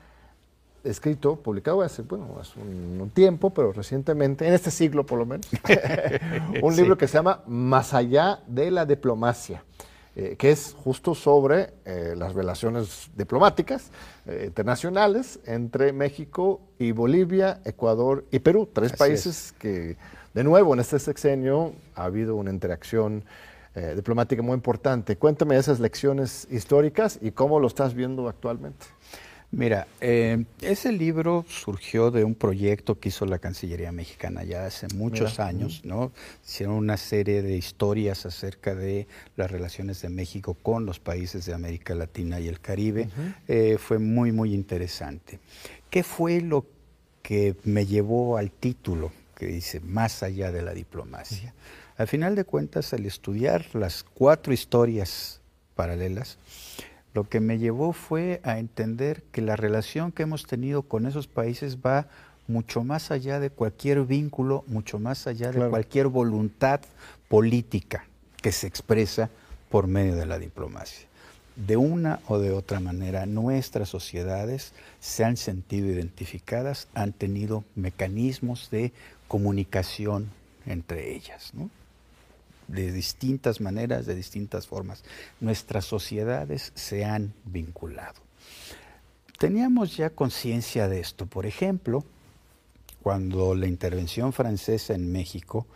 escrito, 0.85 1.37
publicado 1.37 1.83
hace, 1.83 2.03
bueno, 2.03 2.37
hace 2.41 2.59
un, 2.59 3.11
tiempo, 3.11 3.51
pero 3.51 3.73
recientemente, 3.73 4.47
en 4.47 4.55
este 4.55 4.70
siglo 4.70 5.05
por 5.05 5.18
lo 5.18 5.27
menos, 5.27 5.47
un 6.62 6.75
libro 6.75 6.97
que 6.97 7.07
se 7.07 7.14
llama 7.18 7.43
Más 7.47 7.93
allá 7.93 8.41
de 8.47 8.70
la 8.70 8.87
diplomacia. 8.87 9.62
Eh, 10.14 10.36
que 10.36 10.50
es 10.50 10.76
justo 10.84 11.14
sobre 11.14 11.72
eh, 11.86 12.12
las 12.14 12.34
relaciones 12.34 13.08
diplomáticas 13.16 13.90
eh, 14.26 14.44
internacionales 14.46 15.40
entre 15.46 15.94
México 15.94 16.60
y 16.78 16.92
Bolivia, 16.92 17.62
Ecuador 17.64 18.26
y 18.30 18.40
Perú, 18.40 18.68
tres 18.70 18.92
países 18.92 19.54
que, 19.58 19.96
de 20.34 20.44
nuevo, 20.44 20.74
en 20.74 20.80
este 20.80 20.98
sexenio 20.98 21.72
ha 21.94 22.04
habido 22.04 22.36
una 22.36 22.50
interacción 22.50 23.24
diplomática 23.96 24.42
muy 24.42 24.52
importante. 24.52 25.16
Cuéntame 25.16 25.56
esas 25.56 25.80
lecciones 25.80 26.46
históricas 26.50 27.18
y 27.22 27.30
cómo 27.30 27.58
lo 27.58 27.66
estás 27.66 27.94
viendo 27.94 28.28
actualmente. 28.28 28.84
Mira, 29.55 29.86
eh, 30.00 30.46
ese 30.62 30.92
libro 30.92 31.44
surgió 31.46 32.11
de 32.11 32.24
un 32.24 32.34
proyecto 32.34 32.98
que 32.98 33.11
hizo 33.11 33.26
la 33.26 33.38
Cancillería 33.38 33.92
Mexicana 33.92 34.44
ya 34.44 34.64
hace 34.64 34.88
muchos 34.94 35.40
años, 35.40 35.82
¿no? 35.84 36.11
Hicieron 36.42 36.74
una 36.76 36.96
serie 36.96 37.42
de 37.42 37.55
historias 37.55 38.24
acerca 38.24 38.74
de 38.74 39.07
las 39.36 39.50
relaciones 39.50 40.00
de 40.00 40.09
México 40.09 40.55
con 40.55 40.86
los 40.86 41.00
países 41.00 41.44
de 41.44 41.53
América 41.53 41.94
Latina 41.94 42.40
y 42.40 42.48
el 42.48 42.61
Caribe. 42.61 43.11
Eh, 43.46 43.76
fue 43.78 43.98
muy, 43.98 44.32
muy 44.32 44.55
interesante. 44.55 45.38
¿Qué 45.90 46.03
fue 46.03 46.40
lo 46.40 46.64
que 47.20 47.55
me 47.64 47.84
llevó 47.84 48.38
al 48.38 48.50
título 48.50 49.12
que 49.36 49.44
dice 49.46 49.80
Más 49.80 50.22
allá 50.22 50.50
de 50.50 50.62
la 50.62 50.72
diplomacia? 50.72 51.53
Al 51.98 52.09
final 52.09 52.36
de 52.36 52.44
cuentas, 52.44 52.94
al 52.94 53.05
estudiar 53.05 53.66
las 53.74 54.03
cuatro 54.03 54.55
historias 54.55 55.42
paralelas, 55.74 56.38
lo 57.14 57.28
que 57.28 57.40
me 57.40 57.58
llevó 57.58 57.92
fue 57.92 58.40
a 58.44 58.58
entender 58.58 59.22
que 59.32 59.42
la 59.42 59.56
relación 59.56 60.12
que 60.12 60.22
hemos 60.22 60.46
tenido 60.46 60.82
con 60.82 61.06
esos 61.06 61.26
países 61.26 61.78
va 61.78 62.06
mucho 62.48 62.84
más 62.84 63.10
allá 63.10 63.38
de 63.40 63.50
cualquier 63.50 64.04
vínculo, 64.04 64.64
mucho 64.66 64.98
más 64.98 65.26
allá 65.26 65.52
de 65.52 65.68
cualquier 65.68 66.08
voluntad 66.08 66.80
política 67.28 68.06
que 68.40 68.52
se 68.52 68.66
expresa 68.66 69.30
por 69.70 69.86
medio 69.86 70.16
de 70.16 70.26
la 70.26 70.38
diplomacia. 70.38 71.06
De 71.56 71.76
una 71.76 72.20
o 72.28 72.38
de 72.38 72.50
otra 72.50 72.80
manera, 72.80 73.26
nuestras 73.26 73.90
sociedades 73.90 74.72
se 75.00 75.24
han 75.24 75.36
sentido 75.36 75.88
identificadas, 75.88 76.88
han 76.94 77.12
tenido 77.12 77.64
mecanismos 77.74 78.70
de 78.70 78.92
comunicación 79.28 80.30
entre 80.66 81.14
ellas. 81.14 81.52
¿no? 81.54 81.70
De 82.73 82.91
distintas 82.91 83.61
maneras, 83.61 84.07
de 84.07 84.14
distintas 84.14 84.66
formas. 84.66 85.05
Nuestras 85.41 85.85
sociedades 85.85 86.73
se 86.75 87.05
han 87.05 87.35
vinculado. 87.45 88.20
Teníamos 89.39 89.97
ya 89.97 90.11
conciencia 90.11 90.89
de 90.89 91.01
esto. 91.01 91.27
Por 91.27 91.47
ejemplo, 91.47 92.05
cuando 93.03 93.55
la 93.55 93.66
intervención 93.66 94.33
francesa 94.33 94.95
en 94.95 95.12
México, 95.12 95.66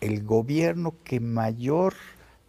el 0.00 0.24
gobierno 0.24 0.94
que 1.04 1.20
mayor 1.20 1.94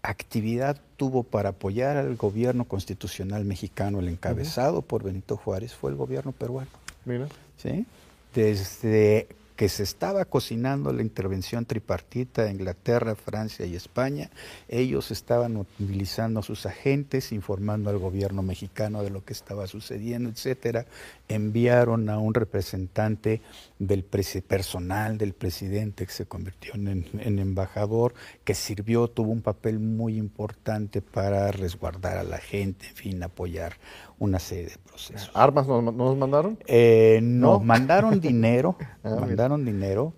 actividad 0.04 0.82
tuvo 0.98 1.24
para 1.24 1.50
apoyar 1.50 1.98
al 1.98 2.16
gobierno 2.16 2.66
constitucional 2.66 3.44
mexicano, 3.44 4.00
el 4.00 4.08
encabezado 4.08 4.82
por 4.82 5.04
Benito 5.04 5.36
Juárez, 5.36 5.74
fue 5.74 5.92
el 5.92 5.98
gobierno 5.98 6.32
peruano. 6.32 6.70
Mira. 7.06 7.28
¿Sí? 7.58 7.86
Desde 8.34 9.28
que 9.62 9.70
se 9.70 9.84
estaba 9.84 10.26
cocinando 10.26 10.91
la 10.91 11.03
intervención 11.03 11.68
tripartita 11.68 12.45
de 12.45 12.49
Inglaterra, 12.49 13.14
Francia 13.14 13.64
y 13.64 13.76
España, 13.76 14.32
ellos 14.68 15.12
estaban 15.12 15.53
movilizando 15.53 16.39
a 16.39 16.41
sus 16.41 16.66
agentes, 16.66 17.32
informando 17.32 17.91
al 17.91 17.99
gobierno 17.99 18.41
mexicano 18.41 19.03
de 19.03 19.12
lo 19.12 19.24
que 19.24 19.34
estaba 19.34 19.68
sucediendo, 19.68 20.32
etcétera. 20.32 20.88
Enviaron 21.28 22.09
a 22.09 22.18
un 22.18 22.34
representante 22.34 23.41
del 23.78 24.03
personal 24.03 25.20
del 25.20 25.34
presidente 25.34 26.07
que 26.07 26.12
se 26.12 26.26
convirtió 26.26 26.74
en, 26.74 27.07
en, 27.20 27.38
embajador, 27.38 28.16
que 28.43 28.55
sirvió, 28.55 29.09
tuvo 29.09 29.32
un 29.32 29.41
papel 29.43 29.80
muy 29.80 30.18
importante 30.18 31.03
para 31.03 31.51
resguardar 31.51 32.18
a 32.18 32.24
la 32.24 32.39
gente, 32.39 32.88
en 32.88 32.95
fin, 32.95 33.24
apoyar 33.24 33.74
una 34.22 34.38
serie 34.38 34.66
de 34.66 34.78
procesos. 34.78 35.32
¿Armas 35.34 35.68
nos, 35.68 36.16
mandaron? 36.16 36.59
Eh, 36.68 37.20
no, 37.24 37.59
mandaron 37.59 38.20
dinero, 38.22 38.78
ah, 39.03 39.18
mandaron 39.20 39.51
dinero 39.58 40.14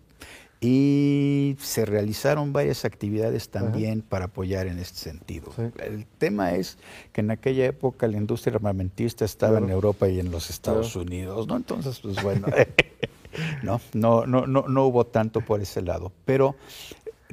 y 0.62 1.58
se 1.60 1.86
realizaron 1.86 2.54
varias 2.54 2.86
actividades 2.86 3.50
también 3.50 4.02
para 4.02 4.26
apoyar 4.26 4.68
en 4.68 4.80
este 4.80 4.98
sentido. 4.98 5.52
El 5.78 6.06
tema 6.06 6.54
es 6.54 6.78
que 7.12 7.20
en 7.20 7.32
aquella 7.32 7.66
época 7.66 8.08
la 8.08 8.18
industria 8.18 8.56
armamentista 8.56 9.26
estaba 9.26 9.58
en 9.58 9.70
Europa 9.70 10.08
y 10.08 10.22
en 10.22 10.32
los 10.32 10.50
Estados 10.50 10.96
Unidos, 10.96 11.48
¿no? 11.48 11.58
Entonces, 11.58 12.00
pues 12.00 12.22
bueno, 12.24 12.48
no, 13.64 13.82
no, 13.94 14.26
no, 14.26 14.48
no, 14.48 14.66
no 14.70 14.86
hubo 14.86 15.06
tanto 15.06 15.42
por 15.42 15.60
ese 15.60 15.82
lado. 15.82 16.14
Pero 16.24 16.56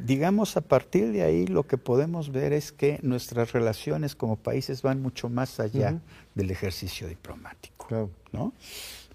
digamos, 0.04 0.56
a 0.56 0.60
partir 0.60 1.12
de 1.12 1.22
ahí 1.22 1.46
lo 1.46 1.64
que 1.66 1.78
podemos 1.78 2.32
ver 2.32 2.52
es 2.52 2.72
que 2.72 2.98
nuestras 3.02 3.52
relaciones 3.52 4.16
como 4.16 4.36
países 4.36 4.82
van 4.82 5.00
mucho 5.02 5.28
más 5.28 5.60
allá 5.60 6.00
del 6.34 6.50
ejercicio 6.50 7.06
diplomático. 7.06 7.86
¿no? 8.32 8.52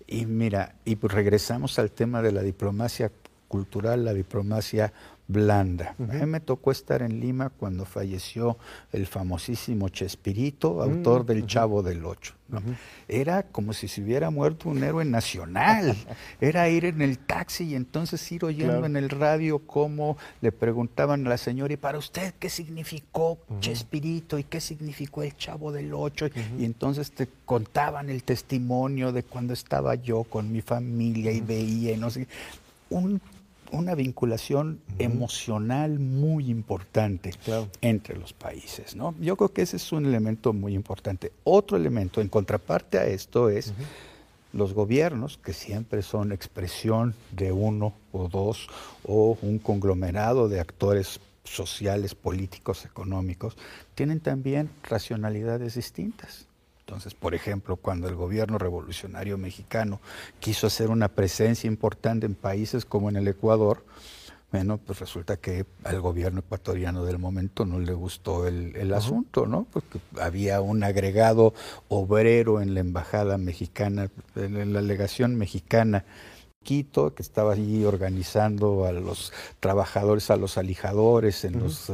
Y 0.08 0.26
mira, 0.26 0.76
y 0.86 0.98
pues 0.98 1.14
regresamos 1.14 1.80
al 1.80 1.92
tema 1.92 2.22
de 2.22 2.32
la 2.32 2.42
diplomacia 2.42 3.12
cultural, 3.48 4.06
la 4.06 4.14
diplomacia 4.14 4.94
blanda. 5.28 5.96
A 6.00 6.14
mí 6.14 6.26
me 6.26 6.40
tocó 6.40 6.72
estar 6.72 7.02
en 7.02 7.20
Lima 7.20 7.50
cuando 7.50 7.86
falleció 7.86 8.58
el 8.92 9.08
famosísimo 9.08 9.90
Chespirito, 9.90 10.82
autor 10.82 11.24
mm, 11.24 11.26
del 11.26 11.48
Chavo 11.48 11.82
del 11.82 12.06
Ocho. 12.06 12.34
Era 13.08 13.44
como 13.44 13.74
si 13.74 13.88
se 13.88 14.04
hubiera 14.04 14.30
muerto 14.30 14.70
un 14.70 14.84
héroe 14.84 15.04
nacional. 15.04 15.96
Era 16.42 16.70
ir 16.70 16.86
en 16.86 17.02
el 17.02 17.18
taxi 17.18 17.66
y 17.66 17.76
entonces 17.76 18.32
ir 18.32 18.46
oyendo 18.46 18.86
en 18.86 18.96
el 18.96 19.10
radio 19.10 19.60
cómo 19.60 20.18
le 20.42 20.52
preguntaban 20.52 21.26
a 21.26 21.30
la 21.30 21.38
señora, 21.38 21.74
¿y 21.74 21.78
para 21.78 21.98
usted 21.98 22.36
qué 22.38 22.50
significó 22.50 23.40
Chespirito 23.60 24.38
y 24.38 24.44
qué 24.44 24.62
significó 24.62 25.24
el 25.24 25.36
Chavo 25.36 25.72
del 25.72 25.94
Ocho? 25.94 26.28
Y 26.60 26.66
entonces 26.66 27.12
te 27.12 27.28
contaban 27.46 28.10
el 28.10 28.24
testimonio 28.24 29.12
de 29.12 29.24
cuando 29.24 29.54
estaba 29.54 29.96
yo 29.96 30.24
con 30.24 30.52
mi 30.52 30.62
familia 30.62 31.32
y 31.32 31.42
veía 31.42 31.94
y 31.94 31.98
no 31.98 32.12
sé. 32.12 32.28
Un 32.92 33.20
una 33.72 33.96
vinculación 33.96 34.82
emocional 35.00 36.00
muy 36.00 36.50
importante 36.50 37.32
entre 37.82 38.18
los 38.18 38.34
países. 38.34 38.96
¿no? 38.96 39.16
Yo 39.20 39.36
creo 39.36 39.54
que 39.54 39.62
ese 39.62 39.78
es 39.78 39.92
un 39.92 40.06
elemento 40.06 40.54
muy 40.54 40.74
importante. 40.74 41.32
Otro 41.44 41.78
elemento 41.78 42.22
en 42.22 42.30
contraparte 42.30 42.98
a 42.98 43.06
esto 43.06 43.50
es 43.50 43.74
los 44.54 44.74
gobiernos, 44.74 45.38
que 45.38 45.54
siempre 45.54 46.02
son 46.02 46.32
expresión 46.32 47.14
de 47.32 47.52
uno 47.52 47.94
o 48.14 48.30
dos 48.30 48.70
o 49.04 49.38
un 49.42 49.60
conglomerado 49.60 50.48
de 50.48 50.62
actores 50.62 51.20
sociales, 51.44 52.16
políticos, 52.16 52.86
económicos, 52.86 53.58
tienen 53.94 54.20
también 54.20 54.70
racionalidades 54.84 55.76
distintas. 55.76 56.48
Entonces, 56.88 57.16
por 57.16 57.34
ejemplo, 57.34 57.78
cuando 57.78 58.08
el 58.08 58.14
gobierno 58.14 58.60
revolucionario 58.60 59.40
mexicano 59.40 60.00
quiso 60.40 60.68
hacer 60.68 60.92
una 60.92 61.08
presencia 61.08 61.68
importante 61.68 62.28
en 62.28 62.36
países 62.36 62.86
como 62.86 63.10
en 63.10 63.16
el 63.16 63.28
Ecuador, 63.28 63.84
bueno, 64.52 64.78
pues 64.78 65.00
resulta 65.00 65.38
que 65.38 65.66
al 65.84 66.00
gobierno 66.00 66.42
ecuatoriano 66.42 67.04
del 67.04 67.18
momento 67.18 67.66
no 67.66 67.80
le 67.80 67.94
gustó 67.94 68.48
el, 68.48 68.94
asunto, 68.94 69.48
¿no? 69.48 69.66
Porque 69.74 70.00
había 70.22 70.62
un 70.62 70.84
agregado 70.84 71.56
obrero 71.90 72.62
en 72.62 72.76
la 72.76 72.82
embajada 72.82 73.40
mexicana, 73.40 74.12
en 74.36 74.72
la 74.72 74.82
legación 74.82 75.36
mexicana 75.36 76.06
Quito, 76.66 77.14
que 77.14 77.22
estaba 77.22 77.54
allí 77.54 77.86
organizando 77.86 78.86
a 78.86 78.92
los 78.92 79.32
trabajadores, 79.62 80.30
a 80.32 80.36
los 80.36 80.58
alijadores 80.58 81.46
en 81.46 81.60
los 81.60 81.90
eh, 81.90 81.94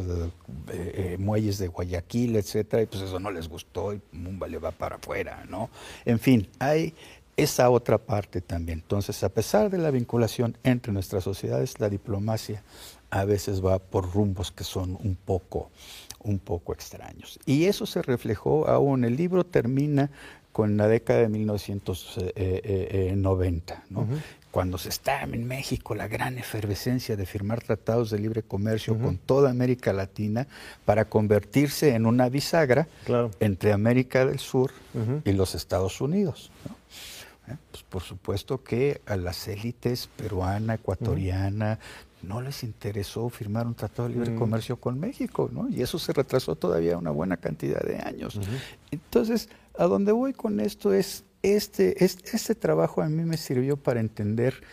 eh, 0.71 1.17
muelles 1.19 1.59
de 1.59 1.67
Guayaquil, 1.67 2.37
etcétera, 2.37 2.81
y 2.81 2.87
pues 2.87 3.03
eso 3.03 3.19
no 3.19 3.29
les 3.29 3.47
gustó 3.47 3.93
y 3.93 4.01
Mumba 4.13 4.47
le 4.47 4.57
va 4.57 4.71
para 4.71 4.95
afuera, 4.95 5.45
¿no? 5.47 5.69
En 6.05 6.17
fin, 6.17 6.47
hay 6.57 6.95
esa 7.37 7.69
otra 7.69 7.99
parte 7.99 8.41
también. 8.41 8.79
Entonces, 8.79 9.23
a 9.23 9.29
pesar 9.29 9.69
de 9.69 9.77
la 9.77 9.91
vinculación 9.91 10.57
entre 10.63 10.91
nuestras 10.93 11.23
sociedades, 11.23 11.79
la 11.79 11.89
diplomacia 11.89 12.63
a 13.09 13.25
veces 13.25 13.63
va 13.63 13.77
por 13.77 14.11
rumbos 14.11 14.51
que 14.51 14.63
son 14.63 14.97
un 15.03 15.15
poco, 15.15 15.69
un 16.23 16.39
poco 16.39 16.73
extraños. 16.73 17.39
Y 17.45 17.65
eso 17.65 17.85
se 17.85 18.01
reflejó 18.01 18.67
aún. 18.67 19.03
El 19.03 19.17
libro 19.17 19.43
termina 19.43 20.09
con 20.51 20.77
la 20.77 20.87
década 20.87 21.19
de 21.21 21.29
1990, 21.29 23.83
¿no? 23.89 24.07
Cuando 24.51 24.77
se 24.77 24.89
está 24.89 25.23
en 25.23 25.47
México 25.47 25.95
la 25.95 26.07
gran 26.07 26.37
efervescencia 26.37 27.15
de 27.15 27.25
firmar 27.25 27.63
tratados 27.63 28.11
de 28.11 28.19
libre 28.19 28.43
comercio 28.43 28.97
con 28.99 29.17
toda 29.17 29.49
América 29.49 29.93
Latina 29.93 30.47
para 30.85 31.05
convertirse 31.05 31.95
en 31.95 32.05
una 32.05 32.29
bisagra 32.29 32.87
entre 33.39 33.71
América 33.71 34.25
del 34.25 34.39
Sur 34.39 34.71
y 35.23 35.31
los 35.31 35.55
Estados 35.55 36.01
Unidos. 36.01 36.51
¿eh? 37.47 37.55
Pues 37.71 37.83
por 37.83 38.01
supuesto 38.01 38.63
que 38.63 39.01
a 39.05 39.15
las 39.15 39.47
élites 39.47 40.09
peruana, 40.17 40.75
ecuatoriana, 40.75 41.79
no 42.21 42.41
les 42.41 42.63
interesó 42.63 43.29
firmar 43.29 43.65
un 43.65 43.73
tratado 43.73 44.07
de 44.07 44.15
libre 44.15 44.35
comercio 44.35 44.75
con 44.75 44.99
México, 44.99 45.49
¿no? 45.51 45.69
Y 45.69 45.81
eso 45.81 45.97
se 45.97 46.13
retrasó 46.13 46.55
todavía 46.55 46.97
una 46.97 47.09
buena 47.09 47.37
cantidad 47.37 47.81
de 47.81 47.97
años. 47.97 48.39
Entonces, 48.91 49.49
a 49.77 49.85
donde 49.85 50.11
voy 50.11 50.33
con 50.33 50.59
esto 50.59 50.93
es, 50.93 51.23
este, 51.43 52.03
este, 52.03 52.35
este, 52.35 52.55
trabajo 52.55 53.01
a 53.01 53.09
mí 53.09 53.23
me 53.23 53.37
sirvió 53.37 53.77
para 53.77 53.99
entender 53.99 54.63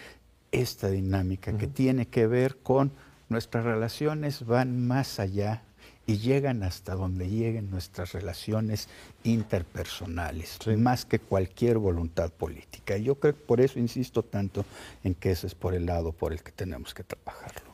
esta 0.53 0.89
dinámica 0.89 1.57
que 1.57 1.67
tiene 1.67 2.07
que 2.07 2.27
ver 2.27 2.57
con 2.59 2.93
nuestras 3.29 3.65
relaciones 3.65 4.47
van 4.47 4.87
más 4.87 5.21
allá 5.21 5.63
y 6.07 6.17
llegan 6.17 6.63
hasta 6.63 6.95
donde 6.95 7.29
lleguen 7.29 7.71
nuestras 7.71 8.13
relaciones 8.13 8.89
interpersonales, 9.25 10.59
más 10.79 11.05
que 11.05 11.19
cualquier 11.19 11.77
voluntad 11.77 12.31
política. 12.31 12.97
Y 12.97 13.05
yo 13.05 13.17
creo 13.17 13.35
que 13.35 13.43
por 13.43 13.61
eso 13.61 13.79
insisto 13.79 14.23
tanto 14.23 14.65
en 15.05 15.15
que 15.15 15.33
ese 15.33 15.47
es 15.47 15.55
por 15.55 15.75
el 15.75 15.85
lado 15.85 16.13
por 16.13 16.33
el 16.33 16.43
que 16.43 16.51
tenemos 16.51 16.95
que 16.95 17.05
trabajarlo. 17.05 17.69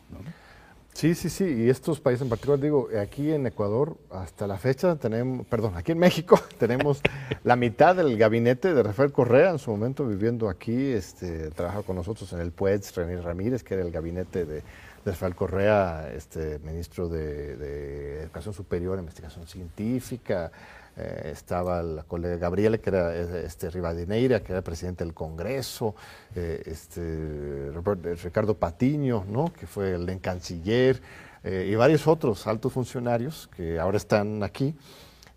Sí, 0.94 1.16
sí, 1.16 1.28
sí, 1.28 1.44
y 1.44 1.70
estos 1.70 1.98
países 1.98 2.22
en 2.22 2.28
particular, 2.28 2.60
digo, 2.60 2.88
aquí 3.00 3.32
en 3.32 3.44
Ecuador 3.48 3.96
hasta 4.10 4.46
la 4.46 4.58
fecha 4.58 4.94
tenemos, 4.94 5.44
perdón, 5.48 5.76
aquí 5.76 5.90
en 5.90 5.98
México 5.98 6.38
tenemos 6.58 7.00
la 7.42 7.56
mitad 7.56 7.96
del 7.96 8.16
gabinete 8.16 8.72
de 8.72 8.80
Rafael 8.80 9.10
Correa, 9.10 9.50
en 9.50 9.58
su 9.58 9.72
momento 9.72 10.06
viviendo 10.06 10.48
aquí, 10.48 10.92
este, 10.92 11.50
trabaja 11.50 11.82
con 11.82 11.96
nosotros 11.96 12.32
en 12.32 12.38
el 12.38 12.52
PUEDS, 12.52 12.94
René 12.94 13.20
Ramírez, 13.20 13.64
que 13.64 13.74
era 13.74 13.82
el 13.82 13.90
gabinete 13.90 14.44
de 14.44 14.62
Rafael 15.04 15.34
Correa, 15.34 16.12
este, 16.14 16.60
ministro 16.60 17.08
de, 17.08 18.22
Educación 18.22 18.54
Superior, 18.54 18.96
Investigación 18.98 19.48
Científica, 19.48 20.52
eh, 20.96 21.30
estaba 21.32 21.82
la 21.82 22.04
colega 22.04 22.36
Gabriela, 22.36 22.78
que 22.78 22.90
era 22.90 23.14
este, 23.16 23.68
Rivadeneira, 23.68 24.44
que 24.44 24.52
era 24.52 24.62
presidente 24.62 25.02
del 25.02 25.12
Congreso, 25.12 25.96
eh, 26.36 26.62
este, 26.66 27.00
eh, 27.00 28.14
Ricardo 28.22 28.54
Patiño, 28.54 29.24
¿no? 29.28 29.52
que 29.52 29.66
fue 29.66 29.94
el 29.94 30.20
canciller, 30.20 31.02
y 31.46 31.74
varios 31.74 32.06
otros 32.06 32.46
altos 32.46 32.72
funcionarios 32.72 33.50
que 33.54 33.78
ahora 33.78 33.98
están 33.98 34.42
aquí. 34.42 34.74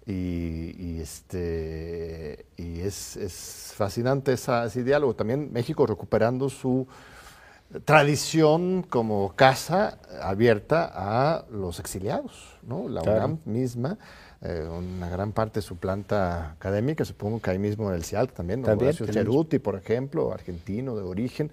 Y, 0.06 1.02
este, 1.02 2.46
y 2.56 2.80
es, 2.80 3.18
es 3.18 3.74
fascinante 3.76 4.32
ese 4.32 4.84
diálogo. 4.86 5.16
También 5.16 5.52
México 5.52 5.86
recuperando 5.86 6.48
su 6.48 6.88
tradición 7.84 8.84
como 8.84 9.34
casa 9.36 9.98
abierta 10.22 10.90
a 10.94 11.46
los 11.52 11.82
exiliados, 11.82 12.58
¿no? 12.64 12.88
La 12.88 13.02
UNAM 13.02 13.40
misma, 13.44 13.98
eh, 14.42 14.68
una 14.70 15.10
gran 15.10 15.32
parte 15.32 15.60
de 15.60 15.62
su 15.64 15.78
planta 15.78 16.52
académica, 16.52 17.04
supongo 17.06 17.42
que 17.42 17.50
ahí 17.50 17.60
mismo 17.60 17.90
en 17.90 17.96
el 17.96 18.04
CIALC 18.04 18.34
también, 18.34 18.62
¿no? 18.62 18.72
Horacio 18.72 19.08
Cheruti, 19.08 19.60
por 19.60 19.76
ejemplo, 19.76 20.32
argentino 20.32 20.96
de 20.96 21.02
origen, 21.02 21.52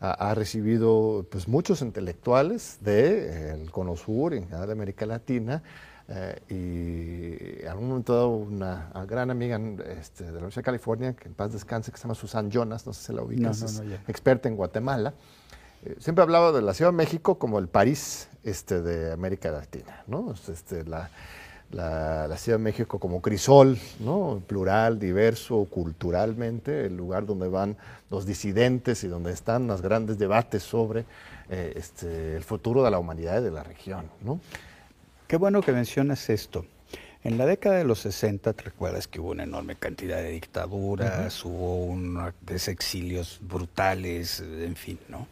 ha, 0.00 0.34
recibido 0.34 1.24
pues 1.30 1.48
muchos 1.48 1.80
intelectuales 1.80 2.78
del 2.82 3.64
de, 3.64 3.70
Cono 3.70 3.96
Sur, 3.96 4.34
en 4.34 4.48
de 4.48 4.72
América 4.72 5.06
Latina, 5.06 5.62
eh, 6.08 6.38
y 6.50 7.62
en 7.62 7.68
algún 7.68 7.88
momento 7.88 8.14
dado 8.14 8.28
una, 8.28 8.90
gran 9.08 9.30
amiga 9.30 9.58
este, 9.98 10.24
de 10.24 10.32
la 10.32 10.38
Universidad 10.38 10.62
de 10.62 10.66
California, 10.66 11.12
que 11.14 11.28
en 11.28 11.34
paz 11.34 11.52
descanse, 11.52 11.90
que 11.90 11.96
se 11.96 12.04
llama 12.04 12.14
Susan 12.14 12.50
Jonas, 12.50 12.86
no 12.86 12.92
sé 12.92 13.06
si 13.06 13.12
la 13.12 13.22
ubicas, 13.22 13.82
experta 14.06 14.48
en 14.48 14.56
Guatemala, 14.56 15.14
eh, 15.84 15.96
siempre 15.98 16.22
hablaba 16.22 16.52
de 16.52 16.62
la 16.62 16.74
Ciudad 16.74 16.90
de 16.90 16.96
México 16.96 17.38
como 17.38 17.58
el 17.58 17.68
París 17.68 18.28
este, 18.44 18.82
de 18.82 19.12
América 19.12 19.50
Latina, 19.50 20.04
¿no? 20.06 20.34
Este, 20.48 20.84
la, 20.84 21.10
Ciudad 21.70 22.58
de 22.58 22.58
México 22.58 22.98
como 22.98 23.20
crisol, 23.20 23.78
¿no? 24.00 24.42
Plural, 24.46 24.98
diverso, 24.98 25.66
culturalmente, 25.70 26.86
el 26.86 26.96
lugar 26.96 27.26
donde 27.26 27.48
van 27.48 27.76
los 28.10 28.24
disidentes 28.24 29.02
y 29.04 29.08
donde 29.08 29.32
están 29.32 29.66
los 29.66 29.82
grandes 29.82 30.18
debates 30.18 30.62
sobre 30.62 31.04
eh, 31.50 31.72
este, 31.76 32.36
el 32.36 32.44
futuro 32.44 32.84
de 32.84 32.90
la 32.90 32.98
humanidad 32.98 33.40
y 33.40 33.44
de 33.44 33.50
la 33.50 33.62
región, 33.62 34.06
¿no? 34.22 34.40
Qué 35.26 35.36
bueno 35.36 35.60
que 35.60 35.72
mencionas 35.72 36.30
esto. 36.30 36.64
En 37.24 37.38
la 37.38 37.46
década 37.46 37.78
de 37.78 37.84
los 37.84 37.98
60, 38.00 38.52
te 38.52 38.62
recuerdas 38.62 39.08
que 39.08 39.18
hubo 39.18 39.32
una 39.32 39.42
enorme 39.42 39.74
cantidad 39.74 40.18
de 40.18 40.30
dictaduras, 40.30 41.44
hubo 41.44 41.84
unos 41.86 42.32
exilios 42.68 43.40
brutales, 43.42 44.38
en 44.40 44.76
fin, 44.76 45.00
¿no? 45.08 45.26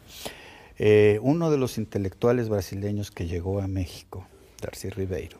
Eh, 0.77 1.19
uno 1.21 1.49
de 1.49 1.57
los 1.57 1.77
intelectuales 1.77 2.49
brasileños 2.49 3.11
que 3.11 3.27
llegó 3.27 3.61
a 3.61 3.67
México, 3.67 4.27
Darcy 4.61 4.89
Ribeiro, 4.89 5.37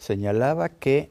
señalaba 0.00 0.70
que 0.70 1.10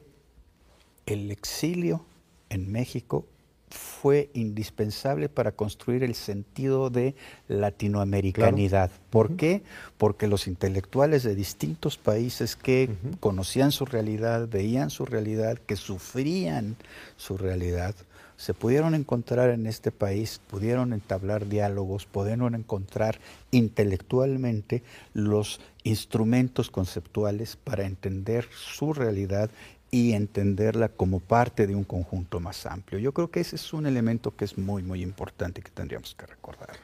el 1.06 1.30
exilio 1.30 2.04
en 2.50 2.70
México 2.70 3.24
fue 3.70 4.30
indispensable 4.34 5.28
para 5.28 5.52
construir 5.52 6.02
el 6.02 6.16
sentido 6.16 6.90
de 6.90 7.14
latinoamericanidad. 7.46 8.90
¿Por 9.10 9.36
qué? 9.36 9.62
Porque 9.96 10.26
los 10.26 10.48
intelectuales 10.48 11.22
de 11.22 11.36
distintos 11.36 11.96
países 11.96 12.56
que 12.56 12.90
conocían 13.20 13.70
su 13.70 13.84
realidad, 13.84 14.48
veían 14.48 14.90
su 14.90 15.06
realidad, 15.06 15.56
que 15.58 15.76
sufrían 15.76 16.74
su 17.16 17.38
realidad, 17.38 17.94
se 18.40 18.54
pudieron 18.54 18.94
encontrar 18.94 19.50
en 19.50 19.66
este 19.66 19.92
país, 19.92 20.40
pudieron 20.48 20.94
entablar 20.94 21.46
diálogos, 21.46 22.06
pudieron 22.06 22.54
encontrar 22.54 23.18
intelectualmente 23.50 24.82
los 25.12 25.60
instrumentos 25.82 26.70
conceptuales 26.70 27.56
para 27.56 27.84
entender 27.84 28.48
su 28.50 28.94
realidad 28.94 29.50
y 29.90 30.12
entenderla 30.12 30.88
como 30.88 31.20
parte 31.20 31.66
de 31.66 31.74
un 31.74 31.84
conjunto 31.84 32.40
más 32.40 32.64
amplio. 32.64 32.98
Yo 32.98 33.12
creo 33.12 33.30
que 33.30 33.40
ese 33.40 33.56
es 33.56 33.74
un 33.74 33.84
elemento 33.84 34.34
que 34.34 34.46
es 34.46 34.56
muy, 34.56 34.82
muy 34.82 35.02
importante 35.02 35.60
que 35.60 35.70
tendríamos 35.70 36.14
que 36.14 36.24
recordar. 36.24 36.78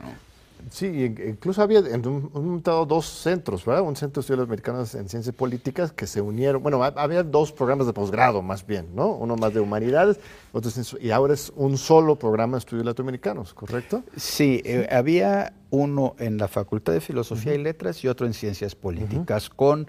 Sí, 0.71 1.15
incluso 1.27 1.63
había 1.63 1.79
en 1.79 2.07
un, 2.07 2.31
momento 2.33 2.85
dos 2.87 3.07
centros, 3.07 3.65
¿verdad? 3.65 3.83
Un 3.83 3.97
centro 3.97 4.21
de 4.21 4.25
estudios 4.25 4.47
americanos 4.47 4.95
en 4.95 5.09
ciencias 5.09 5.35
políticas 5.35 5.93
que 5.93 6.07
se 6.07 6.21
unieron. 6.21 6.63
Bueno, 6.63 6.83
había 6.83 7.23
dos 7.23 7.53
programas 7.53 7.87
de 7.87 7.93
posgrado 7.93 8.43
más 8.43 8.67
bien, 8.67 8.89
¿no? 8.95 9.09
Uno 9.09 9.37
más 9.37 9.55
de 9.55 9.61
humanidades, 9.61 10.19
otro 10.53 10.71
y 11.01 11.11
ahora 11.11 11.35
es 11.35 11.53
un 11.57 11.79
solo 11.79 12.17
programa 12.17 12.57
de 12.57 12.59
estudios 12.61 12.85
latinoamericanos, 12.85 13.55
¿correcto? 13.55 14.03
Sí, 14.17 14.61
eh, 14.65 14.89
había 14.91 15.53
uno 15.71 16.17
en 16.19 16.39
la 16.39 16.49
Facultad 16.49 16.93
de 16.93 17.01
Filosofía 17.01 17.55
y 17.55 17.59
Letras 17.59 18.03
y 18.05 18.09
otro 18.09 18.27
en 18.27 18.35
Ciencias 18.35 18.75
Políticas 18.75 19.51
con 19.51 19.87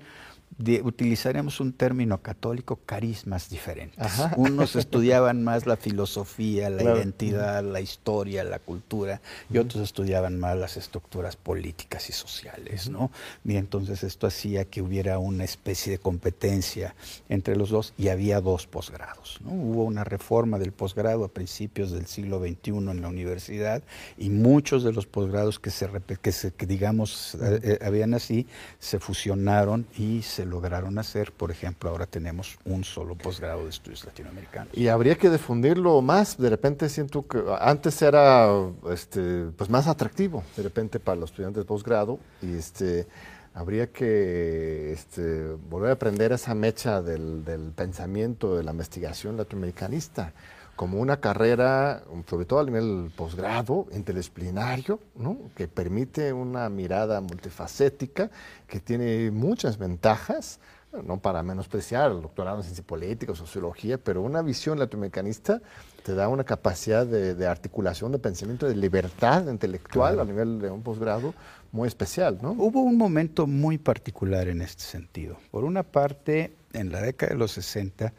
utilizaremos 0.84 1.60
un 1.60 1.74
término 1.74 2.22
católico, 2.22 2.80
carismas 2.86 3.50
diferentes. 3.50 4.14
Unos 4.38 4.76
estudiaban 4.76 5.44
más 5.44 5.66
la 5.66 5.78
filosofía, 5.78 6.70
la 6.70 6.84
identidad, 6.84 7.64
la 7.64 7.82
historia, 7.82 8.44
la 8.44 8.60
cultura, 8.60 9.22
y 9.52 9.58
otros 9.58 9.84
estudiaban 9.84 10.40
más 10.40 10.58
las 10.58 10.78
estructuras 10.78 11.36
políticas 11.36 12.10
y 12.10 12.14
sociales, 12.14 12.90
¿no? 12.90 13.12
Y 13.46 13.56
entonces 13.56 14.04
esto 14.04 14.28
hacía 14.28 14.66
que 14.66 14.82
hubiera 14.82 15.20
una 15.20 15.44
especie 15.44 15.92
de 15.92 16.00
competencia 16.00 16.96
entre 17.30 17.56
los 17.56 17.70
dos 17.70 17.94
y 17.98 18.10
había 18.10 18.42
dos 18.42 18.68
posgrados. 18.68 19.40
¿no? 19.44 19.52
Hubo 19.52 19.84
una 19.84 20.04
reforma 20.04 20.58
del 20.60 20.72
posgrado 20.72 21.26
a 21.26 21.28
principios 21.28 21.92
del 21.92 22.08
siglo 22.08 22.40
XXI 22.40 22.72
en 22.72 23.02
la 23.02 23.08
universidad 23.08 23.84
y 24.18 24.30
muchos 24.30 24.84
de 24.84 24.94
los 24.94 25.06
posgrados 25.06 25.60
que 25.60 25.72
se, 25.72 25.90
que, 26.22 26.32
se, 26.32 26.54
digamos 26.66 27.36
eh, 27.36 27.60
eh, 27.64 27.80
habían 27.86 28.14
así 28.14 28.48
se 28.80 29.00
fusionaron 29.00 29.86
y 29.98 30.22
se 30.22 30.46
lograron 30.48 30.98
hacer. 30.98 31.32
Por 31.32 31.52
ejemplo, 31.52 31.90
ahora 31.90 32.06
tenemos 32.06 32.58
un 32.66 32.84
solo 32.84 33.16
posgrado 33.16 33.64
de 33.64 33.70
estudios 33.70 34.06
latinoamericanos. 34.06 34.76
Y 34.76 34.88
habría 34.88 35.16
que 35.16 35.30
difundirlo 35.30 36.02
más. 36.02 36.38
De 36.38 36.50
repente 36.50 36.90
siento 36.90 37.28
que 37.28 37.44
antes 37.60 38.02
era 38.02 38.50
este, 38.92 39.46
pues 39.58 39.70
más 39.70 39.88
atractivo, 39.88 40.44
de 40.56 40.64
repente, 40.64 41.00
para 41.00 41.20
los 41.20 41.32
estudiantes 41.32 41.64
de 41.64 41.68
posgrado. 41.68 42.20
Y 42.42 42.56
este, 42.56 43.08
habría 43.54 43.92
que 43.92 44.94
este, 44.94 45.50
volver 45.70 45.92
a 45.92 45.94
aprender 45.94 46.32
esa 46.32 46.56
mecha 46.56 47.02
del, 47.02 47.46
del 47.46 47.72
pensamiento, 47.72 48.56
de 48.58 48.64
la 48.64 48.72
investigación 48.72 49.38
latinoamericanista 49.38 50.34
como 50.78 51.00
una 51.00 51.20
carrera, 51.20 52.04
sobre 52.30 52.46
todo 52.46 52.60
a 52.60 52.64
nivel 52.64 53.12
posgrado, 53.16 53.88
interdisciplinario, 53.92 55.00
¿no? 55.16 55.50
que 55.56 55.68
permite 55.68 56.32
una 56.32 56.70
mirada 56.70 57.20
multifacética, 57.20 58.30
que 58.68 58.80
tiene 58.80 59.32
muchas 59.32 59.80
ventajas, 59.80 60.60
no 61.04 61.20
para 61.20 61.42
menospreciar 61.42 62.12
el 62.12 62.22
doctorado 62.22 62.58
en 62.58 62.64
ciencia 62.64 62.86
política, 62.86 63.34
sociología, 63.34 63.98
pero 63.98 64.22
una 64.22 64.44
visión 64.44 64.78
latinoamericanista 64.78 65.62
te 66.04 66.14
da 66.14 66.30
una 66.30 66.44
capacidad 66.44 67.08
de, 67.08 67.48
articulación 67.48 68.12
de 68.12 68.20
pensamiento, 68.20 68.68
de 68.68 68.76
libertad 68.76 69.50
intelectual 69.50 70.20
a 70.20 70.26
nivel 70.26 70.62
de 70.62 70.70
un 70.70 70.84
posgrado 70.84 71.34
muy 71.72 71.88
especial. 71.88 72.38
¿no? 72.40 72.52
Hubo 72.52 72.82
un 72.82 72.98
momento 72.98 73.48
muy 73.48 73.80
particular 73.80 74.48
en 74.48 74.62
este 74.62 74.84
sentido. 74.84 75.38
Por 75.50 75.64
una 75.64 75.82
parte, 75.82 76.54
en 76.72 76.92
la 76.92 77.02
década 77.02 77.34
de 77.34 77.40
los 77.40 77.52
60, 77.54 78.14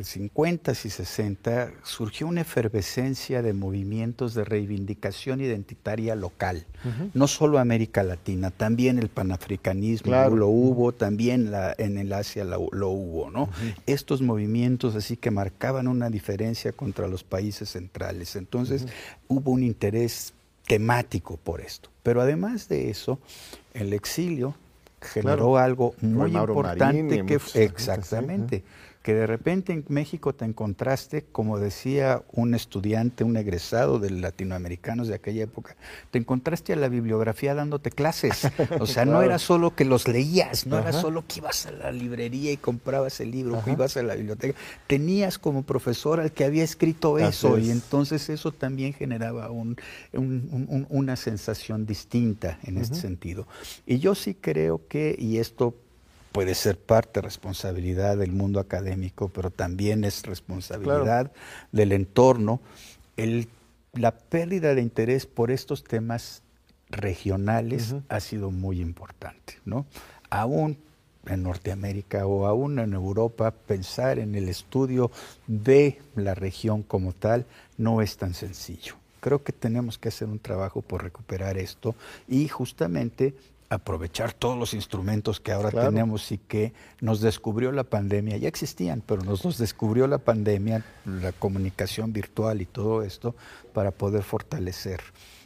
50 0.00 0.72
y 0.72 0.74
60 0.74 1.72
surgió 1.82 2.26
una 2.26 2.42
efervescencia 2.42 3.42
de 3.42 3.52
movimientos 3.52 4.34
de 4.34 4.44
reivindicación 4.44 5.40
identitaria 5.40 6.14
local, 6.14 6.66
no 7.14 7.26
solo 7.28 7.58
América 7.58 8.02
Latina, 8.02 8.50
también 8.50 8.98
el 8.98 9.08
panafricanismo 9.08 10.12
lo 10.30 10.48
hubo, 10.48 10.92
también 10.92 11.50
la, 11.50 11.74
en 11.78 11.98
el 11.98 12.12
Asia 12.12 12.44
lo, 12.44 12.60
hubo, 12.90 13.30
¿no? 13.30 13.48
Estos 13.86 14.22
movimientos 14.22 14.96
así 14.96 15.16
que 15.16 15.30
marcaban 15.30 15.88
una 15.88 16.10
diferencia 16.10 16.72
contra 16.72 17.08
los 17.08 17.24
países 17.24 17.70
centrales. 17.70 18.36
Entonces 18.36 18.86
hubo 19.28 19.50
un 19.50 19.62
interés 19.62 20.32
temático 20.66 21.36
por 21.36 21.60
esto. 21.60 21.90
Pero 22.02 22.20
además 22.20 22.68
de 22.68 22.90
eso, 22.90 23.18
el 23.74 23.92
exilio 23.92 24.54
generó 25.00 25.56
algo 25.56 25.94
muy 26.00 26.36
importante 26.36 27.24
que 27.26 27.40
exactamente 27.54 28.62
que 29.02 29.14
de 29.14 29.26
repente 29.26 29.72
en 29.72 29.84
México 29.88 30.34
te 30.34 30.44
encontraste, 30.44 31.24
como 31.32 31.58
decía 31.58 32.22
un 32.32 32.54
estudiante, 32.54 33.24
un 33.24 33.36
egresado 33.38 33.98
de 33.98 34.10
latinoamericanos 34.10 35.08
de 35.08 35.14
aquella 35.14 35.44
época, 35.44 35.76
te 36.10 36.18
encontraste 36.18 36.74
a 36.74 36.76
la 36.76 36.88
bibliografía 36.88 37.54
dándote 37.54 37.90
clases. 37.90 38.48
O 38.78 38.86
sea, 38.86 39.06
no 39.06 39.22
era 39.22 39.38
solo 39.38 39.74
que 39.74 39.86
los 39.86 40.06
leías, 40.06 40.66
no 40.66 40.78
era 40.78 40.92
solo 40.92 41.24
que 41.26 41.38
ibas 41.38 41.64
a 41.64 41.72
la 41.72 41.92
librería 41.92 42.52
y 42.52 42.58
comprabas 42.58 43.20
el 43.20 43.30
libro, 43.30 43.62
que 43.64 43.72
ibas 43.72 43.96
a 43.96 44.02
la 44.02 44.16
biblioteca. 44.16 44.58
Tenías 44.86 45.38
como 45.38 45.62
profesor 45.62 46.20
al 46.20 46.32
que 46.32 46.44
había 46.44 46.64
escrito 46.64 47.18
eso 47.18 47.58
y 47.58 47.70
entonces 47.70 48.28
eso 48.28 48.52
también 48.52 48.92
generaba 48.92 49.50
un, 49.50 49.76
una 50.12 51.16
sensación 51.16 51.86
distinta 51.86 52.58
en 52.64 52.76
este 52.76 52.96
sentido. 52.96 53.46
Y 53.86 53.98
yo 53.98 54.14
sí 54.14 54.34
creo 54.34 54.86
que, 54.88 55.16
y 55.18 55.38
esto 55.38 55.74
puede 56.32 56.54
ser 56.54 56.78
parte 56.78 57.20
responsabilidad 57.20 58.16
del 58.16 58.32
mundo 58.32 58.60
académico, 58.60 59.28
pero 59.28 59.50
también 59.50 60.04
es 60.04 60.22
responsabilidad 60.22 61.32
del 61.72 61.92
entorno. 61.92 62.60
El, 63.16 63.48
la 63.92 64.12
pérdida 64.12 64.74
de 64.74 64.82
interés 64.82 65.26
por 65.26 65.50
estos 65.50 65.84
temas 65.84 66.42
regionales 66.88 67.94
ha 68.08 68.20
sido 68.20 68.50
muy 68.50 68.80
importante, 68.80 69.58
¿no? 69.64 69.86
Aún 70.28 70.78
en 71.26 71.42
Norteamérica 71.42 72.26
o 72.26 72.46
aún 72.46 72.78
en 72.78 72.94
Europa, 72.94 73.50
pensar 73.50 74.18
en 74.18 74.34
el 74.34 74.48
estudio 74.48 75.10
de 75.46 76.00
la 76.16 76.34
región 76.34 76.82
como 76.82 77.12
tal 77.12 77.46
no 77.76 78.02
es 78.02 78.16
tan 78.16 78.34
sencillo. 78.34 78.94
Creo 79.20 79.42
que 79.42 79.52
tenemos 79.52 79.98
que 79.98 80.08
hacer 80.08 80.28
un 80.28 80.38
trabajo 80.38 80.80
por 80.80 81.02
recuperar 81.02 81.58
esto 81.58 81.94
y 82.26 82.48
justamente 82.48 83.34
aprovechar 83.70 84.32
todos 84.32 84.58
los 84.58 84.74
instrumentos 84.74 85.38
que 85.38 85.52
ahora 85.52 85.70
tenemos 85.70 86.32
y 86.32 86.38
que 86.38 86.74
nos 87.00 87.20
descubrió 87.20 87.70
la 87.70 87.84
pandemia. 87.84 88.36
Ya 88.36 88.48
existían, 88.48 89.00
pero 89.00 89.22
nos 89.22 89.44
los 89.44 89.58
descubrió 89.58 90.08
la 90.08 90.18
pandemia, 90.18 90.84
la 91.06 91.30
comunicación 91.30 92.12
virtual 92.12 92.60
y 92.60 92.66
todo 92.66 93.04
esto, 93.04 93.36
para 93.72 93.92
poder 93.92 94.24
fortalecer 94.24 95.00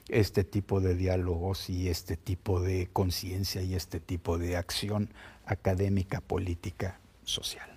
este 0.08 0.42
tipo 0.42 0.80
de 0.80 0.94
diálogos 0.94 1.68
y 1.68 1.90
este 1.90 2.16
tipo 2.16 2.60
de 2.60 2.88
conciencia 2.92 3.62
y 3.62 3.74
este 3.74 4.00
tipo 4.00 4.38
de 4.38 4.56
acción 4.56 5.10
académica, 5.44 6.22
política, 6.22 6.98
social. 7.24 7.68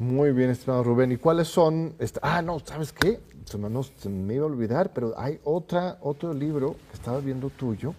Muy 0.00 0.32
bien, 0.32 0.50
estimado 0.50 0.82
Rubén. 0.82 1.12
¿Y 1.12 1.18
cuáles 1.18 1.46
son? 1.46 1.94
ah, 2.20 2.42
no, 2.42 2.58
¿sabes 2.58 2.92
qué? 2.92 3.20
Se 3.44 3.58
me, 3.58 3.82
se 3.96 4.08
me 4.08 4.34
iba 4.34 4.42
a 4.42 4.48
olvidar, 4.48 4.92
pero 4.92 5.14
hay 5.16 5.38
otra, 5.44 5.98
otro 6.00 6.34
libro 6.34 6.74
que 6.90 6.96
estaba 6.96 7.20
viendo 7.20 7.48
tuyo 7.50 7.94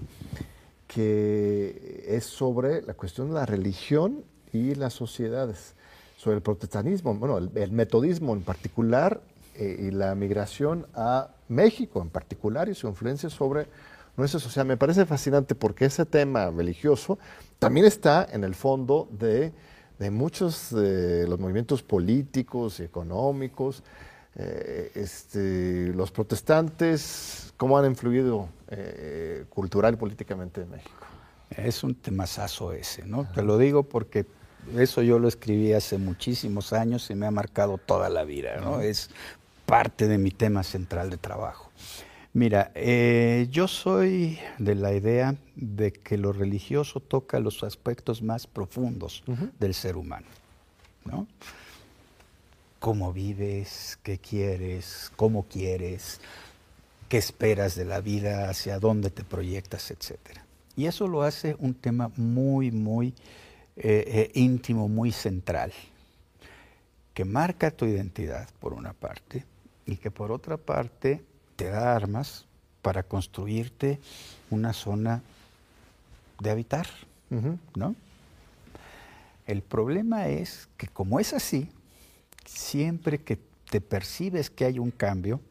que 0.87 2.03
es 2.07 2.25
sobre 2.25 2.81
la 2.81 2.93
cuestión 2.93 3.29
de 3.29 3.35
la 3.35 3.45
religión 3.45 4.23
y 4.53 4.75
las 4.75 4.93
sociedades, 4.93 5.73
sobre 6.17 6.37
el 6.37 6.41
protestantismo, 6.41 7.13
bueno, 7.15 7.37
el, 7.37 7.71
metodismo 7.71 8.33
en 8.33 8.41
particular 8.41 9.21
eh, 9.55 9.87
y 9.87 9.91
la 9.91 10.15
migración 10.15 10.87
a 10.93 11.29
México 11.47 12.01
en 12.01 12.09
particular 12.09 12.69
y 12.69 12.75
su 12.75 12.87
influencia 12.87 13.29
sobre 13.29 13.67
nuestra 14.17 14.39
sociedad. 14.39 14.65
Me 14.65 14.77
parece 14.77 15.05
fascinante 15.05 15.55
porque 15.55 15.85
ese 15.85 16.05
tema 16.05 16.49
religioso 16.49 17.17
también 17.59 17.85
está 17.85 18.27
en 18.31 18.43
el 18.43 18.55
fondo 18.55 19.07
de, 19.11 19.51
muchos 20.11 20.73
de 20.73 21.27
los 21.27 21.39
movimientos 21.39 21.83
políticos 21.83 22.79
y 22.79 22.83
económicos. 22.83 23.83
Eh, 24.37 24.91
este, 24.95 25.93
los 25.93 26.11
protestantes, 26.11 27.53
¿cómo 27.57 27.77
han 27.77 27.85
influido 27.85 28.49
eh, 28.67 29.45
cultural 29.49 29.93
y 29.93 29.97
políticamente 29.97 30.61
de 30.61 30.65
México. 30.65 31.05
Es 31.51 31.83
un 31.83 31.93
temazazo 31.93 32.73
ese, 32.73 33.05
¿no? 33.05 33.27
Te 33.31 33.43
lo 33.43 33.59
digo 33.59 33.83
porque 33.83 34.25
eso 34.75 35.03
yo 35.03 35.19
lo 35.19 35.27
escribí 35.27 35.71
hace 35.73 35.99
muchísimos 35.99 36.73
años 36.73 37.11
y 37.11 37.15
me 37.15 37.27
ha 37.27 37.31
marcado 37.31 37.77
toda 37.77 38.09
la 38.09 38.23
vida, 38.23 38.57
¿no? 38.59 38.81
Es 38.81 39.11
parte 39.67 40.07
de 40.07 40.17
mi 40.17 40.31
tema 40.31 40.63
central 40.63 41.11
de 41.11 41.17
trabajo. 41.17 41.69
Mira, 42.33 42.71
eh, 42.73 43.47
yo 43.51 43.67
soy 43.67 44.39
de 44.57 44.73
la 44.73 44.93
idea 44.93 45.35
de 45.55 45.93
que 45.93 46.17
lo 46.17 46.33
religioso 46.33 46.99
toca 46.99 47.39
los 47.39 47.63
aspectos 47.63 48.23
más 48.23 48.47
profundos 48.47 49.23
del 49.59 49.75
ser 49.75 49.95
humano, 49.95 50.25
¿no? 51.05 51.27
Cómo 52.85 53.11
vives, 53.11 53.97
qué 54.03 54.19
quieres, 54.19 55.11
cómo 55.15 55.47
quieres, 55.47 56.21
qué 57.09 57.17
esperas 57.17 57.73
de 57.73 57.83
la 57.83 57.99
vida, 57.99 58.47
hacia 58.47 58.77
dónde 58.77 59.09
te 59.09 59.23
proyectas, 59.23 59.89
etc. 59.89 60.19
Y 60.75 60.85
eso 60.85 61.07
lo 61.07 61.23
hace 61.23 61.55
un 61.57 61.73
tema 61.73 62.11
muy, 62.15 62.69
muy 62.69 63.07
eh, 63.75 64.03
eh, 64.07 64.31
íntimo, 64.35 64.87
muy 64.87 65.11
central, 65.11 65.73
que 67.15 67.25
marca 67.25 67.71
tu 67.71 67.85
identidad, 67.85 68.47
por 68.59 68.73
una 68.73 68.93
parte, 68.93 69.45
y 69.87 69.97
que 69.97 70.11
por 70.11 70.31
otra 70.31 70.57
parte 70.57 71.23
te 71.55 71.71
da 71.71 71.95
armas 71.95 72.45
para 72.83 73.01
construirte 73.01 73.99
una 74.51 74.73
zona 74.73 75.23
de 76.39 76.51
habitar, 76.51 76.85
¿no? 77.75 77.95
El 79.47 79.63
problema 79.63 80.27
es 80.27 80.69
que 80.77 80.87
como 80.87 81.19
es 81.19 81.33
así, 81.33 81.67
siempre 82.45 83.19
que 83.19 83.39
te 83.69 83.81
percibes 83.81 84.49
que 84.49 84.65
hay 84.65 84.79
un 84.79 84.91
cambio, 84.91 85.41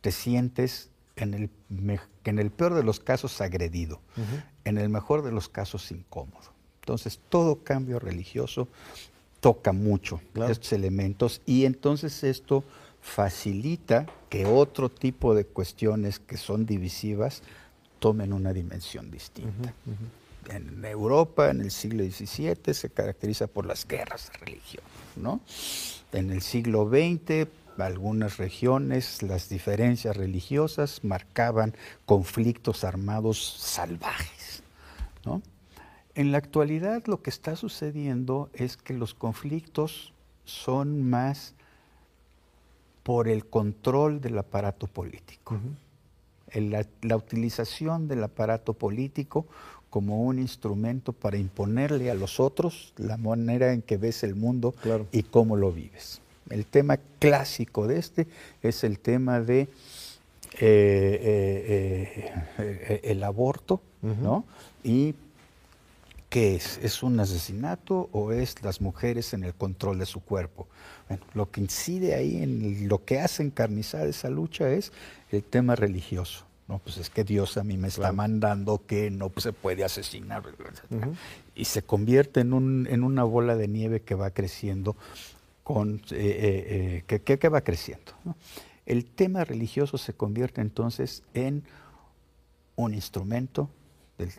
te 0.00 0.12
sientes 0.12 0.90
en 1.16 1.34
el, 1.34 1.50
en 2.24 2.38
el 2.38 2.50
peor 2.50 2.74
de 2.74 2.82
los 2.82 3.00
casos 3.00 3.40
agredido, 3.40 4.00
en 4.64 4.78
el 4.78 4.88
mejor 4.88 5.22
de 5.22 5.32
los 5.32 5.48
casos 5.48 5.90
incómodo. 5.90 6.52
Entonces, 6.80 7.20
todo 7.28 7.64
cambio 7.64 7.98
religioso 7.98 8.68
toca 9.40 9.72
mucho 9.72 10.20
estos 10.48 10.72
elementos 10.72 11.42
y 11.44 11.64
entonces 11.64 12.24
esto 12.24 12.64
facilita 13.00 14.06
que 14.28 14.46
otro 14.46 14.88
tipo 14.88 15.34
de 15.34 15.44
cuestiones 15.44 16.18
que 16.18 16.36
son 16.36 16.66
divisivas 16.66 17.42
tomen 17.98 18.32
una 18.32 18.52
dimensión 18.52 19.10
distinta. 19.10 19.74
En 20.48 20.84
Europa, 20.84 21.50
en 21.50 21.60
el 21.60 21.70
siglo 21.70 22.04
XVII, 22.04 22.72
se 22.72 22.90
caracteriza 22.90 23.46
por 23.46 23.66
las 23.66 23.86
guerras 23.86 24.30
de 24.32 24.38
religión. 24.38 24.84
¿no? 25.16 25.40
En 26.12 26.30
el 26.30 26.42
siglo 26.42 26.88
XX 26.88 27.48
algunas 27.84 28.38
regiones 28.38 29.22
las 29.22 29.48
diferencias 29.48 30.16
religiosas 30.16 31.04
marcaban 31.04 31.74
conflictos 32.06 32.84
armados 32.84 33.54
salvajes. 33.58 34.62
En 36.14 36.32
la 36.32 36.38
actualidad 36.38 37.04
lo 37.06 37.22
que 37.22 37.30
está 37.30 37.54
sucediendo 37.54 38.50
es 38.54 38.76
que 38.76 38.94
los 38.94 39.14
conflictos 39.14 40.12
son 40.44 41.08
más 41.08 41.54
por 43.02 43.28
el 43.28 43.46
control 43.46 44.20
del 44.20 44.38
aparato 44.38 44.86
político. 44.86 45.58
la, 46.54 47.16
utilización 47.16 48.08
del 48.08 48.24
aparato 48.24 48.72
político 48.72 49.46
como 49.90 50.22
un 50.22 50.38
instrumento 50.38 51.12
para 51.12 51.38
imponerle 51.38 52.10
a 52.10 52.14
los 52.14 52.40
otros 52.40 52.92
la 52.96 53.16
manera 53.16 53.72
en 53.72 53.82
que 53.82 53.96
ves 53.96 54.22
el 54.22 54.34
mundo 54.34 54.74
y 55.12 55.22
cómo 55.22 55.56
lo 55.56 55.72
vives. 55.72 56.20
El 56.50 56.66
tema 56.66 56.98
clásico 57.18 57.86
de 57.86 57.98
este 57.98 58.26
es 58.62 58.84
el 58.84 58.98
tema 58.98 59.40
de 59.40 59.60
eh, 59.60 59.68
eh, 60.60 62.32
eh, 62.58 63.00
el 63.04 63.22
aborto, 63.22 63.80
¿no? 64.02 64.44
Y 64.82 65.14
¿qué 66.28 66.56
es? 66.56 66.78
¿Es 66.82 67.02
un 67.02 67.20
asesinato 67.20 68.08
o 68.12 68.32
es 68.32 68.62
las 68.62 68.80
mujeres 68.80 69.34
en 69.34 69.44
el 69.44 69.54
control 69.54 69.98
de 69.98 70.06
su 70.06 70.20
cuerpo? 70.20 70.66
Bueno, 71.08 71.24
lo 71.34 71.50
que 71.50 71.60
incide 71.60 72.14
ahí 72.14 72.42
en 72.42 72.88
lo 72.88 73.04
que 73.04 73.20
hace 73.20 73.42
encarnizar 73.42 74.06
esa 74.06 74.30
lucha 74.30 74.70
es 74.70 74.92
el 75.30 75.42
tema 75.42 75.76
religioso. 75.76 76.47
No, 76.68 76.78
pues 76.80 76.98
es 76.98 77.08
que 77.08 77.24
Dios 77.24 77.56
a 77.56 77.64
mí 77.64 77.78
me 77.78 77.88
está 77.88 78.12
mandando 78.12 78.84
que 78.86 79.10
no 79.10 79.32
se 79.38 79.54
puede 79.54 79.84
asesinar. 79.84 80.42
Y 81.54 81.64
se 81.64 81.82
convierte 81.82 82.40
en, 82.40 82.52
un, 82.52 82.86
en 82.90 83.02
una 83.04 83.24
bola 83.24 83.56
de 83.56 83.68
nieve 83.68 84.02
que 84.02 84.14
va 84.14 84.30
creciendo 84.30 84.94
con, 85.64 86.02
eh, 86.10 87.04
eh, 87.04 87.04
eh, 87.08 87.38
que, 87.38 87.48
va 87.48 87.62
creciendo. 87.62 88.12
El 88.84 89.06
tema 89.06 89.44
religioso 89.44 89.96
se 89.96 90.12
convierte 90.12 90.60
entonces 90.60 91.22
en 91.32 91.64
un 92.76 92.92
instrumento 92.92 93.70
del 94.18 94.30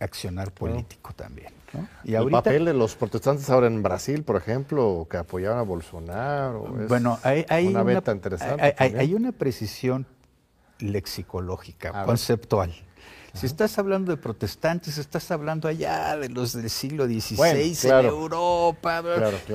accionar 0.00 0.52
político 0.52 1.14
también. 1.14 1.52
Y 2.04 2.14
el 2.14 2.30
papel 2.30 2.66
de 2.66 2.74
los 2.74 2.96
protestantes 2.96 3.48
ahora 3.48 3.66
en 3.66 3.82
Brasil, 3.82 4.22
por 4.24 4.36
ejemplo, 4.36 5.06
que 5.10 5.16
apoyaban 5.16 5.58
a 5.58 5.62
Bolsonaro. 5.62 6.64
bueno, 6.86 7.18
hay, 7.22 7.44
una, 7.66 7.92
interesante. 8.12 8.74
Hay, 8.78 9.14
una 9.14 9.32
precisión 9.32 10.06
lexicológica, 10.80 12.04
conceptual. 12.04 12.72
Si 13.34 13.46
estás 13.46 13.78
hablando 13.78 14.10
de 14.10 14.16
protestantes, 14.16 14.98
estás 14.98 15.30
hablando 15.30 15.68
allá 15.68 16.16
de 16.16 16.28
los 16.28 16.54
del 16.54 16.70
siglo 16.70 17.06
XVI 17.06 17.88
en 17.88 18.04
Europa, 18.06 19.02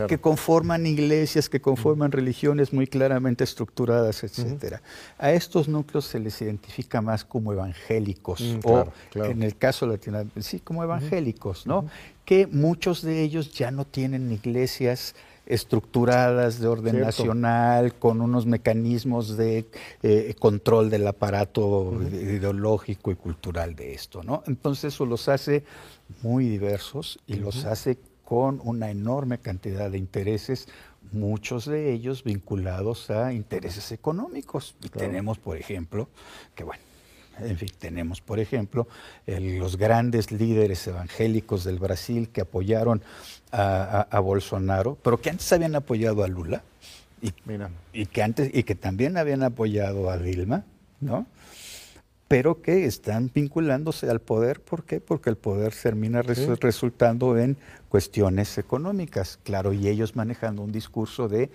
que 0.07 0.19
conforman 0.19 0.85
iglesias, 0.85 1.49
que 1.49 1.59
conforman 1.59 2.11
religiones 2.11 2.71
muy 2.71 2.87
claramente 2.87 3.43
estructuradas, 3.43 4.23
etcétera. 4.23 4.81
A 5.17 5.31
estos 5.31 5.67
núcleos 5.67 6.05
se 6.05 6.19
les 6.19 6.41
identifica 6.41 7.01
más 7.01 7.25
como 7.25 7.51
evangélicos, 7.51 8.41
mm, 8.41 8.59
o 8.63 8.85
en 9.15 9.43
el 9.43 9.57
caso 9.57 9.85
latino, 9.87 10.23
sí, 10.39 10.59
como 10.59 10.83
evangélicos, 10.83 11.65
¿no? 11.65 11.87
Que 12.25 12.47
muchos 12.47 13.01
de 13.01 13.21
ellos 13.21 13.51
ya 13.53 13.71
no 13.71 13.85
tienen 13.85 14.31
iglesias 14.31 15.15
estructuradas 15.45 16.59
de 16.59 16.67
orden 16.67 17.01
nacional, 17.01 17.95
con 17.95 18.21
unos 18.21 18.45
mecanismos 18.45 19.35
de 19.37 19.65
eh, 20.01 20.33
control 20.39 20.89
del 20.89 21.07
aparato 21.07 21.93
ideológico 22.11 23.11
y 23.11 23.15
cultural 23.15 23.75
de 23.75 23.93
esto, 23.93 24.23
¿no? 24.23 24.43
Entonces 24.47 24.93
eso 24.93 25.05
los 25.05 25.27
hace 25.27 25.63
muy 26.21 26.47
diversos 26.47 27.19
y 27.27 27.35
los 27.35 27.65
hace 27.65 27.97
con 28.23 28.61
una 28.63 28.89
enorme 28.89 29.37
cantidad 29.37 29.91
de 29.91 29.97
intereses, 29.97 30.67
muchos 31.11 31.65
de 31.65 31.91
ellos 31.91 32.23
vinculados 32.23 33.11
a 33.11 33.33
intereses 33.33 33.91
económicos. 33.91 34.75
Y 34.81 34.89
tenemos, 34.89 35.37
por 35.39 35.57
ejemplo, 35.57 36.07
que 36.55 36.63
bueno, 36.63 36.83
en 37.39 37.57
fin, 37.57 37.69
tenemos, 37.79 38.21
por 38.21 38.39
ejemplo, 38.39 38.87
los 39.25 39.77
grandes 39.77 40.31
líderes 40.31 40.85
evangélicos 40.87 41.63
del 41.63 41.79
Brasil 41.79 42.29
que 42.29 42.41
apoyaron 42.41 43.01
a, 43.51 44.19
Bolsonaro, 44.19 44.97
pero 45.03 45.21
que 45.21 45.29
antes 45.29 45.51
habían 45.53 45.75
apoyado 45.75 46.23
a 46.23 46.27
Lula 46.27 46.63
y, 47.21 47.33
y, 47.93 48.05
que 48.07 48.23
antes 48.23 48.49
y 48.53 48.63
que 48.63 48.75
también 48.75 49.17
habían 49.17 49.43
apoyado 49.43 50.09
a 50.09 50.17
Dilma, 50.17 50.63
¿no? 50.99 51.25
Pero 52.27 52.61
que 52.61 52.85
están 52.85 53.29
vinculándose 53.33 54.09
al 54.09 54.19
poder, 54.19 54.59
¿por 54.59 54.85
qué? 54.85 54.99
Porque 54.99 55.29
el 55.29 55.37
poder 55.37 55.73
termina 55.73 56.23
resultando 56.23 57.37
en 57.37 57.57
cuestiones 57.89 58.57
económicas, 58.57 59.39
claro, 59.43 59.71
y 59.71 59.87
ellos 59.87 60.15
manejando 60.15 60.63
un 60.63 60.71
discurso 60.71 61.27
de 61.27 61.51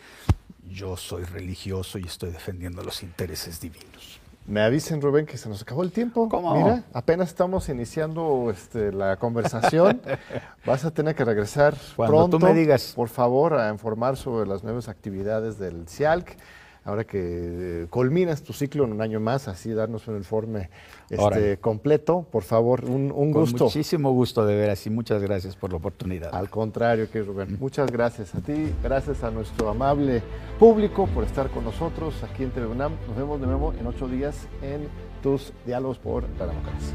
yo 0.71 0.97
soy 0.97 1.25
religioso 1.25 1.99
y 1.99 2.05
estoy 2.05 2.31
defendiendo 2.31 2.83
los 2.83 3.03
intereses 3.03 3.61
divinos. 3.61 4.18
Me 4.49 4.63
avisen, 4.63 5.03
Rubén, 5.03 5.27
que 5.27 5.37
se 5.37 5.47
nos 5.47 5.61
acabó 5.61 5.83
el 5.83 5.93
tiempo. 5.93 6.27
¿Cómo? 6.27 6.57
Mira, 6.57 6.83
apenas 6.95 7.29
estamos 7.29 7.69
iniciando 7.69 8.49
este, 8.51 8.93
la 8.93 9.19
conversación. 9.19 10.01
Vas 10.65 10.87
a 10.87 10.91
tener 10.91 11.15
que 11.15 11.23
regresar 11.23 11.75
pronto. 11.95 12.39
tú 12.39 12.47
me 12.47 12.55
digas. 12.55 12.95
Por 12.97 13.11
favor, 13.11 13.53
a 13.53 13.71
informar 13.71 14.17
sobre 14.17 14.49
las 14.49 14.65
nuevas 14.65 14.89
actividades 14.89 15.59
del 15.59 15.87
CIALC 15.87 16.35
ahora 16.89 17.05
que 17.05 17.83
eh, 17.83 17.87
culminas 17.91 18.43
tu 18.43 18.55
ciclo 18.55 18.85
en 18.85 18.93
un 18.93 19.03
año 19.03 19.21
más, 19.21 19.47
así 19.47 19.73
darnos 19.73 20.09
un 20.09 20.17
informe 20.17 20.71
este, 21.11 21.59
completo. 21.59 22.27
Por 22.31 22.43
favor, 22.43 22.85
un, 22.85 23.13
un 23.15 23.33
gusto. 23.33 23.65
Muchísimo 23.65 24.13
gusto 24.13 24.45
de 24.45 24.57
veras 24.57 24.87
y 24.87 24.91
muchas 24.91 25.23
gracias 25.23 25.57
por 25.57 25.71
la 25.71 25.77
oportunidad. 25.77 26.35
Al 26.35 26.51
contrario, 26.51 27.11
que 27.11 27.23
Rubén, 27.23 27.57
muchas 27.61 27.91
gracias 27.91 28.35
a 28.35 28.41
ti, 28.41 28.73
gracias 28.83 29.23
a 29.25 29.31
nuestro 29.31 29.69
amable 29.69 30.23
público 30.59 31.07
por 31.07 31.25
estar 31.25 31.51
con 31.51 31.65
nosotros 31.65 32.15
aquí 32.23 32.45
en 32.45 32.51
TVUNAM. 32.51 32.93
Nos 33.07 33.17
vemos 33.17 33.41
de 33.41 33.47
nuevo 33.47 33.73
en 33.79 33.87
ocho 33.87 34.09
días 34.09 34.47
en 34.63 34.89
tus 35.23 35.53
diálogos 35.67 35.99
por 35.99 36.25
la 36.39 36.47
democracia. 36.47 36.95